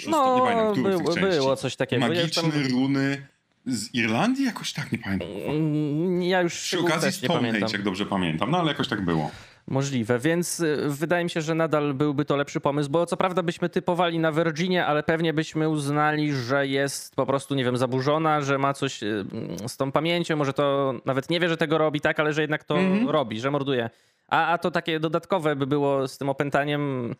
[0.00, 1.38] szóstą, nie pamiętam, no, z było, tych części.
[1.40, 2.02] było coś takiego.
[2.02, 3.26] Ja Magiczne tam, runy
[3.66, 4.44] z Irlandii?
[4.44, 5.28] Jakoś tak, nie pamiętam.
[5.46, 7.50] Mm, ja już Przy okazji nie pamiętam.
[7.50, 8.50] Stonehenge, jak dobrze pamiętam.
[8.50, 9.30] No ale jakoś tak było.
[9.66, 13.42] Możliwe, więc y, wydaje mi się, że nadal byłby to lepszy pomysł, bo co prawda
[13.42, 18.40] byśmy typowali na Virginie, ale pewnie byśmy uznali, że jest po prostu, nie wiem, zaburzona,
[18.40, 19.24] że ma coś y,
[19.66, 22.64] z tą pamięcią, może to nawet nie wie, że tego robi, tak, ale że jednak
[22.64, 23.08] to Mhm.
[23.10, 23.90] robi, że morduje.
[24.28, 27.14] A, a to takie dodatkowe by było z tym opętaniem,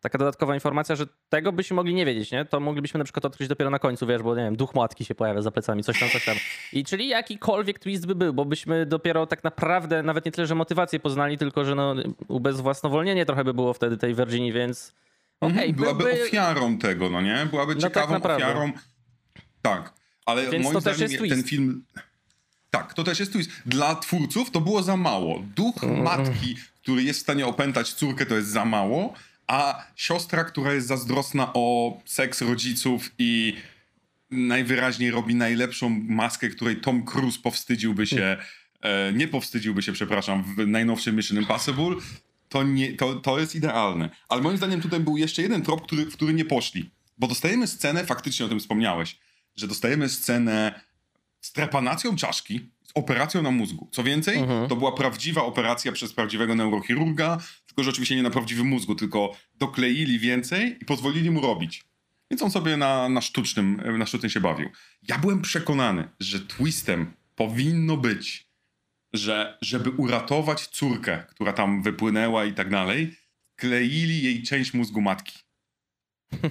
[0.00, 2.44] taka dodatkowa informacja, że tego byśmy mogli nie wiedzieć, nie?
[2.44, 5.14] To moglibyśmy na przykład odkryć dopiero na końcu, wiesz, bo nie wiem, duch matki się
[5.14, 6.36] pojawia za plecami, coś tam, coś tam.
[6.72, 10.54] I czyli jakikolwiek twist by był, bo byśmy dopiero tak naprawdę nawet nie tyle, że
[10.54, 11.94] motywację poznali, tylko że no
[12.28, 14.94] ubezwłasnowolnienie trochę by było wtedy tej Virginii, więc
[15.40, 16.22] okej, Mhm, Byłaby byłby...
[16.22, 17.46] ofiarą tego, no nie?
[17.50, 18.46] Byłaby tak ciekawą naprawdę.
[18.46, 18.72] ofiarą.
[19.62, 19.92] Tak,
[20.26, 21.84] ale Więc moim zdaniem ten film...
[22.70, 23.50] Tak, to też jest twist.
[23.66, 25.42] Dla twórców to było za mało.
[25.56, 26.02] Duch Mhm.
[26.02, 29.14] matki, który jest w stanie opętać córkę, to jest za mało,
[29.46, 33.56] a siostra, która jest zazdrosna o seks rodziców i
[34.30, 38.36] najwyraźniej robi najlepszą maskę, której Tom Cruise powstydziłby się,
[38.80, 41.96] e, nie powstydziłby się, przepraszam, w najnowszym Mission Impossible,
[42.48, 44.10] to, nie, to, to jest idealne.
[44.28, 46.90] Ale moim zdaniem tutaj był jeszcze jeden trop, który, w który nie poszli.
[47.18, 49.18] Bo dostajemy scenę, faktycznie o tym wspomniałeś,
[49.56, 50.80] że dostajemy scenę
[51.40, 53.88] z trepanacją czaszki, z operacją na mózgu.
[53.92, 54.68] Co więcej, Mhm.
[54.68, 59.36] to była prawdziwa operacja przez prawdziwego neurochirurga, tylko że oczywiście nie na prawdziwym mózgu, tylko
[59.54, 61.84] dokleili więcej i pozwolili mu robić.
[62.30, 64.68] Więc on sobie na, na, sztucznym, na sztucznym się bawił.
[65.08, 68.46] Ja byłem przekonany, że twistem powinno być,
[69.12, 73.16] że żeby uratować córkę, która tam wypłynęła i tak dalej,
[73.56, 75.38] kleili jej część mózgu matki.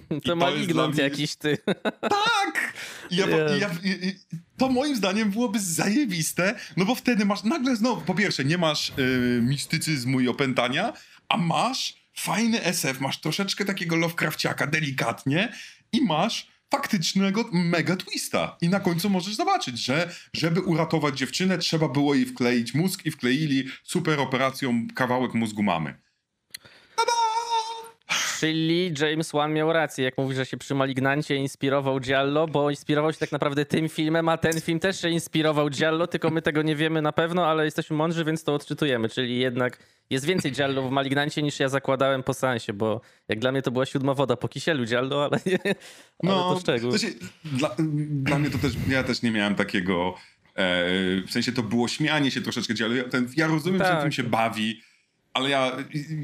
[0.09, 1.57] To to ma jest lignąć dla mnie- jakiś ty.
[2.01, 2.73] Tak!
[3.11, 3.27] I ja,
[3.59, 4.15] ja, i,
[4.57, 8.89] to moim zdaniem byłoby zajebiste, no bo wtedy masz nagle znowu, po pierwsze, nie masz
[8.99, 10.93] y, mistycyzmu i opętania,
[11.29, 15.53] a masz fajny SF, masz troszeczkę takiego Lovecrafciaka, delikatnie
[15.91, 18.57] i masz faktycznego mega twista.
[18.61, 23.11] I na końcu możesz zobaczyć, że żeby uratować dziewczynę, trzeba było jej wkleić mózg i
[23.11, 26.08] wkleili super operacją kawałek mózgu mamy.
[28.39, 33.13] Czyli James Wan miał rację, jak mówi, że się przy Malignancie inspirował Giallo, bo inspirował
[33.13, 36.61] się tak naprawdę tym filmem, a ten film też się inspirował Giallo, tylko my tego
[36.61, 39.09] nie wiemy na pewno, ale jesteśmy mądrzy, więc to odczytujemy.
[39.09, 39.77] Czyli jednak
[40.09, 43.71] jest więcej Giallo w Malignancie niż ja zakładałem po sensie, bo jak dla mnie to
[43.71, 45.75] była siódma woda po kisielu Giallo, ale nie.
[46.23, 46.91] Ale to szczegół.
[46.91, 47.07] to się,
[47.45, 47.75] dla,
[48.09, 50.15] dla mnie to też, ja też nie miałem takiego,
[50.55, 50.85] e,
[51.21, 54.01] w sensie to było śmianie się troszeczkę ale ja, ten, ja rozumiem, że Tak.
[54.01, 54.81] tym się bawi,
[55.39, 55.71] ale ja,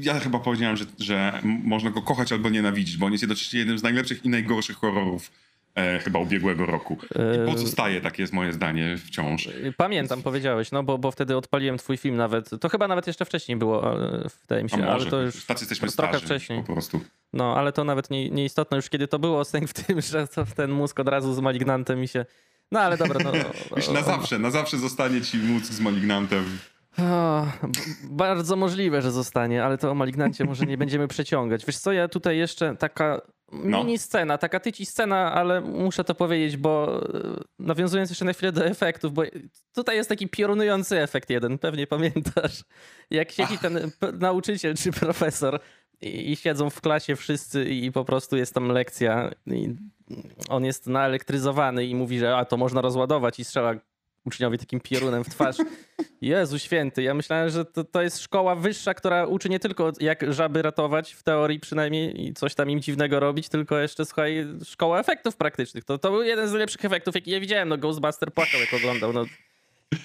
[0.00, 3.78] ja chyba powiedziałem, że, że można go kochać albo nienawidzić, bo on jest jednocześnie jednym
[3.78, 5.30] z najlepszych i najgorszych horrorów
[5.74, 6.98] e, chyba ubiegłego roku.
[7.14, 9.48] I pozostaje, takie jest moje zdanie wciąż.
[9.76, 12.50] Pamiętam, powiedziałeś, no bo, bo wtedy odpaliłem twój film nawet.
[12.60, 15.62] To chyba nawet jeszcze wcześniej było, e, wydaje mi się, może, ale to już tacy
[15.62, 16.62] jesteśmy trochę starzy wcześniej.
[16.62, 17.00] po prostu.
[17.32, 20.46] No, ale to nawet nie, nieistotne już kiedy to było, sęk w tym, że to
[20.56, 22.24] ten mózg od razu z malignantem mi się...
[22.72, 23.32] No ale dobra, no...
[23.76, 26.58] Już na zawsze, na zawsze zostanie ci mózg z malignantem.
[26.98, 27.46] O,
[28.04, 31.66] bardzo możliwe, że zostanie, ale to o Malignancie może nie będziemy przeciągać.
[31.66, 33.20] Wiesz co, ja tutaj jeszcze taka
[33.52, 33.78] No.
[33.78, 38.52] mini scena, taka tyci scena, ale muszę to powiedzieć, bo e, nawiązując jeszcze na chwilę
[38.52, 39.22] do efektów, bo
[39.74, 42.64] tutaj jest taki piorunujący efekt jeden, pewnie pamiętasz.
[43.10, 45.60] Jak siedzi ten nauczyciel czy profesor
[46.00, 49.74] i, i siedzą w klasie wszyscy i po prostu jest tam lekcja i
[50.48, 53.74] on jest naelektryzowany i mówi, że a to można rozładować i strzela
[54.26, 55.56] uczniowi takim piorunem w twarz.
[56.20, 60.32] Jezu święty, ja myślałem, że to, to jest szkoła wyższa, która uczy nie tylko jak
[60.32, 65.00] żaby ratować, w teorii przynajmniej, i coś tam im dziwnego robić, tylko jeszcze, słuchaj, szkoła
[65.00, 65.84] efektów praktycznych.
[65.84, 67.68] To, to był jeden z najlepszych efektów, jaki ja widziałem.
[67.68, 69.12] No Ghostbuster płakał, jak oglądał.
[69.12, 69.24] No,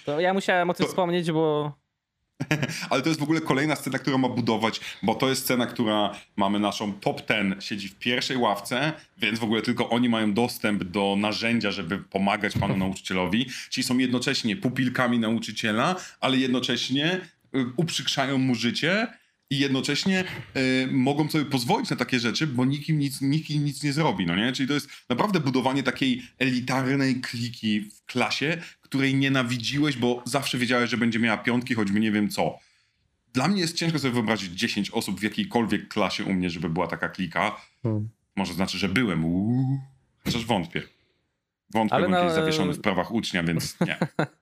[0.06, 1.74] to ja musiałem o tym wspomnieć, bo
[2.90, 6.16] Ale to jest w ogóle kolejna scena, którą ma budować, bo to jest scena, która
[6.36, 10.84] mamy naszą top ten, siedzi w pierwszej ławce, więc w ogóle tylko oni mają dostęp
[10.84, 13.46] do narzędzia, żeby pomagać panu nauczycielowi.
[13.70, 17.22] Czyli są jednocześnie pupilkami nauczyciela, ale jednocześnie
[17.56, 19.08] y, uprzykrzają mu życie
[19.50, 20.24] i jednocześnie
[20.58, 23.94] y, mogą sobie pozwolić na takie rzeczy, bo nikt im nic, nikt im nic nie
[23.94, 24.52] zrobi, no nie?
[24.52, 28.62] Czyli to jest naprawdę budowanie takiej elitarnej kliki w klasie,
[28.92, 32.60] której nienawidziłeś, bo zawsze wiedziałeś, że będzie miała piątki, choćby nie wiem co.
[33.34, 36.88] dla mnie jest ciężko sobie wyobrazić 10 osób w jakiejkolwiek klasie u mnie, żeby była
[36.88, 37.56] taka klika.
[37.84, 38.10] Hmm.
[38.36, 39.26] Może znaczy, że byłem.
[39.26, 39.80] Uuu.
[40.26, 40.82] Chociaż wątpię.
[41.74, 43.98] Wątpię, Ale byłem na- zawieszony w prawach ucznia, więc nie.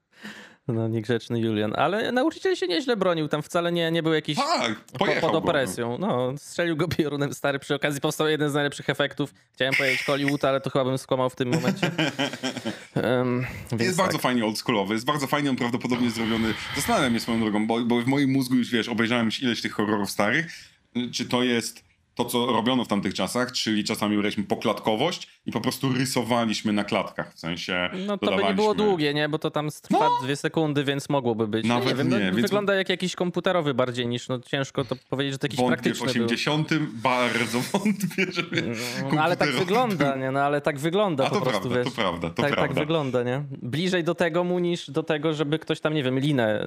[0.73, 1.73] No, niegrzeczny Julian.
[1.75, 5.43] Ale nauczyciel się nieźle bronił, tam wcale nie, nie był jakiś Tak, po, pojechał pod
[5.43, 5.97] opresją.
[5.97, 7.59] No, strzelił go piorunem stary.
[7.59, 9.33] Przy okazji powstał jeden z najlepszych efektów.
[9.53, 11.91] Chciałem powiedzieć Hollywood, ale to chyba bym skłamał w tym momencie.
[13.03, 13.45] Um,
[13.79, 14.05] Jest tak.
[14.05, 16.53] bardzo fajnie oldschoolowy, jest bardzo fajnie on prawdopodobnie zrobiony.
[16.75, 20.09] Zastanawiam się swoją drogą, bo, bo w moim mózgu już wiesz, obejrzałem ileś tych horrorów
[20.11, 20.51] starych.
[21.11, 21.83] Czy to jest
[22.19, 26.83] to, co robiono w tamtych czasach, czyli czasami braliśmy poklatkowość i po prostu rysowaliśmy na
[26.83, 29.29] klatkach, w sensie No to by nie było długie, nie?
[29.29, 30.19] Bo to tam trwa No.
[30.23, 31.65] dwie sekundy, więc mogłoby być.
[31.67, 34.95] Nawet nie, wiem, no, nie, więc- Wygląda jak jakiś komputerowy bardziej niż, no ciężko to
[35.09, 36.25] powiedzieć, że to jakiś Wątpię w praktyczny był.
[36.25, 36.69] 80.
[36.93, 38.75] bardzo wątpię, żeby
[39.13, 40.21] No, ale tak wygląda, był.
[40.21, 40.31] nie?
[40.31, 41.87] No ale tak wygląda A po prostu, prawda, wiesz.
[41.95, 42.61] to prawda, to tak, prawda.
[42.73, 43.43] tak wygląda, nie?
[43.61, 46.65] Bliżej do tego mu niż do tego, żeby ktoś tam, nie wiem, linę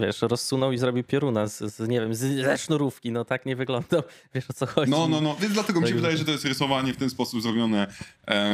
[0.00, 3.56] wiesz, rozsunął i zrobił pioruna z, z nie wiem, z, ze sznurówki, no tak nie
[3.56, 4.02] wyglądał.
[4.34, 4.90] Wiesz o co chodzi?
[4.90, 7.42] No, no, no, więc dlatego mi się wydaje, że to jest rysowanie w ten sposób
[7.42, 7.86] zrobione,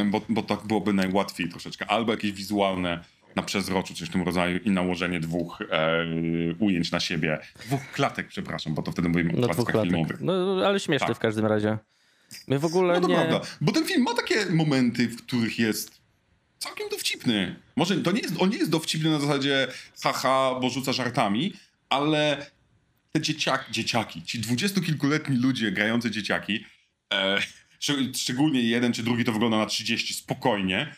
[0.05, 1.85] bo, bo tak byłoby najłatwiej troszeczkę.
[1.87, 3.03] Albo jakieś wizualne
[3.35, 6.05] na przezroczu, coś w tym rodzaju i nałożenie dwóch e,
[6.59, 7.39] ujęć na siebie.
[7.65, 9.91] Dwóch klatek, przepraszam, bo to wtedy mówimy o No klatkach klatek.
[9.91, 10.21] filmowych.
[10.21, 10.33] No
[10.67, 11.17] ale śmieszny Tak.
[11.17, 11.77] w każdym razie.
[12.47, 13.15] My w ogóle No to nie...
[13.15, 16.00] prawda, bo ten film ma takie momenty, w których jest
[16.61, 17.55] całkiem dowcipny.
[17.75, 19.67] Może to nie jest, on nie jest dowcipny na zasadzie
[20.03, 21.53] haha, bo rzuca żartami,
[21.89, 22.45] ale
[23.11, 26.65] te dzieciaki, dzieciaki ci dwudziestokilkuletni ludzie grający dzieciaki,
[27.13, 27.37] e,
[27.81, 30.95] szczeg- szczególnie jeden czy drugi to wygląda na 30 spokojnie,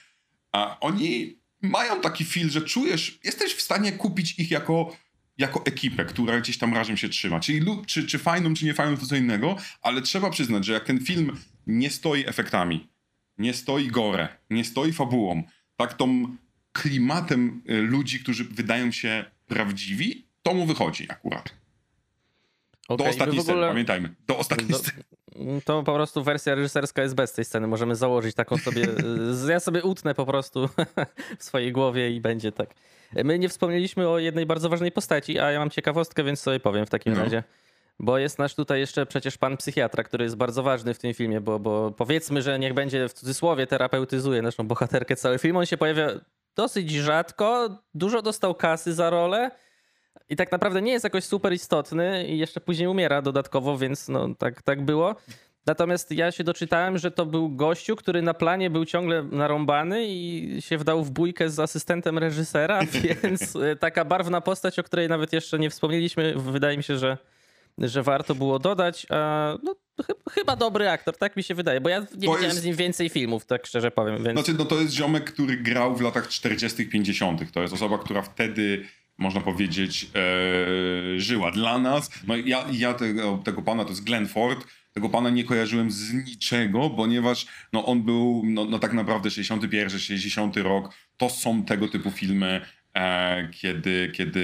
[0.51, 4.97] a oni mają taki feel, że czujesz, jesteś w stanie kupić ich jako,
[5.37, 7.39] jako ekipę, która gdzieś tam razem się trzyma.
[7.39, 10.73] Czyli lu- czy, czy fajną, czy nie fajną, to co innego, ale trzeba przyznać, że
[10.73, 11.37] jak ten film
[11.67, 12.87] nie stoi efektami,
[13.37, 15.43] nie stoi gore, nie stoi fabułą,
[15.75, 16.35] tak tą
[16.71, 21.53] klimatem y, ludzi, którzy wydają się prawdziwi, to mu wychodzi akurat.
[22.89, 23.67] Do Okej, my ostatniej w sceny, ogóle...
[23.69, 24.15] pamiętajmy.
[24.27, 25.03] Do ostatniej Do- sceny.
[25.65, 27.67] To po prostu wersja reżyserska jest bez tej sceny.
[27.67, 28.87] Możemy założyć taką sobie.
[29.49, 30.69] Ja sobie utnę po prostu
[31.39, 32.69] w swojej głowie i będzie tak.
[33.23, 36.85] My nie wspomnieliśmy o jednej bardzo ważnej postaci, a ja mam ciekawostkę, więc sobie powiem
[36.85, 37.23] w takim No.
[37.23, 37.43] razie.
[37.99, 41.41] Bo jest nasz tutaj jeszcze przecież pan psychiatra, który jest bardzo ważny w tym filmie,
[41.41, 45.57] bo, bo powiedzmy, że niech będzie w cudzysłowie terapeutyzuje naszą bohaterkę cały film.
[45.57, 46.07] On się pojawia
[46.55, 49.51] dosyć rzadko, dużo dostał kasy za rolę
[50.29, 54.35] i tak naprawdę nie jest jakoś super istotny i jeszcze później umiera dodatkowo, więc no
[54.35, 55.15] tak, tak było.
[55.65, 60.57] Natomiast ja się doczytałem, że to był gościu, który na planie był ciągle narąbany i
[60.59, 62.79] się wdał w bójkę z asystentem reżysera,
[63.23, 67.17] więc e, taka barwna postać, o której nawet jeszcze nie wspomnieliśmy, wydaje mi się, że,
[67.77, 69.07] że warto było dodać.
[69.09, 72.57] A, no, chy- chyba dobry aktor, tak mi się wydaje, bo ja nie widziałem jest-
[72.57, 75.95] z nim więcej filmów, tak szczerze powiem, więc Znaczy, no to jest ziomek, który grał
[75.95, 77.51] w latach 40., 50.
[77.51, 78.85] To jest osoba, która wtedy,
[79.17, 80.07] można powiedzieć,
[81.15, 82.09] e, żyła dla nas.
[82.27, 86.13] No ja, ja tego, tego pana, to jest Glenn Ford, tego pana nie kojarzyłem z
[86.13, 90.93] niczego, ponieważ no, on był no, no tak naprawdę 61, 60 rok.
[91.17, 92.61] To są tego typu filmy,
[93.51, 94.43] kiedy, kiedy,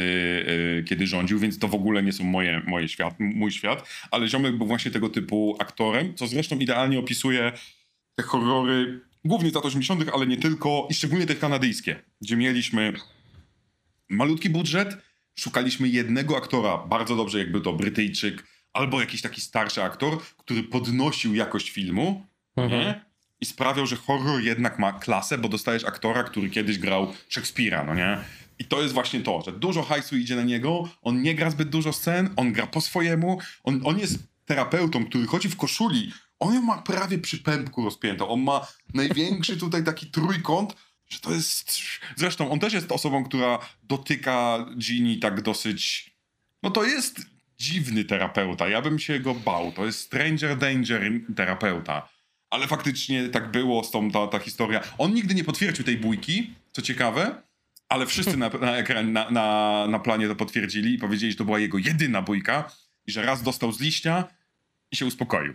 [0.79, 3.89] e, kiedy rządził, więc to w ogóle nie są moje, moje świat, mój świat.
[4.11, 7.51] Ale ziomek był właśnie tego typu aktorem, co zresztą idealnie opisuje
[8.15, 12.93] te horrory, głównie z lat 80., ale nie tylko, i szczególnie te kanadyjskie, gdzie mieliśmy
[14.09, 14.97] malutki budżet,
[15.39, 18.43] szukaliśmy jednego aktora, bardzo dobrze jakby to Brytyjczyk,
[18.73, 22.25] albo jakiś taki starszy aktor, który podnosił jakość filmu,
[22.55, 22.81] Mhm.
[22.81, 23.01] nie?
[23.41, 27.95] I sprawiał, że horror jednak ma klasę, bo dostajesz aktora, który kiedyś grał Szekspira, no
[27.95, 28.17] nie?
[28.59, 31.69] I to jest właśnie to, że dużo hajsu idzie na niego, on nie gra zbyt
[31.69, 36.53] dużo scen, on gra po swojemu, on, on jest terapeutą, który chodzi w koszuli, on
[36.53, 40.75] ją ma prawie przy pępku rozpiętą, on ma największy tutaj taki trójkąt,
[41.09, 41.71] że to jest...
[42.15, 46.11] Zresztą on też jest osobą, która dotyka Ginny tak dosyć...
[46.63, 47.21] No to jest
[47.59, 52.09] dziwny terapeuta, ja bym się go bał, to jest stranger danger terapeuta.
[52.49, 54.81] Ale faktycznie tak było z tą ta, ta historia.
[54.97, 57.41] On nigdy nie potwierdził tej bójki, co ciekawe,
[57.89, 61.45] ale wszyscy na, na, ekran, na, na, na planie to potwierdzili i powiedzieli, że to
[61.45, 62.71] była jego jedyna bójka
[63.07, 64.23] i że raz dostał z liścia
[64.91, 65.53] i się uspokoił.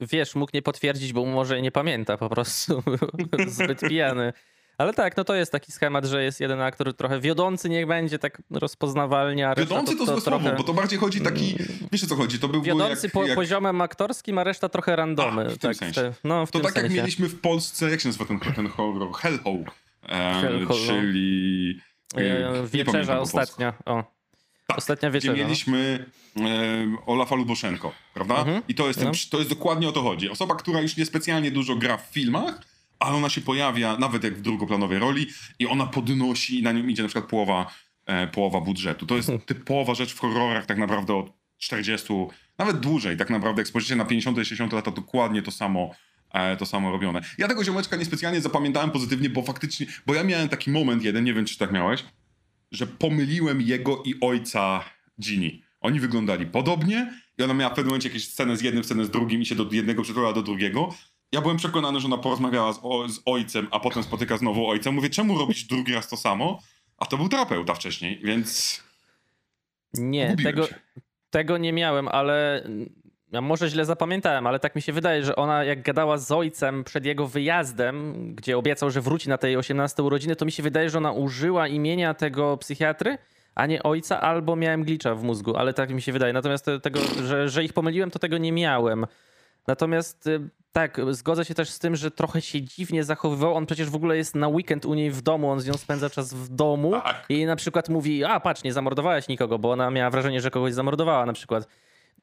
[0.00, 2.82] Wiesz, mógł nie potwierdzić, bo może nie pamięta po prostu.
[3.46, 4.32] Zbyt pijany.
[4.78, 8.18] Ale tak, no to jest taki schemat, że jest jeden aktor trochę wiodący, niech będzie
[8.18, 11.56] tak rozpoznawalnie, a Wiodący to, złe słowo, bo to bardziej chodzi taki,
[11.92, 14.96] wiesz o co chodzi, to był Wiodący jak, po, jak, poziomem aktorskim, a reszta trochę
[14.96, 15.42] randomy.
[15.42, 16.00] A, w tym tak, sensie.
[16.00, 16.96] te- no, w To tak jak sensie.
[16.96, 19.12] mieliśmy w Polsce, jak się nazywa ten, ten horror?
[19.12, 19.64] Hellhole.
[20.68, 20.74] No.
[20.86, 21.80] czyli...
[22.14, 23.72] E, pamiętam Wieczerza ostatnia.
[23.86, 24.04] O.
[24.66, 25.32] Tak, Ostatnia Gdzie wieczerza.
[25.32, 25.44] no.
[25.44, 26.04] mieliśmy
[26.36, 26.42] e,
[27.06, 28.34] Olafa Luboszenko, prawda?
[28.38, 28.62] Mhm.
[28.68, 29.14] I to jest, ten, No.
[29.30, 30.30] to jest dokładnie o to chodzi.
[30.30, 32.62] Osoba, która już niespecjalnie dużo gra w filmach,
[32.98, 35.26] ale ona się pojawia nawet jak w drugoplanowej roli
[35.58, 37.74] i ona podnosi i na nią idzie na przykład połowa
[38.06, 39.06] e, połowa budżetu.
[39.06, 42.12] To jest typowa rzecz w horrorach tak naprawdę od 40,
[42.58, 45.90] nawet dłużej, tak naprawdę jak spojrzycie na 50 i 60 lata, dokładnie to samo
[46.32, 47.20] e, to samo robione.
[47.38, 51.34] Ja tego ziomeczka niespecjalnie zapamiętałem pozytywnie, bo faktycznie, bo ja miałem taki moment jeden, nie
[51.34, 52.04] wiem czy tak miałeś,
[52.72, 54.84] że pomyliłem jego i ojca
[55.20, 55.50] Ginny.
[55.80, 59.10] Oni wyglądali podobnie i ona miała w pewnym momencie jakieś scenę z jednym, scenę z
[59.10, 60.94] drugim i się do jednego przytuliła do drugiego.
[61.34, 64.92] Ja byłem przekonany, że ona porozmawiała z, o, z ojcem, a potem spotyka znowu ojca.
[64.92, 66.58] Mówię, czemu robić drugi raz to samo?
[66.98, 68.80] A to był terapeuta wcześniej, więc
[69.94, 70.74] Nie, tego, się.
[71.30, 72.64] tego nie miałem, ale
[73.32, 76.84] ja może źle zapamiętałem, ale tak mi się wydaje, że ona jak gadała z ojcem
[76.84, 80.90] przed jego wyjazdem, gdzie obiecał, że wróci na tej 18 urodziny, to mi się wydaje,
[80.90, 83.18] że ona użyła imienia tego psychiatry,
[83.54, 86.32] a nie ojca, albo miałem glitcha w mózgu, ale tak mi się wydaje.
[86.32, 89.06] Natomiast te- tego, że, że ich pomyliłem, to tego nie miałem.
[89.66, 90.40] Natomiast y,
[90.72, 93.54] tak, zgodzę się też z tym, że trochę się dziwnie zachowywał.
[93.54, 96.10] On przecież w ogóle jest na weekend u niej w domu, on z nią spędza
[96.10, 97.24] czas w domu Tak.
[97.28, 100.74] i na przykład mówi, a patrz, nie zamordowałaś nikogo, bo ona miała wrażenie, że kogoś
[100.74, 101.68] zamordowała na przykład.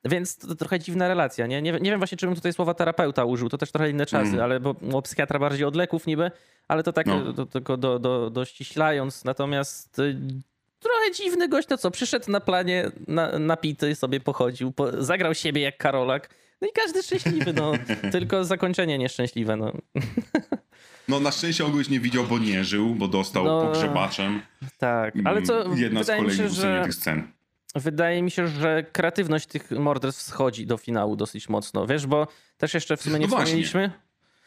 [0.06, 1.62] Więc to, to trochę dziwna relacja, nie?
[1.62, 1.72] nie?
[1.72, 4.42] Nie wiem właśnie, czy bym tutaj słowa terapeuta użył, to też trochę inne czasy, Mm.
[4.44, 6.32] ale bo, bo psychiatra bardziej od leków niby,
[6.68, 7.34] ale to tak No.
[7.34, 9.24] do, tylko do, do, dościślając.
[9.26, 10.16] Natomiast y,
[10.80, 15.62] trochę dziwny gość, to co, przyszedł na planie na, napity, sobie pochodził, po, zagrał siebie
[15.62, 16.30] jak Karolak,
[16.62, 17.72] no i każdy szczęśliwy, no.
[18.12, 19.72] tylko zakończenie nieszczęśliwe, no.
[21.08, 24.42] no na szczęście on go już nie widział, bo nie żył, bo dostał No, pogrzebaczem.
[24.78, 26.82] Tak, ale co, Mm, Jedna z kolejnych się, że...
[26.84, 27.28] tych scen.
[27.76, 32.74] Wydaje mi się, że kreatywność tych morderstw schodzi do finału dosyć mocno, wiesz, bo też
[32.74, 33.46] jeszcze w sumie nie No właśnie.
[33.46, 33.92] wspomnieliśmy.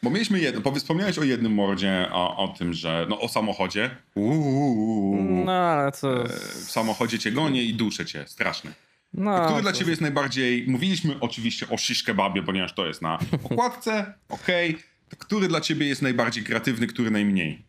[0.03, 3.89] Bo mieliśmy jedno, powiedz, wspomniałeś o jednym mordzie, o, o tym, że no o samochodzie.
[4.15, 6.23] Uuu, No, ale co...
[6.25, 6.27] e,
[6.65, 8.71] w samochodzie cię gonię i duszę cię, straszne.
[9.17, 13.19] No, Który dla ciebie jest najbardziej, mówiliśmy oczywiście o shish kebabie, ponieważ to jest na
[13.43, 14.77] okładce, okej.
[15.09, 17.65] To Który dla ciebie jest najbardziej kreatywny, który najmniej?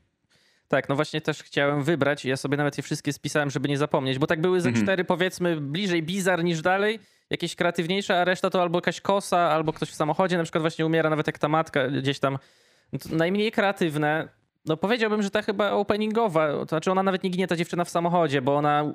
[0.69, 2.25] Tak, no właśnie też chciałem wybrać.
[2.25, 4.85] Ja sobie nawet je wszystkie spisałem, żeby nie zapomnieć, bo tak były ze Mhm.
[4.87, 6.99] cztery, powiedzmy, bliżej bizar niż dalej.
[7.31, 10.87] Jakieś kreatywniejsze, a reszta to albo jakaś kosa, albo ktoś w samochodzie na przykład właśnie
[10.87, 12.39] umiera, nawet jak ta matka gdzieś tam.
[12.93, 14.29] No najmniej kreatywne.
[14.65, 17.91] No powiedziałbym, że ta chyba openingowa, to znaczy ona nawet nie ginie, ta dziewczyna w
[17.91, 18.95] samochodzie, bo ona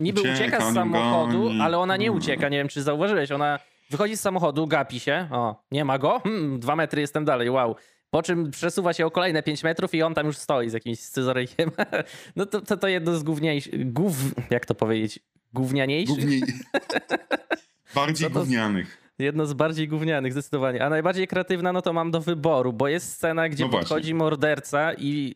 [0.00, 1.60] niby Ucieka, ucieka z samochodu, goni.
[1.60, 2.18] ale ona nie Mm.
[2.18, 2.48] ucieka.
[2.48, 3.32] Nie wiem, czy zauważyłeś.
[3.32, 3.58] Ona
[3.90, 5.28] wychodzi z samochodu, gapi się.
[5.30, 6.20] O, nie ma go?
[6.20, 7.76] Hmm, dwa metry jestem dalej, wow.
[8.10, 11.00] Po czym przesuwa się o kolejne 5 metrów i on tam już stoi z jakimś
[11.00, 11.70] scyzorykiem.
[12.36, 14.14] No to, to, to jedno z gówniejszych, gów,
[14.50, 15.18] jak to powiedzieć,
[15.52, 16.16] gównianiejszych?
[16.16, 16.42] Główniej...
[17.94, 18.98] Bardziej No gównianych.
[19.18, 20.84] Jedno z bardziej gównianych, zdecydowanie.
[20.84, 24.92] A najbardziej kreatywna, no to mam do wyboru, bo jest scena, gdzie No podchodzi morderca
[24.94, 25.34] i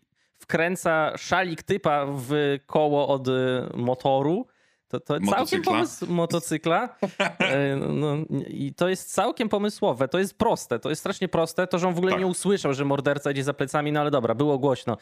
[0.51, 3.33] wkręca szalik typa w koło od y,
[3.75, 4.47] motoru.
[4.89, 5.73] To, to całkiem Motocykla.
[5.73, 6.89] pomysł motocykla.
[7.41, 8.17] E, no,
[8.49, 10.09] I to jest całkiem pomysłowe.
[10.09, 10.79] To jest proste.
[10.79, 11.67] To jest strasznie proste.
[11.67, 12.21] To, że on w ogóle Tak.
[12.21, 14.97] nie usłyszał, że morderca idzie za plecami, no ale dobra, było głośno.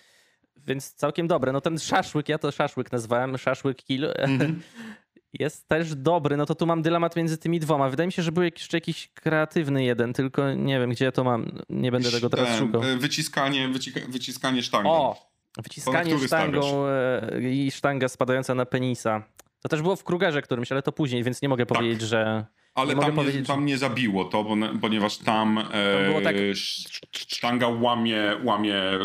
[0.67, 1.53] Więc całkiem dobre.
[1.53, 4.05] No ten szaszłyk, ja to szaszłyk nazwałem, szaszłyk kill.
[4.17, 4.63] Mhm.
[5.41, 7.89] Jest też dobry, no to tu mam dylemat między tymi dwoma.
[7.89, 11.25] Wydaje mi się, że był jeszcze jakiś kreatywny jeden, tylko nie wiem, gdzie ja to
[11.25, 11.59] mam.
[11.69, 12.83] Nie będę tego teraz Ten, szukał.
[12.83, 13.69] e, Wyciskanie,
[14.09, 14.91] wyciskanie sztangą.
[14.91, 15.34] O!
[15.63, 19.23] Wyciskanie sztangą e, i sztanga spadająca na penisa.
[19.63, 21.79] To też było w Krugerze którymś, ale to później, więc nie mogę Tak.
[21.79, 22.45] powiedzieć, że...
[22.75, 26.91] Ale Nie tam, nie, powiedzieć, tam nie zabiło to, bo, ponieważ tam e, tak- sz-
[27.13, 28.99] sztanga łamie, łamie e,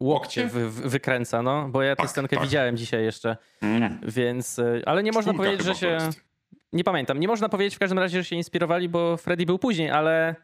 [0.00, 2.44] Łokcie wy, wy- wykręca, no, bo ja tę Tak, scenkę tak.
[2.44, 4.58] widziałem dzisiaj jeszcze, mm, więc...
[4.58, 5.98] e, Ale nie można powiedzieć, że się...
[6.72, 7.20] Nie pamiętam.
[7.20, 10.34] Nie można powiedzieć w każdym razie, że się inspirowali, bo Freddy był później, ale.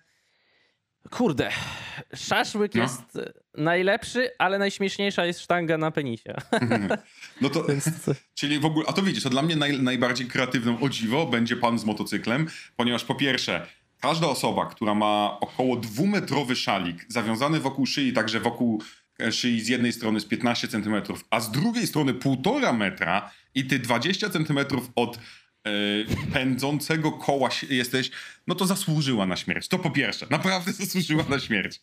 [1.11, 1.51] Kurde.
[2.15, 2.83] Szaszłyk No.
[2.83, 3.19] jest
[3.55, 6.35] najlepszy, ale najśmieszniejsza jest sztanga na penisie.
[7.41, 7.67] No to,
[8.35, 11.57] czyli w ogóle, a to widzisz, to dla mnie naj, najbardziej kreatywną o dziwo będzie
[11.57, 12.47] pan z motocyklem,
[12.77, 13.67] ponieważ po pierwsze,
[14.01, 18.83] każda osoba, która ma około dwumetrowy szalik zawiązany wokół szyi, także wokół
[19.21, 20.95] e, szyi z jednej strony z 15 cm,
[21.31, 24.59] a z drugiej strony półtora metra i ty 20 cm
[24.95, 25.21] od e,
[26.33, 28.11] pędzącego koła jesteś,
[28.47, 29.69] no to zasłużyła na śmierć.
[29.69, 31.81] To po pierwsze, naprawdę zasłużyła na śmierć.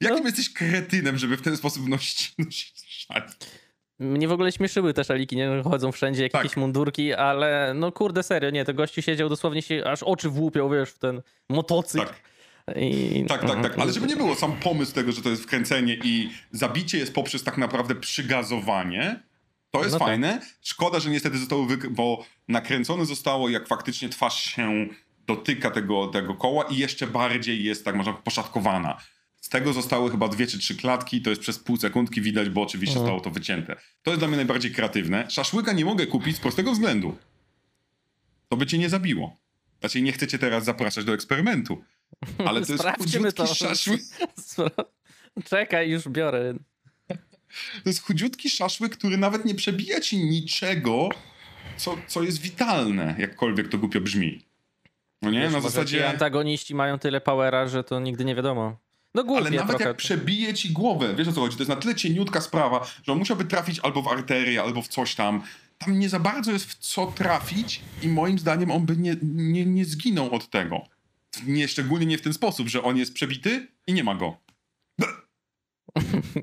[0.00, 0.26] Jakim No.
[0.26, 3.30] jesteś kretynem, żeby w ten sposób nosić, nosić szalik?
[3.98, 5.62] Mnie w ogóle śmieszyły te szaliki, nie?
[5.64, 6.44] Chodzą wszędzie jak Tak.
[6.44, 10.70] jakieś mundurki, ale no kurde, serio, nie, to gościu siedział dosłownie się, aż oczy włupiał,
[10.70, 12.06] wiesz, w ten motocykl.
[12.06, 12.20] Tak.
[12.76, 13.24] I...
[13.28, 13.78] Tak, tak, tak.
[13.78, 17.44] Ale żeby nie było, sam pomysł tego, że to jest wkręcenie i zabicie jest poprzez
[17.44, 19.20] tak naprawdę przygazowanie,
[19.70, 20.08] to jest No tak.
[20.08, 20.40] fajne.
[20.62, 24.86] Szkoda, że niestety zostało, wyk- bo nakręcone zostało, jak faktycznie twarz się
[25.26, 28.98] dotyka tego, tego koła i jeszcze bardziej jest, tak można poszatkowana.
[29.40, 32.62] Z tego zostały chyba dwie czy trzy klatki, to jest przez pół sekundki widać, bo
[32.62, 33.06] oczywiście Mhm.
[33.06, 33.76] zostało to wycięte.
[34.02, 35.30] To jest dla mnie najbardziej kreatywne.
[35.30, 37.16] Szaszłyka nie mogę kupić z prostego względu.
[38.48, 39.36] To by cię nie zabiło.
[39.80, 41.84] Znaczy nie chcecie teraz zapraszać do eksperymentu.
[42.38, 43.42] Ale to jest Sprawdźmy to.
[43.46, 44.00] chudziutki szaszłyk.
[45.50, 46.54] Czekaj, już biorę.
[47.84, 51.08] To jest chudziutki szaszłyk, który nawet nie przebija ci niczego,
[51.76, 54.42] co, co jest witalne, jakkolwiek to głupio brzmi.
[55.22, 56.08] No nie, Wiesz, na zasadzie...
[56.08, 58.76] antagoniści mają tyle powera, że to nigdy nie wiadomo.
[59.14, 59.84] No głupie Ale nawet trochę.
[59.84, 63.12] jak przebije ci głowę, wiesz o co chodzi, to jest na tyle cieniutka sprawa, że
[63.12, 65.42] on musiałby trafić albo w arterię, albo w coś tam.
[65.78, 69.66] Tam nie za bardzo jest w co trafić i moim zdaniem on by nie, nie,
[69.66, 70.80] nie zginął od tego.
[71.46, 74.36] Nie, szczególnie nie w ten sposób, że on jest przebity i nie ma go.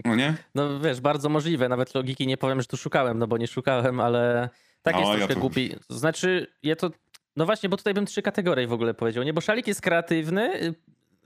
[0.06, 0.34] No nie?
[0.56, 1.70] No wiesz, bardzo możliwe.
[1.70, 4.50] Nawet logiki nie powiem, że tu szukałem, no bo nie szukałem, ale
[4.82, 5.76] tak No, jest ja troszkę to- głupi.
[5.90, 6.90] Znaczy, ja to...
[7.36, 9.34] No właśnie, bo tutaj bym trzy kategorie w ogóle powiedział, nie?
[9.34, 10.74] Bo szalik jest kreatywny,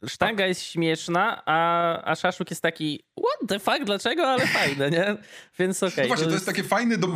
[0.07, 4.27] sztanga jest śmieszna, a, a szaszłyk jest taki what the fuck, dlaczego?
[4.27, 5.15] Ale fajne, nie?
[5.59, 6.03] Więc okej.
[6.03, 7.07] No właśnie, to jest takie fajne, do,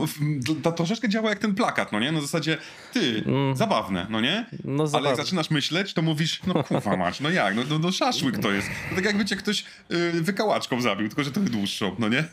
[0.63, 2.11] to troszeczkę działa jak ten plakat, no nie?
[2.11, 2.57] Na zasadzie,
[2.93, 3.55] ty, Mm.
[3.55, 4.45] zabawne, no nie?
[4.63, 5.15] No Ale jak zabawne.
[5.15, 8.67] zaczynasz myśleć, to mówisz, no kurwa mać, no jak, no, no, no szaszłyk to jest.
[8.89, 12.23] To tak jakby cię ktoś y, wykałaczką zabił, tylko że trochę dłuższą, no nie?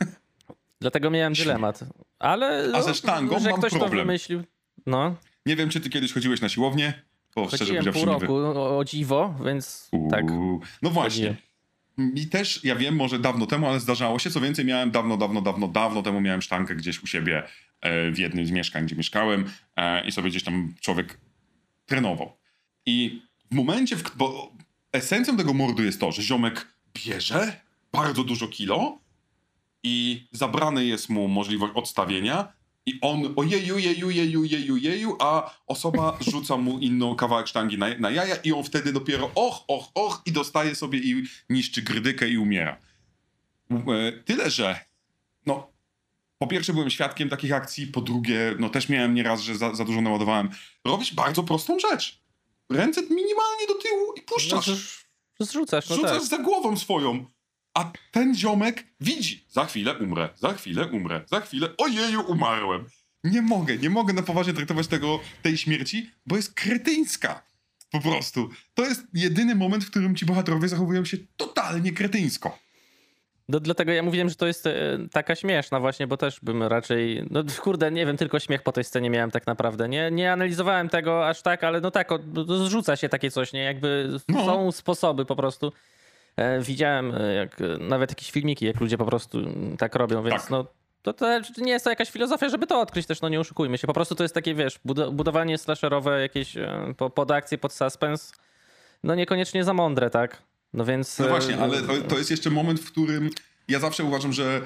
[0.80, 1.80] Dlatego miałem dylemat.
[2.18, 4.06] Ale A ze sztangą że mam ktoś to problem.
[4.06, 4.42] wymyślił.
[4.86, 5.14] No,
[5.46, 7.02] Nie wiem, czy ty kiedyś chodziłeś na siłownię?
[7.36, 10.30] Bo szczerze chodziłem pół roku o, o dziwo, więc tak.
[10.30, 10.60] Uuu.
[10.82, 11.36] No właśnie.
[12.14, 14.30] I też, ja wiem, może dawno temu, ale zdarzało się.
[14.30, 17.42] Co więcej, miałem dawno, dawno, dawno, dawno temu miałem sztankę gdzieś u siebie
[17.80, 19.44] e, w jednym z mieszkań, gdzie mieszkałem
[19.76, 21.18] e, i sobie gdzieś tam człowiek
[21.86, 22.36] trenował.
[22.86, 24.52] I w momencie, w, bo
[24.92, 27.60] esencją tego mordu jest to, że ziomek bierze
[27.92, 28.98] bardzo dużo kilo
[29.82, 32.52] i zabrane jest mu możliwość odstawienia
[32.86, 37.86] i on ojeju, jeju, jeju, jeju, jeju, a osoba rzuca mu inną kawałek sztangi na,
[37.98, 42.28] na jaja i on wtedy dopiero och, och, och i dostaje sobie i niszczy grdykę
[42.28, 42.76] i umiera.
[43.70, 44.80] E, Tyle, że
[45.46, 45.72] no,
[46.38, 49.84] po pierwsze byłem świadkiem takich akcji, po drugie, no też miałem nieraz, że za, za
[49.84, 50.50] dużo naładowałem.
[50.84, 52.20] Robisz bardzo prostą rzecz.
[52.70, 55.04] Ręce minimalnie do tyłu i No puszczasz.
[55.38, 56.24] to zrzucasz, no Rzucasz tak.
[56.24, 57.24] za głową swoją.
[57.74, 59.44] A ten ziomek widzi.
[59.48, 62.84] Za chwilę umrę, za chwilę umrę, za chwilę ojeju, umarłem.
[63.24, 67.42] Nie mogę, nie mogę na poważnie traktować tego, tej śmierci, bo jest kretyńska.
[67.90, 68.48] Po prostu.
[68.74, 72.58] To jest jedyny moment, w którym ci bohaterowie zachowują się totalnie kretyńsko.
[73.48, 77.24] No, dlatego ja mówiłem, że to jest e, taka śmieszna właśnie, bo też bym raczej,
[77.30, 79.88] no kurde, nie wiem, tylko śmiech po tej scenie miałem tak naprawdę.
[79.88, 83.52] Nie, nie analizowałem tego aż tak, ale no tak, o, no, zrzuca się takie coś,
[83.52, 83.60] nie?
[83.62, 84.44] Jakby No.
[84.46, 85.72] są sposoby po prostu.
[86.40, 89.38] E, widziałem e, jak, e, nawet jakieś filmiki, jak ludzie po prostu
[89.78, 90.50] tak robią, więc Tak.
[90.50, 90.66] no
[91.02, 93.86] to też nie jest to jakaś filozofia, żeby to odkryć też, no nie oszukujmy się.
[93.86, 96.54] Po prostu to jest takie, wiesz, budo- budowanie slasherowe jakieś
[96.96, 98.32] po- pod akcję, pod suspense,
[99.04, 100.42] no niekoniecznie za mądre, tak?
[100.72, 101.18] No więc...
[101.18, 103.30] No właśnie, ale to, to jest jeszcze moment, w którym
[103.68, 104.60] ja zawsze uważam, że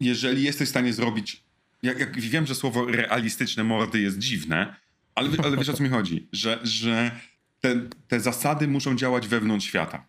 [0.00, 1.42] jeżeli jesteś w stanie zrobić.
[1.82, 4.74] Jak, jak wiem, że słowo realistyczne mordy jest dziwne,
[5.14, 7.10] ale, ale wiesz o co mi chodzi, że, że
[7.60, 7.76] te,
[8.08, 10.06] te zasady muszą działać wewnątrz świata.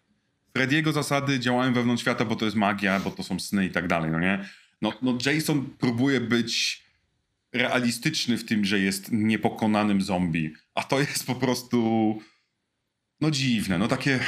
[0.60, 3.88] Frediego zasady działają wewnątrz świata, bo to jest magia, bo to są sny i tak
[3.88, 4.46] dalej, no nie?
[4.82, 6.84] No, no Jason próbuje być
[7.54, 12.20] realistyczny w tym, że jest niepokonanym zombie, a to jest po prostu
[13.22, 14.20] no dziwne, no takie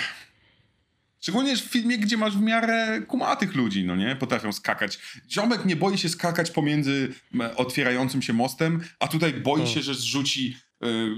[1.21, 4.15] Szczególnie w filmie, gdzie masz w miarę kumatych ludzi, no nie?
[4.15, 4.99] Potrafią skakać.
[5.31, 7.13] Ziomek nie boi się skakać pomiędzy
[7.55, 9.75] otwierającym się mostem, a tutaj boi Hmm.
[9.75, 10.57] się, że zrzuci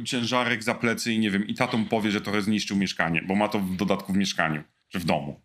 [0.01, 3.35] y, ciężarek za plecy i nie wiem, i tatą powie, że trochę zniszczył mieszkanie, bo
[3.35, 4.63] ma to w dodatku w mieszkaniu,
[4.93, 5.41] czy w domu.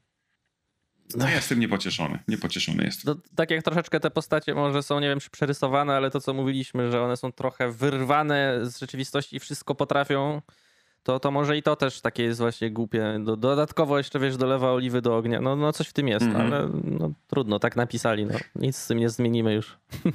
[1.16, 3.20] No ja jestem niepocieszony, niepocieszony jestem.
[3.36, 6.90] Tak jak troszeczkę te postacie może są, nie wiem, czy przerysowane, ale to co mówiliśmy,
[6.90, 10.42] że one są trochę wyrwane z rzeczywistości i wszystko potrafią,
[11.02, 13.20] to, to może i to też takie jest właśnie głupie.
[13.24, 15.40] Do, dodatkowo jeszcze, wiesz, dolewa oliwy do ognia.
[15.40, 16.46] No, no coś w tym jest, Mhm.
[16.52, 18.26] ale no, trudno, tak napisali.
[18.26, 18.34] No.
[18.54, 19.76] Nic z tym nie zmienimy już.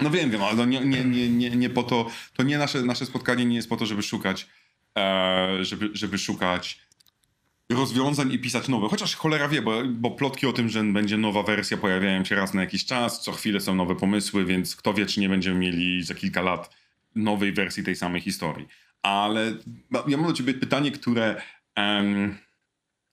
[0.00, 3.06] No wiem, wiem, ale nie, nie, nie, nie, nie po to, to nie nasze, nasze
[3.06, 4.48] spotkanie nie jest po to, żeby szukać,
[4.98, 6.80] e, żeby, żeby szukać
[7.72, 8.88] rozwiązań i pisać nowe.
[8.88, 12.54] Chociaż cholera wie, bo, bo plotki o tym, że będzie nowa wersja pojawiają się raz
[12.54, 16.04] na jakiś czas, co chwilę są nowe pomysły, więc kto wie, czy nie będziemy mieli
[16.04, 16.76] za kilka lat
[17.14, 18.68] nowej wersji tej samej historii.
[19.02, 19.56] Ale
[20.08, 21.42] ja mam do ciebie pytanie, które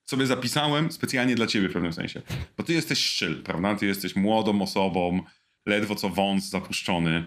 [0.06, 2.22] sobie zapisałem specjalnie dla ciebie w pewnym sensie.
[2.58, 3.76] Bo ty jesteś szczyl, prawda?
[3.76, 5.24] Ty jesteś młodą osobą,
[5.66, 7.24] ledwo co wąs zapuszczony.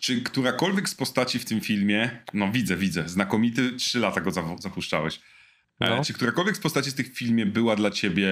[0.00, 5.20] Czy którakolwiek z postaci w tym filmie, no widzę, widzę, znakomity, trzy lata go zapuszczałeś.
[5.80, 6.04] E, No.
[6.04, 8.28] Czy którakolwiek z postaci z tych filmie była dla ciebie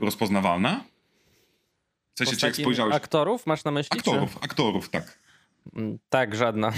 [0.00, 0.84] rozpoznawalna?
[2.14, 2.94] W sensie, czy jak spojrzałeś...
[2.94, 3.98] Aktorów masz na myśli?
[3.98, 5.04] Aktorów, aktorów, tak.
[5.74, 5.80] Czy...
[5.80, 6.72] Mm, Tak, żadna.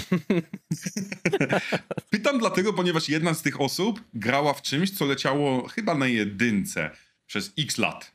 [2.09, 6.89] Pytam dlatego, ponieważ jedna z tych osób grała w czymś, co leciało chyba na jedynce
[7.27, 8.11] przez x lat.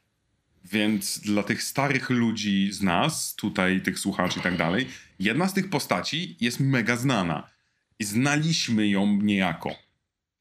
[0.64, 4.88] Więc dla tych starych ludzi z nas, tutaj tych słuchaczy i tak dalej,
[5.18, 7.50] jedna z tych postaci jest mega znana.
[7.98, 9.74] I znaliśmy ją niejako.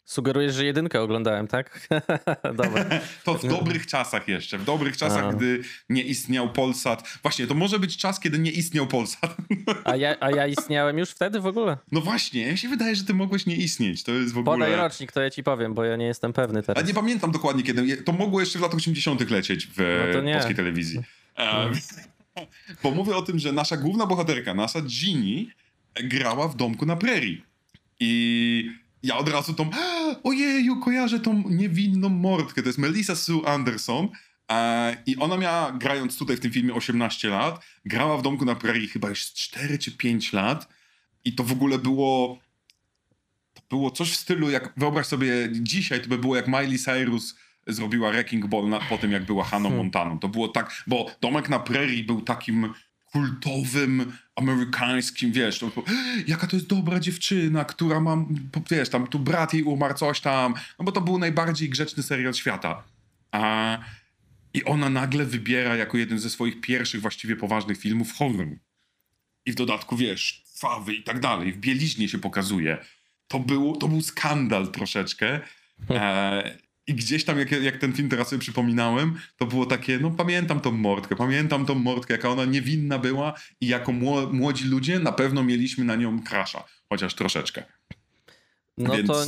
[0.06, 1.88] Sugerujesz, że jedynkę oglądałem, tak?
[2.58, 2.86] Dobra.
[3.24, 5.34] To w dobrych czasach jeszcze, w dobrych czasach, A.
[5.34, 7.20] gdy nie istniał Polsat.
[7.22, 9.38] Właśnie, to może być czas, kiedy nie istniał Polsat.
[9.84, 11.78] A ja, a ja istniałem już wtedy w ogóle?
[11.92, 14.04] No właśnie, mi się wydaje, że ty mogłeś nie istnieć.
[14.04, 14.58] To jest w ogóle...
[14.58, 16.88] Podaj rocznik, to ja ci powiem, bo ja nie jestem pewny A teraz.
[16.88, 17.98] nie pamiętam dokładnie kiedy.
[17.98, 19.30] To mogło jeszcze w latach 80.
[19.32, 19.78] lecieć w
[20.08, 20.34] No to nie.
[20.34, 21.00] polskiej telewizji.
[21.38, 21.70] E,
[22.84, 25.46] bo mówię o tym, że nasza główna bohaterka, nasza Ginny,
[26.04, 27.46] grała w domku na prerii.
[28.00, 28.72] I
[29.06, 29.70] ja od razu tą.
[30.24, 32.62] Ojeju, kojarzę tą niewinną mordkę.
[32.62, 34.10] To jest Melissa Sue Anderson.
[34.52, 38.56] E, I ona miała, grając tutaj w tym filmie 18 lat, grała w domku na
[38.56, 40.68] prerii chyba już 4 czy 5 lat.
[41.26, 42.40] I to w ogóle było
[43.54, 47.36] to było coś w stylu, jak wyobraź sobie dzisiaj, to by było jak Miley Cyrus
[47.68, 49.86] zrobiła Wrecking Ball na, po tym, jak była Hannah Hmm.
[49.86, 50.20] Montaną.
[50.20, 52.74] To było tak, bo Domek na Prairie był takim
[53.16, 55.84] kultowym, amerykańskim, wiesz, to, to,
[56.28, 58.26] jaka to jest dobra dziewczyna, która ma,
[58.72, 62.34] wiesz, tam tu brat jej umarł, coś tam, no bo to był najbardziej grzeczny serial
[62.34, 62.84] świata.
[63.32, 63.78] A,
[64.54, 68.48] I ona nagle wybiera jako jeden ze swoich pierwszych właściwie poważnych filmów horror.
[69.46, 72.78] I w dodatku, wiesz, fawy i tak dalej, w bieliźnie się pokazuje.
[73.28, 75.40] To, było, to był skandal troszeczkę.
[75.90, 80.12] E, I gdzieś tam, jak, jak ten film teraz sobie przypominałem, to było takie, no
[80.12, 85.00] pamiętam tą mordkę, pamiętam tą mordkę, jaka ona niewinna była i jako mło, młodzi ludzie
[85.00, 87.64] na pewno mieliśmy na nią krasza, chociaż troszeczkę.
[88.78, 89.26] No Więc- to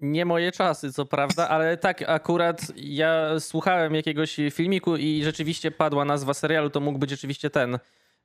[0.00, 6.04] nie moje czasy, co prawda, ale tak akurat ja słuchałem jakiegoś filmiku i rzeczywiście padła
[6.04, 7.78] nazwa serialu, to mógł być rzeczywiście ten,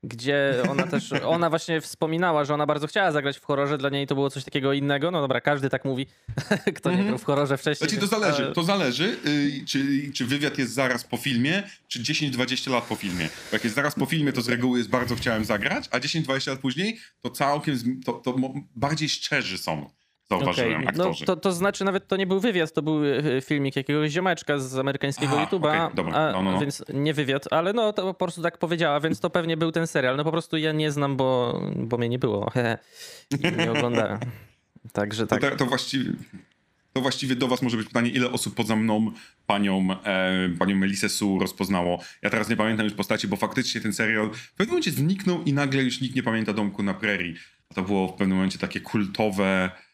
[0.03, 4.07] gdzie ona też, ona właśnie wspominała, że ona bardzo chciała zagrać w horrorze, dla niej
[4.07, 6.05] to było coś takiego innego, no dobra, każdy tak mówi,
[6.77, 7.89] kto nie grał w horrorze wcześniej.
[7.89, 11.99] Znaczy to zależy, ale- to zależy, y, czy, czy wywiad jest zaraz po filmie, czy
[11.99, 13.25] 10-20 lat po filmie.
[13.51, 16.49] Bo jak jest zaraz po filmie, to z reguły jest bardzo chciałem zagrać, a 10-20
[16.49, 18.35] lat później, to całkiem, to, to
[18.75, 19.89] bardziej szczerzy są,
[20.29, 21.25] zauważyłem, No aktorzy.
[21.25, 24.77] to, to znaczy nawet to nie był wywiad, to był e, filmik jakiegoś ziomeczka z
[24.77, 26.59] amerykańskiego Aha, YouTube'a, okej, dobra, no, no, no.
[26.59, 29.87] więc nie wywiad, ale no to po prostu tak powiedziała, więc to pewnie był ten
[29.87, 30.17] serial.
[30.17, 32.51] No po prostu ja nie znam, bo, bo mnie nie było.
[33.57, 34.19] Nie oglądałem.
[34.93, 35.41] Także To, tak.
[35.41, 36.11] te- to, właściwie,
[36.93, 39.11] to właściwie do was może być pytanie, ile osób poza mną
[39.47, 41.99] panią, e, panią Melisę Su rozpoznało.
[42.21, 45.53] Ja teraz nie pamiętam już postaci, bo faktycznie ten serial w pewnym momencie zniknął i
[45.53, 47.33] nagle już nikt nie pamięta Domku na Prairie.
[47.75, 49.88] To było w pewnym momencie takie kultowe e,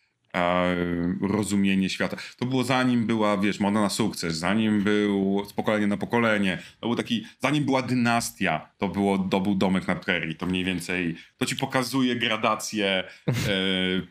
[1.21, 2.17] rozumienie świata.
[2.37, 6.57] To było zanim była, wiesz, moda na sukces, zanim był z pokolenia na pokolenie.
[6.79, 10.35] To był taki, zanim była dynastia, to, było, to był Domek na Prairie.
[10.35, 13.33] To mniej więcej, to ci pokazuje gradację e,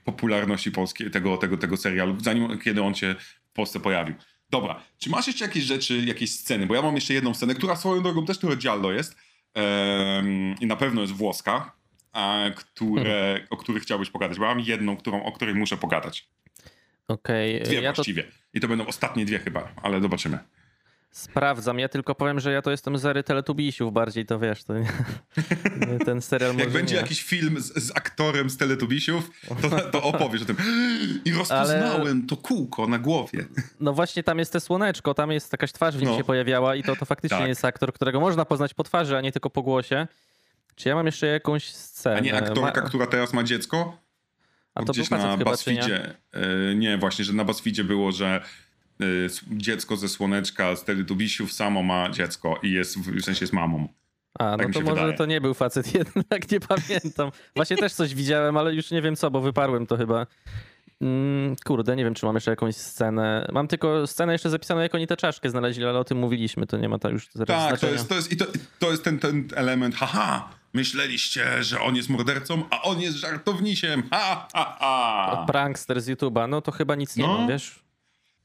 [0.04, 3.14] popularności polskiej, tego, tego, tego serialu, zanim, kiedy on się
[3.50, 4.14] w Polsce pojawił.
[4.50, 6.66] Dobra, czy masz jeszcze jakieś rzeczy, jakieś sceny?
[6.66, 9.16] Bo ja mam jeszcze jedną scenę, która swoją drogą też trochę giallo jest
[10.60, 11.72] i na pewno jest włoska,
[12.14, 14.38] a, które, o których chciałbyś pogadać.
[14.38, 16.28] Bo mam jedną, którą, o której muszę pogadać.
[17.08, 18.24] Okej, Dwie ja to właściwie.
[18.54, 20.38] I to będą ostatnie dwie chyba, ale zobaczymy.
[21.12, 21.78] sprawdzam.
[21.78, 24.88] Ja tylko powiem, że ja to jestem z ery Teletubisiów bardziej, to wiesz, to nie,
[26.06, 27.00] ten serial może Jak będzie nie.
[27.00, 29.30] jakiś film z, z aktorem z Teletubisiów,
[29.62, 30.56] to, to opowiesz o tym.
[31.24, 33.44] I rozpoznałem to kółko na głowie.
[33.80, 36.16] No właśnie tam jest te słoneczko, tam jest jakaś twarz w nim No.
[36.16, 37.48] się pojawiała i to, to faktycznie Tak.
[37.48, 40.06] jest aktor, którego można poznać po twarzy, a nie tylko po głosie.
[40.76, 42.16] Czy ja mam jeszcze jakąś scenę?
[42.16, 44.04] A nie aktorka, Ma- która teraz ma dziecko?
[44.74, 46.14] A to gdzieś na czy nie?
[46.32, 48.42] E, nie, właśnie, że na BuzzFeedzie było, że
[49.00, 49.04] e,
[49.50, 53.88] dziecko ze Słoneczka z Teletubisiów samo ma dziecko i jest, w sensie jest mamą.
[54.38, 55.12] A, no tak mi to może wydaje.
[55.12, 57.30] to nie był facet jednak, nie pamiętam.
[57.56, 60.26] Właśnie też coś widziałem, ale już nie wiem co, bo wyparłem to chyba.
[61.00, 63.48] Mm, kurde, nie wiem, czy mam jeszcze jakąś scenę.
[63.52, 66.76] Mam tylko scenę jeszcze zapisaną, jak oni tę czaszkę znaleźli, ale o tym mówiliśmy, to
[66.76, 68.46] nie ma to już teraz Tak, to jest, to jest, i to,
[68.78, 74.02] to jest ten, ten element, haha, myśleliście, że on jest mordercą, a on jest żartownisiem,
[74.10, 75.44] ha, ha, ha.
[75.46, 77.38] Prankster z YouTube'a, no to chyba nic nie No.
[77.38, 77.74] mam, wiesz?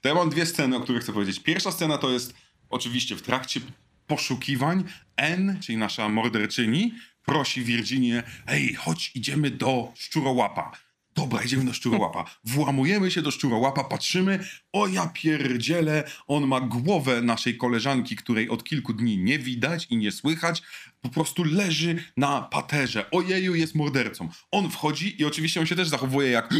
[0.02, 1.40] To ja mam dwie sceny, o których chcę powiedzieć.
[1.40, 2.34] Pierwsza scena to jest
[2.70, 3.60] oczywiście w trakcie
[4.08, 4.84] poszukiwań
[5.18, 6.94] N, czyli nasza morderczyni,
[7.26, 10.72] prosi Virginię, hej, chodź, idziemy do Szczurołapa.
[11.20, 12.26] Dobra, idziemy do Szczurołapa.
[12.44, 14.40] Włamujemy się do Szczurołapa, patrzymy,
[14.74, 19.98] o ja pierdzielę, on ma głowę naszej koleżanki, której od kilku dni nie widać i
[19.98, 20.62] nie słychać,
[21.02, 23.12] po prostu leży na paterze.
[23.12, 24.30] Ojeju, jest mordercą.
[24.52, 26.54] On wchodzi i oczywiście on się też zachowuje jak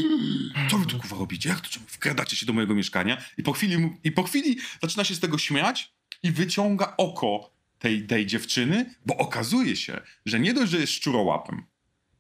[0.72, 1.50] co wy tu kurwa robicie?
[1.50, 3.18] Jak to czemu wkradacie się do mojego mieszkania?
[3.38, 8.08] I po chwili, i po chwili zaczyna się z tego śmiać i wyciąga oko tej,
[8.08, 11.64] tej dziewczyny, bo okazuje się, że nie dość, że jest szczurołapem,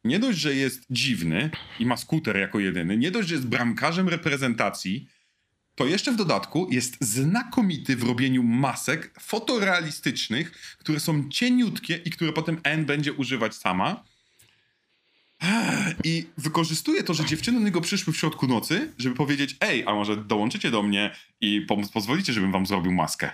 [0.03, 1.49] nie dość, że jest dziwny
[1.79, 5.07] i ma skuter jako jedyny, nie dość, że jest bramkarzem reprezentacji,
[5.75, 12.33] to jeszcze w dodatku jest znakomity w robieniu masek fotorealistycznych, które są cieniutkie i które
[12.33, 14.03] potem N będzie używać sama.
[16.03, 19.93] I wykorzystuje to, że dziewczyny do niego przyszły w środku nocy, żeby powiedzieć, ej, a
[19.93, 23.31] może dołączycie do mnie i po pozwolicie, żebym wam zrobił maskę.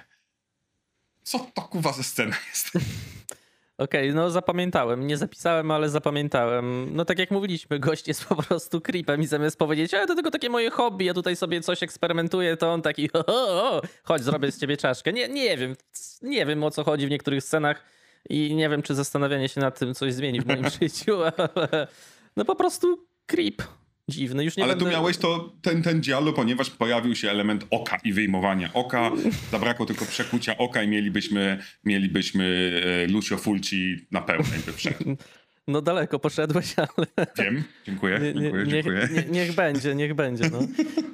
[1.23, 2.71] Co to kuwa ze scena jest?
[3.77, 5.07] Okej, no zapamiętałem.
[5.07, 6.95] Nie zapisałem, ale zapamiętałem.
[6.95, 10.31] No tak jak mówiliśmy, gość jest po prostu creepem i zamiast powiedzieć, ale to tylko
[10.31, 14.23] takie moje hobby, ja tutaj sobie coś eksperymentuję, to on taki, o, o, o, chodź,
[14.23, 15.14] zrobię z ciebie czaszkę.
[15.14, 15.76] Nie, nie wiem,
[16.22, 17.84] nie wiem o co chodzi w niektórych scenach
[18.30, 21.88] i nie wiem, czy zastanawianie się nad tym coś zmieni w moim życiu, ale
[22.35, 23.61] no po prostu creep.
[24.10, 24.86] Dziwny, już nie Ale będę...
[24.86, 29.11] tu miałeś to, ten, ten dialog, ponieważ pojawił się element oka i wyjmowania oka.
[29.52, 32.72] Zabrakło tylko przekucia oka i mielibyśmy, mielibyśmy
[33.06, 35.15] e, Lucio Fulci na pełnej by.
[35.67, 37.07] No daleko poszedłeś, ale...
[37.37, 39.09] Wiem, dziękuję, dziękuję, niech, dziękuję.
[39.13, 40.49] nie, niech będzie, niech będzie.
[40.51, 40.59] No.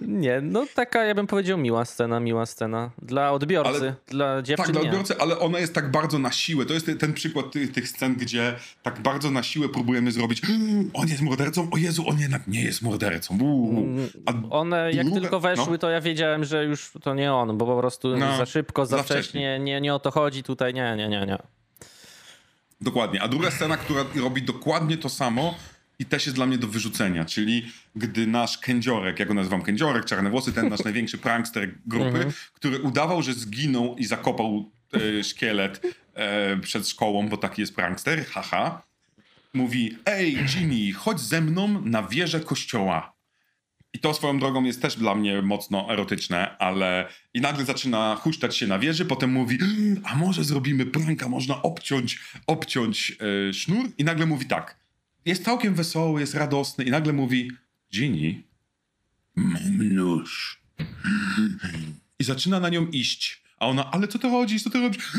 [0.01, 2.91] Nie, no taka ja bym powiedział miła scena, miła scena.
[3.01, 6.65] Dla odbiorcy, Ale- dla dziewczyn Tak, dla odbiorcy, ale ona jest tak bardzo na siłę.
[6.65, 8.53] To jest ten, ten przykład tych, tych scen, gdzie
[8.83, 10.41] tak bardzo na siłę próbujemy zrobić
[10.93, 13.37] on jest mordercą, o Jezu, on jednak nie jest mordercą.
[13.41, 13.85] Uuu.
[14.25, 15.77] A One jak druga- tylko weszły, no.
[15.77, 18.97] to ja wiedziałem, że już to nie on, bo po prostu No, za szybko, za,
[18.97, 19.59] za wcześnie, wcześnie.
[19.59, 21.37] nie, nie o to chodzi tutaj, nie, nie, nie, nie.
[22.81, 23.21] Dokładnie.
[23.21, 25.55] A druga scena, która robi dokładnie to samo
[25.99, 30.05] i też jest dla mnie do wyrzucenia, czyli gdy nasz kędziorek, ja go nazywam kędziorek,
[30.05, 35.81] czarne włosy, ten nasz największy prankster grupy, który udawał, że zginął i zakopał e, szkielet
[36.13, 38.81] e, przed szkołą, bo taki jest prankster, haha,
[39.53, 43.10] mówi, ej Ginny, chodź ze mną na wieżę kościoła.
[43.93, 48.57] I to swoją drogą jest też dla mnie mocno erotyczne, ale i nagle zaczyna huśtać
[48.57, 49.57] się na wieży, potem mówi,
[50.03, 53.17] a może zrobimy pranka, można obciąć, obciąć
[53.49, 54.79] e, sznur i nagle mówi tak,
[55.25, 57.51] jest całkiem wesoły, jest radosny i nagle mówi,
[57.93, 58.43] Ginny,
[59.35, 60.61] mam nóż.
[62.19, 65.11] I zaczyna na nią iść, a ona, ale co ty robisz, co ty robisz?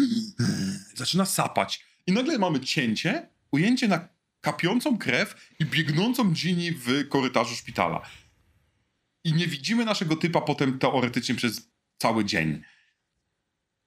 [0.95, 1.85] Zaczyna sapać.
[2.07, 4.09] I nagle mamy cięcie, ujęcie na
[4.41, 8.03] kapiącą krew i biegnącą Ginny w korytarzu szpitala
[9.25, 11.69] i nie widzimy naszego typa potem teoretycznie przez
[11.99, 12.63] cały dzień.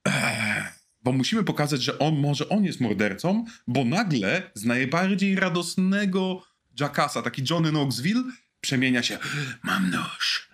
[0.06, 0.64] Eee,
[1.02, 6.42] bo musimy pokazać, że on może on jest mordercą, bo nagle z najbardziej radosnego
[6.80, 8.24] Jackasa, taki Johnny Knoxville,
[8.62, 9.18] przemienia się
[9.64, 10.50] mam nóż.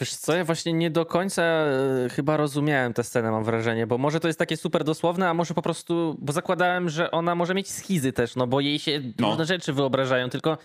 [0.00, 3.98] Wiesz co, ja właśnie nie do końca e, chyba rozumiałem tę scenę, mam wrażenie, bo
[3.98, 7.54] może to jest takie super dosłowne, a może po prostu, bo zakładałem, że ona może
[7.54, 9.28] mieć schizy też, no bo jej się No.
[9.30, 10.58] różne rzeczy wyobrażają, tylko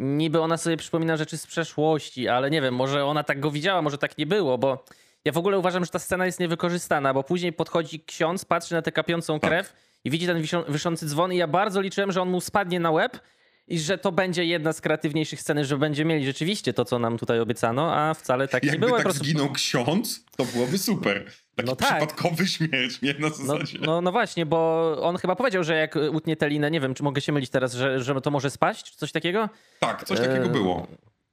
[0.00, 3.82] niby ona sobie przypomina rzeczy z przeszłości, ale nie wiem, może ona tak go widziała,
[3.82, 4.84] może tak nie było, bo
[5.24, 8.82] ja w ogóle uważam, że ta scena jest niewykorzystana, bo później podchodzi ksiądz, patrzy na
[8.82, 9.50] tę kapiącą Tak.
[9.50, 9.72] krew
[10.04, 13.20] i widzi ten wiszący dzwon i ja bardzo liczyłem, że on mu spadnie na łeb
[13.68, 17.18] i że to będzie jedna z kreatywniejszych scen, że będzie mieli rzeczywiście to, co nam
[17.18, 18.98] tutaj obiecano, a wcale tak nie Jakby było.
[18.98, 19.24] tak po prostu...
[19.24, 21.30] zginął ksiądz, to byłoby super.
[21.62, 21.88] Taki No tak.
[21.98, 23.12] przypadkowy śmierć, nie?
[23.14, 23.78] Na No, zasadzie.
[23.82, 27.02] no, no właśnie, bo on chyba powiedział, że jak utnie tę linę, nie wiem, czy
[27.02, 29.48] mogę się mylić teraz, że, że to może spaść, czy coś takiego?
[29.80, 30.86] Tak, coś takiego Eee, było.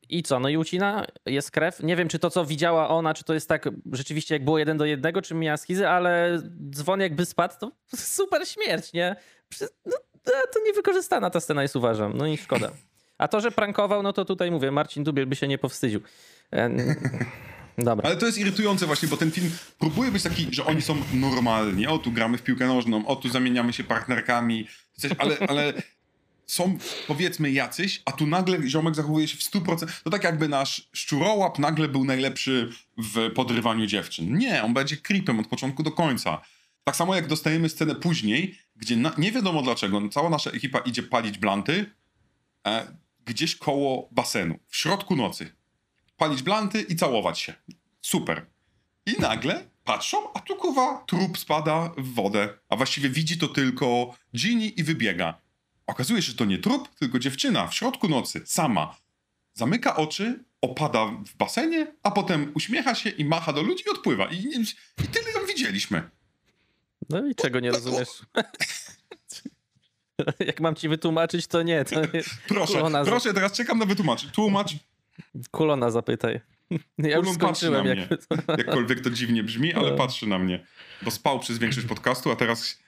[0.10, 1.84] I co, no i ucina, jest krew.
[1.84, 4.78] Nie wiem, czy to, co widziała ona, czy to jest tak rzeczywiście, jak było jeden
[4.78, 9.16] do jednego, czy miała schizy, ale dzwon jakby spadł, to super śmierć, nie?
[9.86, 9.92] No,
[10.54, 12.18] to niewykorzystana ta scena jest, uważam.
[12.18, 12.72] No i szkoda.
[13.18, 16.02] A to, że prankował, no to tutaj mówię, Marcin Dubiel by się nie powstydził.
[17.78, 18.10] Dobra.
[18.10, 21.88] Ale to jest irytujące właśnie, bo ten film próbuje być taki, że oni są normalni.
[21.88, 24.68] O, tu gramy w piłkę nożną, o, tu zamieniamy się partnerkami,
[24.98, 25.74] coś, ale, ale
[26.48, 26.78] są
[27.08, 29.88] powiedzmy jacyś, a tu nagle ziomek zachowuje się w 100%.
[30.04, 34.38] To tak jakby nasz szczurołap nagle był najlepszy w podrywaniu dziewczyn.
[34.38, 36.42] Nie, on będzie creepem od początku do końca.
[36.84, 40.80] Tak samo jak dostajemy scenę później, gdzie na, nie wiadomo dlaczego, no, cała nasza ekipa
[40.80, 41.92] idzie palić blanty
[42.68, 42.88] e,
[43.26, 45.57] gdzieś koło basenu, w środku nocy
[46.18, 47.54] palić blanty i całować się.
[48.02, 48.46] Super.
[49.06, 54.16] I nagle patrzą, a tu kurwa trup spada w wodę, a właściwie widzi to tylko
[54.36, 55.42] Ginny i wybiega.
[55.88, 58.96] Okazuje się, że to nie trup, tylko dziewczyna w środku nocy, sama.
[59.54, 64.26] Zamyka oczy, opada w basenie, a potem uśmiecha się i macha do ludzi i odpływa.
[64.26, 64.62] I, i,
[65.04, 66.10] i tyle ją widzieliśmy.
[67.10, 68.10] No i czego nie rozumiesz?
[70.40, 71.86] Jak mam ci wytłumaczyć, to nie.
[71.86, 72.24] To nie.
[72.48, 74.32] Proszę, proszę, teraz czekam na wytłumacz.
[74.32, 74.76] Tłumacz,
[75.52, 76.40] Kulona zapytaj.
[76.98, 77.86] Ja już Kulon patrzy skończyłem.
[77.86, 78.10] na Jak...
[78.10, 78.18] mnie.
[78.66, 79.98] jakkolwiek to dziwnie brzmi, ale No.
[79.98, 80.66] patrzy na mnie.
[81.02, 82.80] Bo spał przez większość podcastu, a teraz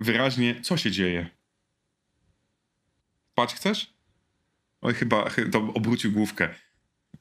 [0.00, 1.28] wyraźnie, co się dzieje?
[3.32, 3.94] Spać chcesz?
[4.80, 6.48] Oj, chyba, chy- to obrócił główkę.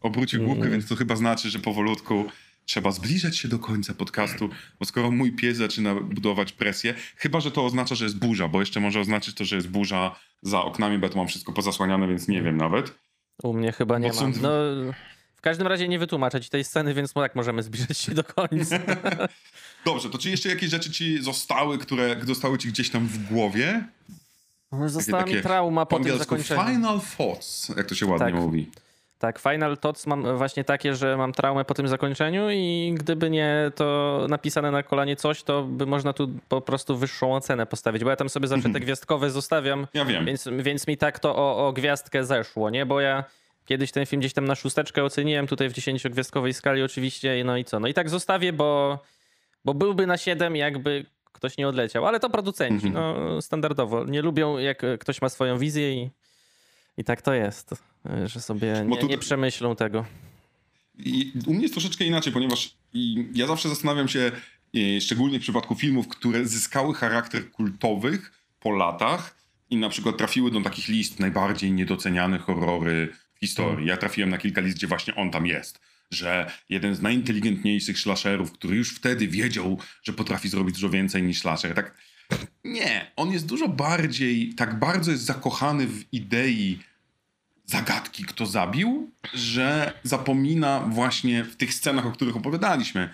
[0.02, 0.52] Obrócił Mm.
[0.52, 2.26] główkę, więc to chyba znaczy, że powolutku
[2.66, 7.52] trzeba zbliżać się do końca podcastu, bo skoro mój pies zaczyna budować presję, chyba, że
[7.52, 10.98] to oznacza, że jest burza, bo jeszcze może oznaczyć to, że jest burza za oknami,
[10.98, 12.96] bo ja tu mam wszystko pozasłaniane, więc nie wiem nawet.
[13.44, 14.22] U mnie chyba nie ma.
[14.42, 14.50] No,
[15.36, 18.80] w każdym razie nie wytłumaczę ci tej sceny, więc tak możemy zbliżać się do końca.
[19.86, 23.84] Dobrze, to czy jeszcze jakieś rzeczy ci zostały, które zostały ci gdzieś tam w głowie?
[24.86, 26.62] Została takie mi trauma po tym zakończeniu.
[26.66, 28.36] final thoughts, jak to się ładnie Tak.
[28.36, 28.70] mówi.
[29.22, 33.72] Tak, Final Thoughts mam właśnie takie, że mam traumę po tym zakończeniu i gdyby nie
[33.76, 38.10] to napisane na kolanie coś, to by można tu po prostu wyższą ocenę postawić, bo
[38.10, 40.26] ja tam sobie zawsze te gwiazdkowe zostawiam, Ja wiem.
[40.26, 42.86] więc, więc mi tak to o, o gwiazdkę zeszło, nie?
[42.86, 43.24] Bo ja
[43.66, 47.66] kiedyś ten film gdzieś tam na szósteczkę oceniłem, tutaj w dziesięciogwiazdkowej skali oczywiście, no i
[47.66, 47.80] co?
[47.80, 49.00] No i tak zostawię, bo,
[49.66, 54.04] bo byłby na 7, jakby ktoś nie odleciał, ale to producenci, no standardowo.
[54.06, 56.10] Nie lubią, jak ktoś ma swoją wizję i,
[56.98, 57.70] i tak to jest,
[58.26, 60.06] że sobie nie, nie przemyślą tego.
[60.98, 62.76] I u mnie jest troszeczkę inaczej, ponieważ
[63.34, 64.32] ja zawsze zastanawiam się,
[64.98, 69.36] e, szczególnie w przypadku filmów, które zyskały charakter kultowych po latach
[69.70, 73.88] i na przykład trafiły do takich list najbardziej niedoceniane horrory w historii.
[73.88, 75.80] Ja trafiłem na kilka list, gdzie właśnie on tam jest.
[76.12, 81.40] Że jeden z najinteligentniejszych slasherów, który już wtedy wiedział, że potrafi zrobić dużo więcej niż
[81.40, 81.76] slasher.
[81.76, 81.98] Tak,
[82.64, 86.80] nie, on jest dużo bardziej, tak bardzo jest zakochany w idei
[87.66, 93.10] zagadki, kto zabił, że zapomina właśnie w tych scenach, o których opowiadaliśmy,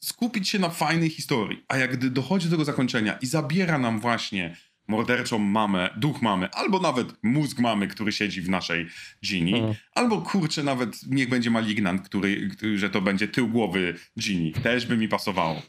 [0.00, 1.64] skupić się na fajnej historii.
[1.68, 4.56] A jak gdy dochodzi do tego zakończenia i zabiera nam właśnie
[4.88, 8.86] morderczą mamę, duch mamy, albo nawet mózg mamy, który siedzi w naszej
[9.24, 9.74] Ginny, Mhm.
[9.94, 14.52] albo kurczę nawet niech będzie malignant, który, który, że to będzie tył głowy Ginny.
[14.52, 15.62] Też by mi pasowało.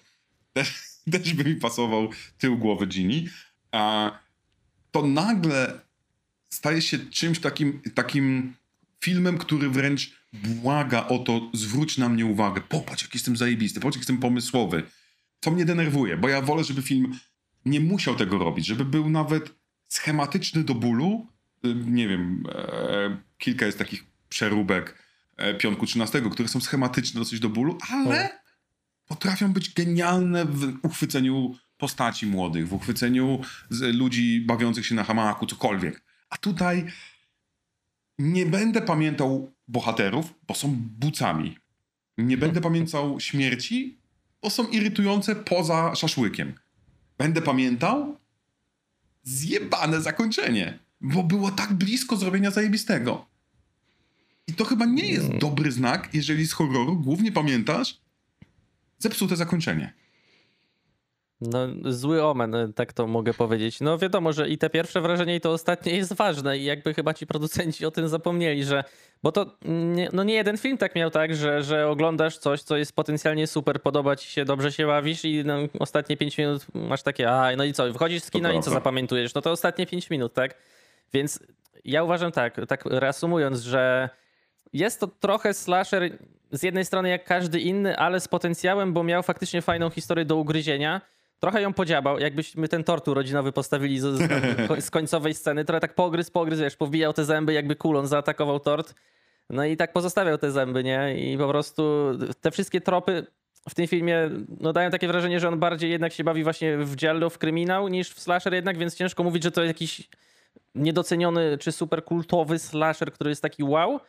[0.54, 3.30] Też, też by mi pasował tył głowy Ginny.
[3.72, 4.12] A
[4.92, 5.80] to nagle
[6.50, 8.54] staje się czymś takim, takim
[9.02, 13.96] filmem, który wręcz błaga o to, zwróć na mnie uwagę, popatrz jak jestem zajebisty, popatrz
[13.96, 14.84] jak jestem pomysłowy.
[15.40, 17.20] To mnie denerwuje, bo ja wolę, żeby film
[17.66, 19.52] nie musiał tego robić, żeby był nawet
[19.88, 21.28] schematyczny do bólu.
[21.86, 25.04] Nie wiem, e, kilka jest takich przeróbek
[25.38, 28.40] e, Piątku 13, które są schematyczne dosyć do bólu, ale
[29.10, 33.42] potrafią być genialne w uchwyceniu postaci młodych, w uchwyceniu
[33.94, 36.02] ludzi bawiących się na hamaku, cokolwiek.
[36.30, 36.86] A tutaj
[38.20, 41.58] nie będę pamiętał bohaterów, bo są bucami.
[42.18, 44.00] Nie będę pamiętał śmierci,
[44.42, 46.54] bo są irytujące poza szaszłykiem.
[47.18, 48.18] Będę pamiętał
[49.24, 53.26] zjebane zakończenie, bo było tak blisko zrobienia zajebistego.
[54.48, 58.02] I to chyba nie jest dobry znak, jeżeli z horroru głównie pamiętasz
[59.00, 59.94] zepsute zakończenie.
[61.42, 63.82] No, zły omen, tak to mogę powiedzieć.
[63.82, 67.14] No wiadomo, że i te pierwsze wrażenie, i to ostatnie jest ważne i jakby chyba
[67.14, 68.84] ci producenci o tym zapomnieli, że...
[69.24, 72.78] Bo to nie, no nie jeden film tak miał tak, że, że oglądasz coś, co
[72.78, 77.04] jest potencjalnie super, podoba ci się, dobrze się bawisz i no, ostatnie 5 minut masz
[77.04, 79.34] takie, a no i co, wychodzisz z kina i co zapamiętujesz?
[79.34, 80.56] No to ostatnie 5 minut, tak?
[81.14, 81.40] Więc
[81.86, 84.10] ja uważam tak, tak reasumując, że
[84.74, 86.18] jest to trochę slasher
[86.52, 90.36] z jednej strony jak każdy inny, ale z potencjałem, bo miał faktycznie fajną historię do
[90.36, 91.02] ugryzienia.
[91.40, 94.06] Trochę ją podziabał, jakbyśmy ten tort urodzinowy postawili z,
[94.80, 98.96] z, końcowej sceny, trochę tak pogryz, pogryz, wiesz, powbijał te zęby, jakby kulon zaatakował tort.
[99.50, 101.16] No i tak pozostawiał te zęby, nie?
[101.18, 102.12] I po prostu
[102.42, 103.26] te wszystkie tropy
[103.70, 106.96] w tym filmie no, dają takie wrażenie, że on bardziej jednak się bawi właśnie w
[106.96, 110.10] giallo, w kryminał niż w slasher jednak, więc ciężko mówić, że to jakiś
[110.76, 114.00] niedoceniony czy super kultowy slasher, który jest taki wow.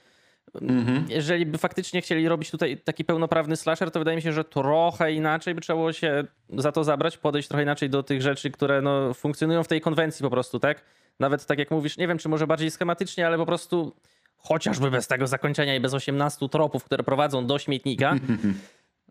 [1.09, 5.12] Jeżeli by faktycznie chcieli robić tutaj taki pełnoprawny slasher, to wydaje mi się, że trochę
[5.12, 8.82] inaczej by trzeba było się za to zabrać, podejść trochę inaczej do tych rzeczy, które
[8.82, 10.85] no, funkcjonują w tej konwencji po prostu, tak?
[11.20, 13.97] Nawet tak jak mówisz, nie wiem, czy może bardziej schematycznie, ale po prostu
[14.36, 18.14] chociażby bez tego zakończenia i bez 18 tropów, które prowadzą do śmietnika.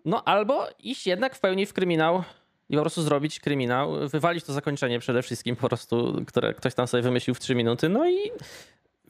[0.06, 2.24] No albo iść jednak w pełni w kryminał
[2.70, 6.88] i po prostu zrobić kryminał, wywalić to zakończenie przede wszystkim po prostu, które ktoś tam
[6.88, 8.18] sobie wymyślił w 3 minuty, no i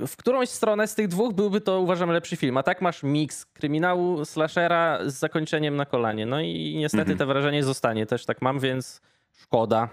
[0.08, 3.46] w którąś stronę z tych dwóch byłby to uważam lepszy film, a tak masz miks
[3.46, 6.26] kryminału, slashera z zakończeniem na kolanie.
[6.26, 9.02] No i niestety to wrażenie zostanie, też tak mam, więc
[9.42, 9.90] szkoda.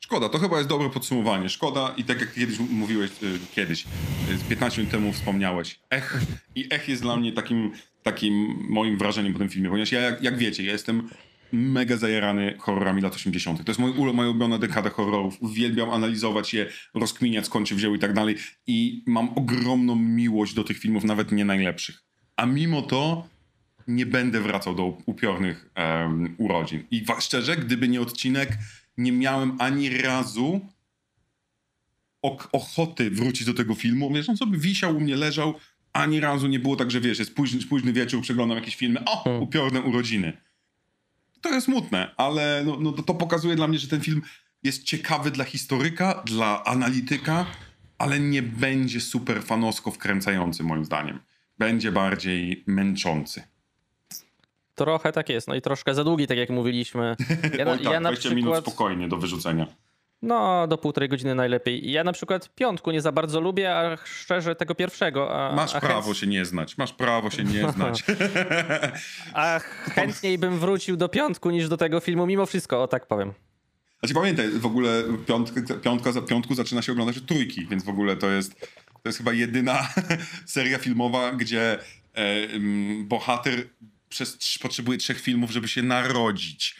[0.00, 1.48] Szkoda, to chyba jest dobre podsumowanie.
[1.48, 3.84] Szkoda i tak jak kiedyś mówiłeś, y, kiedyś,
[4.30, 6.20] y, z 15 minut temu wspomniałeś, ech.
[6.54, 10.22] I ech jest dla mnie takim, takim moim wrażeniem po tym filmie, ponieważ ja, jak,
[10.22, 11.08] jak wiecie, ja jestem
[11.54, 13.64] mega zajarany horrorami lat 80.
[13.64, 15.36] To jest ulu- moja ulubiona dekada horrorów.
[15.42, 18.36] Uwielbiam analizować je, rozkminiać skąd się wzięły i tak dalej.
[18.66, 22.02] I mam ogromną miłość do tych filmów, nawet nie najlepszych.
[22.36, 23.28] A mimo to
[23.88, 26.82] nie będę wracał do upiornych em, urodzin.
[26.90, 28.58] I szczerze, gdyby nie odcinek,
[28.96, 30.60] nie miałem ani razu
[32.22, 34.12] ok- ochoty wrócić do tego filmu.
[34.14, 35.54] Wiesz, on sobie wisiał u mnie, leżał.
[35.92, 39.00] Ani razu nie było tak, że wiesz, jest późny, późny wieczór, przeglądam jakieś filmy.
[39.04, 40.32] O, upiorne urodziny.
[41.44, 44.22] To jest smutne, ale no, no, to, pokazuje dla mnie, że ten film
[44.62, 47.46] jest ciekawy dla historyka, dla analityka,
[47.98, 51.20] ale nie będzie super fanowsko wkręcający moim zdaniem.
[51.58, 53.42] Będzie bardziej męczący.
[54.74, 57.16] Trochę tak jest, no i troszkę za długi, tak jak mówiliśmy.
[57.58, 58.64] Ja, Oj tak, ja na 20 minut przykład...
[58.64, 59.66] spokojnie do wyrzucenia.
[60.22, 61.90] No, do półtorej godziny najlepiej.
[61.92, 65.36] Ja na przykład piątku nie za bardzo lubię, a szczerze tego pierwszego.
[65.36, 68.04] A, Masz a prawo chęt- się nie znać, masz prawo się nie znać.
[69.34, 69.58] A
[69.94, 73.32] chętniej bym wrócił do piątku niż do tego filmu, mimo wszystko, o tak powiem.
[73.98, 77.88] Znaczy pamiętaj, w ogóle piątka, piątka, za piątku zaczyna się oglądać od trójki, więc w
[77.88, 78.60] ogóle to jest,
[79.02, 79.88] to jest chyba jedyna
[80.46, 81.78] seria filmowa, gdzie
[82.14, 83.64] e, mm, bohater
[84.14, 86.76] przez, trz- potrzebuje trzech filmów, żeby się narodzić.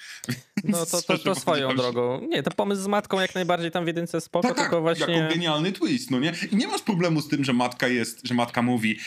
[0.64, 2.20] No to, to, to swoją drogą.
[2.28, 5.14] Nie, to pomysł z matką jak najbardziej tam w jedynce spoko, Tak, tak, tylko właśnie...
[5.14, 6.32] jako genialny twist, no nie?
[6.52, 8.98] I nie masz problemu z tym, że matka jest, że matka mówi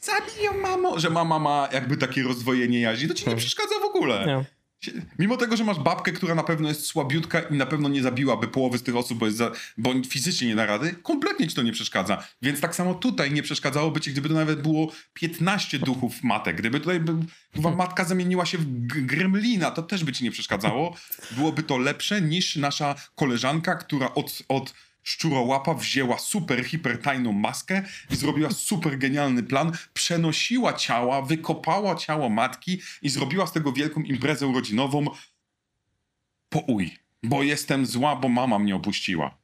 [0.00, 4.26] zabiję mamo, że mama ma jakby takie rozdwojenie jaźni, to ci nie przeszkadza w ogóle.
[4.26, 4.44] Nie.
[5.18, 8.48] Mimo tego, że masz babkę, która na pewno jest słabiutka i na pewno nie zabiłaby
[8.48, 11.62] połowy z tych osób, bo, jest za, bo fizycznie nie da rady, kompletnie ci to
[11.62, 12.24] nie przeszkadza.
[12.42, 16.56] Więc tak samo tutaj nie przeszkadzałoby ci, gdyby to nawet było 15 duchów matek.
[16.56, 17.12] Gdyby tutaj by,
[17.54, 20.96] chyba matka zamieniła się w gremlina, to też by ci nie przeszkadzało.
[21.30, 24.74] Byłoby to lepsze niż nasza koleżanka, która od, od
[25.06, 29.72] szczurołapa wzięła super, hiper tajną maskę i zrobiła super genialny plan.
[29.94, 35.04] Przenosiła ciała, wykopała ciało matki i zrobiła z tego wielką imprezę rodzinową.
[36.48, 39.38] Po uj, bo jestem zła, bo mama mnie opuściła.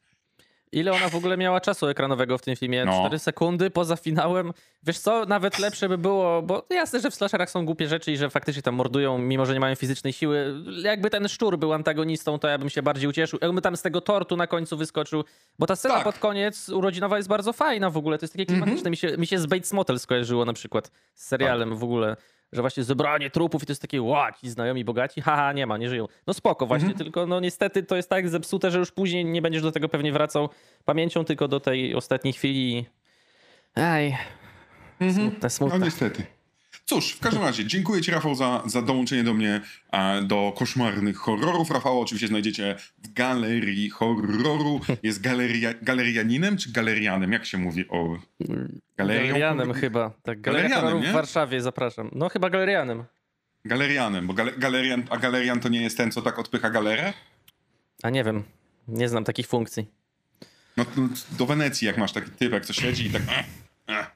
[0.73, 2.85] Ile ona w ogóle miała czasu ekranowego w tym filmie?
[2.85, 3.01] No.
[3.01, 4.53] 4 sekundy poza finałem.
[4.83, 8.17] Wiesz co, nawet lepsze by było, bo jasne, że w slasherach są głupie rzeczy i
[8.17, 10.55] że faktycznie tam mordują, mimo że nie mają fizycznej siły.
[10.83, 13.39] Jakby ten szczur był antagonistą, to ja bym się bardziej ucieszył.
[13.43, 15.25] Jakby tam z tego tortu na końcu wyskoczył,
[15.59, 16.05] bo ta scena Tak.
[16.05, 18.91] pod koniec urodzinowa jest bardzo fajna w ogóle, to jest takie klimatyczne.
[18.91, 22.17] Mi, się, mi się z Bates Motel skojarzyło na przykład z serialem w ogóle.
[22.53, 25.79] Że właśnie zebranie trupów i to jest takie, ła, ci znajomi bogaci, haha, nie ma,
[25.79, 26.07] nie żyją.
[26.27, 29.63] No spoko właśnie, tylko no niestety to jest tak zepsute, że już później nie będziesz
[29.63, 30.49] do tego pewnie wracał
[30.85, 32.87] pamięcią, tylko do tej ostatniej chwili.
[33.75, 34.17] Aj,
[35.13, 35.79] smutne, No smutne.
[35.79, 36.27] niestety.
[36.85, 39.61] Cóż, w każdym razie, dziękuję Ci, Rafał, za, za dołączenie do mnie
[40.23, 41.71] do koszmarnych horrorów.
[41.71, 44.81] Rafał oczywiście znajdziecie w galerii horroru.
[45.03, 47.33] Jest galeria, galerianinem czy galerianem?
[47.33, 48.19] Jak się mówi o
[48.97, 49.27] galerią?
[49.27, 50.11] Galerianem chyba.
[50.23, 52.11] Tak, Galeria Galerianem, w Warszawie, zapraszam.
[52.13, 53.05] No chyba galerianem.
[53.65, 57.13] Galerianem, bo gale, galerian, a galerian to nie jest ten, co tak odpycha galerę?
[58.03, 58.43] A nie wiem,
[58.89, 59.87] nie znam takich funkcji.
[60.77, 61.01] No to
[61.39, 63.45] do Wenecji, jak masz taki typek, co siedzi i tak eh,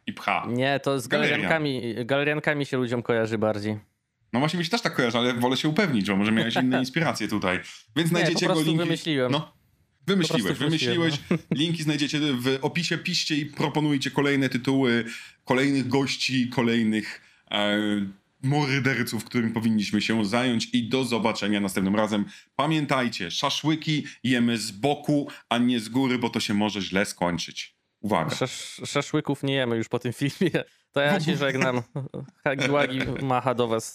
[0.07, 0.47] i pcha.
[0.49, 1.41] Nie, to z Galerian.
[1.41, 3.79] galeriankami, galeriankami się ludziom kojarzy bardziej.
[4.33, 6.79] No właśnie mi się też tak kojarzy, ale wolę się upewnić, bo może miałeś inne
[6.81, 7.57] inspiracje tutaj.
[7.97, 8.79] Więc Nie, znajdziecie po go linki.
[8.79, 9.33] wymyśliłem.
[9.33, 9.53] No.
[10.07, 11.13] Wymyśliłeś, wymyśliłeś.
[11.19, 15.05] wymyśliłem, Linki znajdziecie w opisie, piszcie i proponujcie kolejne tytuły,
[15.45, 17.21] kolejnych gości, kolejnych
[17.51, 17.79] e,
[18.43, 22.25] morderców, którym powinniśmy się zająć i do zobaczenia następnym razem.
[22.57, 27.76] Pamiętajcie, szaszłyki jemy z boku, a nie z góry, bo to się może źle skończyć.
[28.01, 28.35] Uwaga.
[28.35, 30.65] Szasz, szaszłyków nie jemy już po tym filmie.
[30.93, 31.83] To ja się żegnam.
[32.45, 33.95] Hagi Wagi macha do was.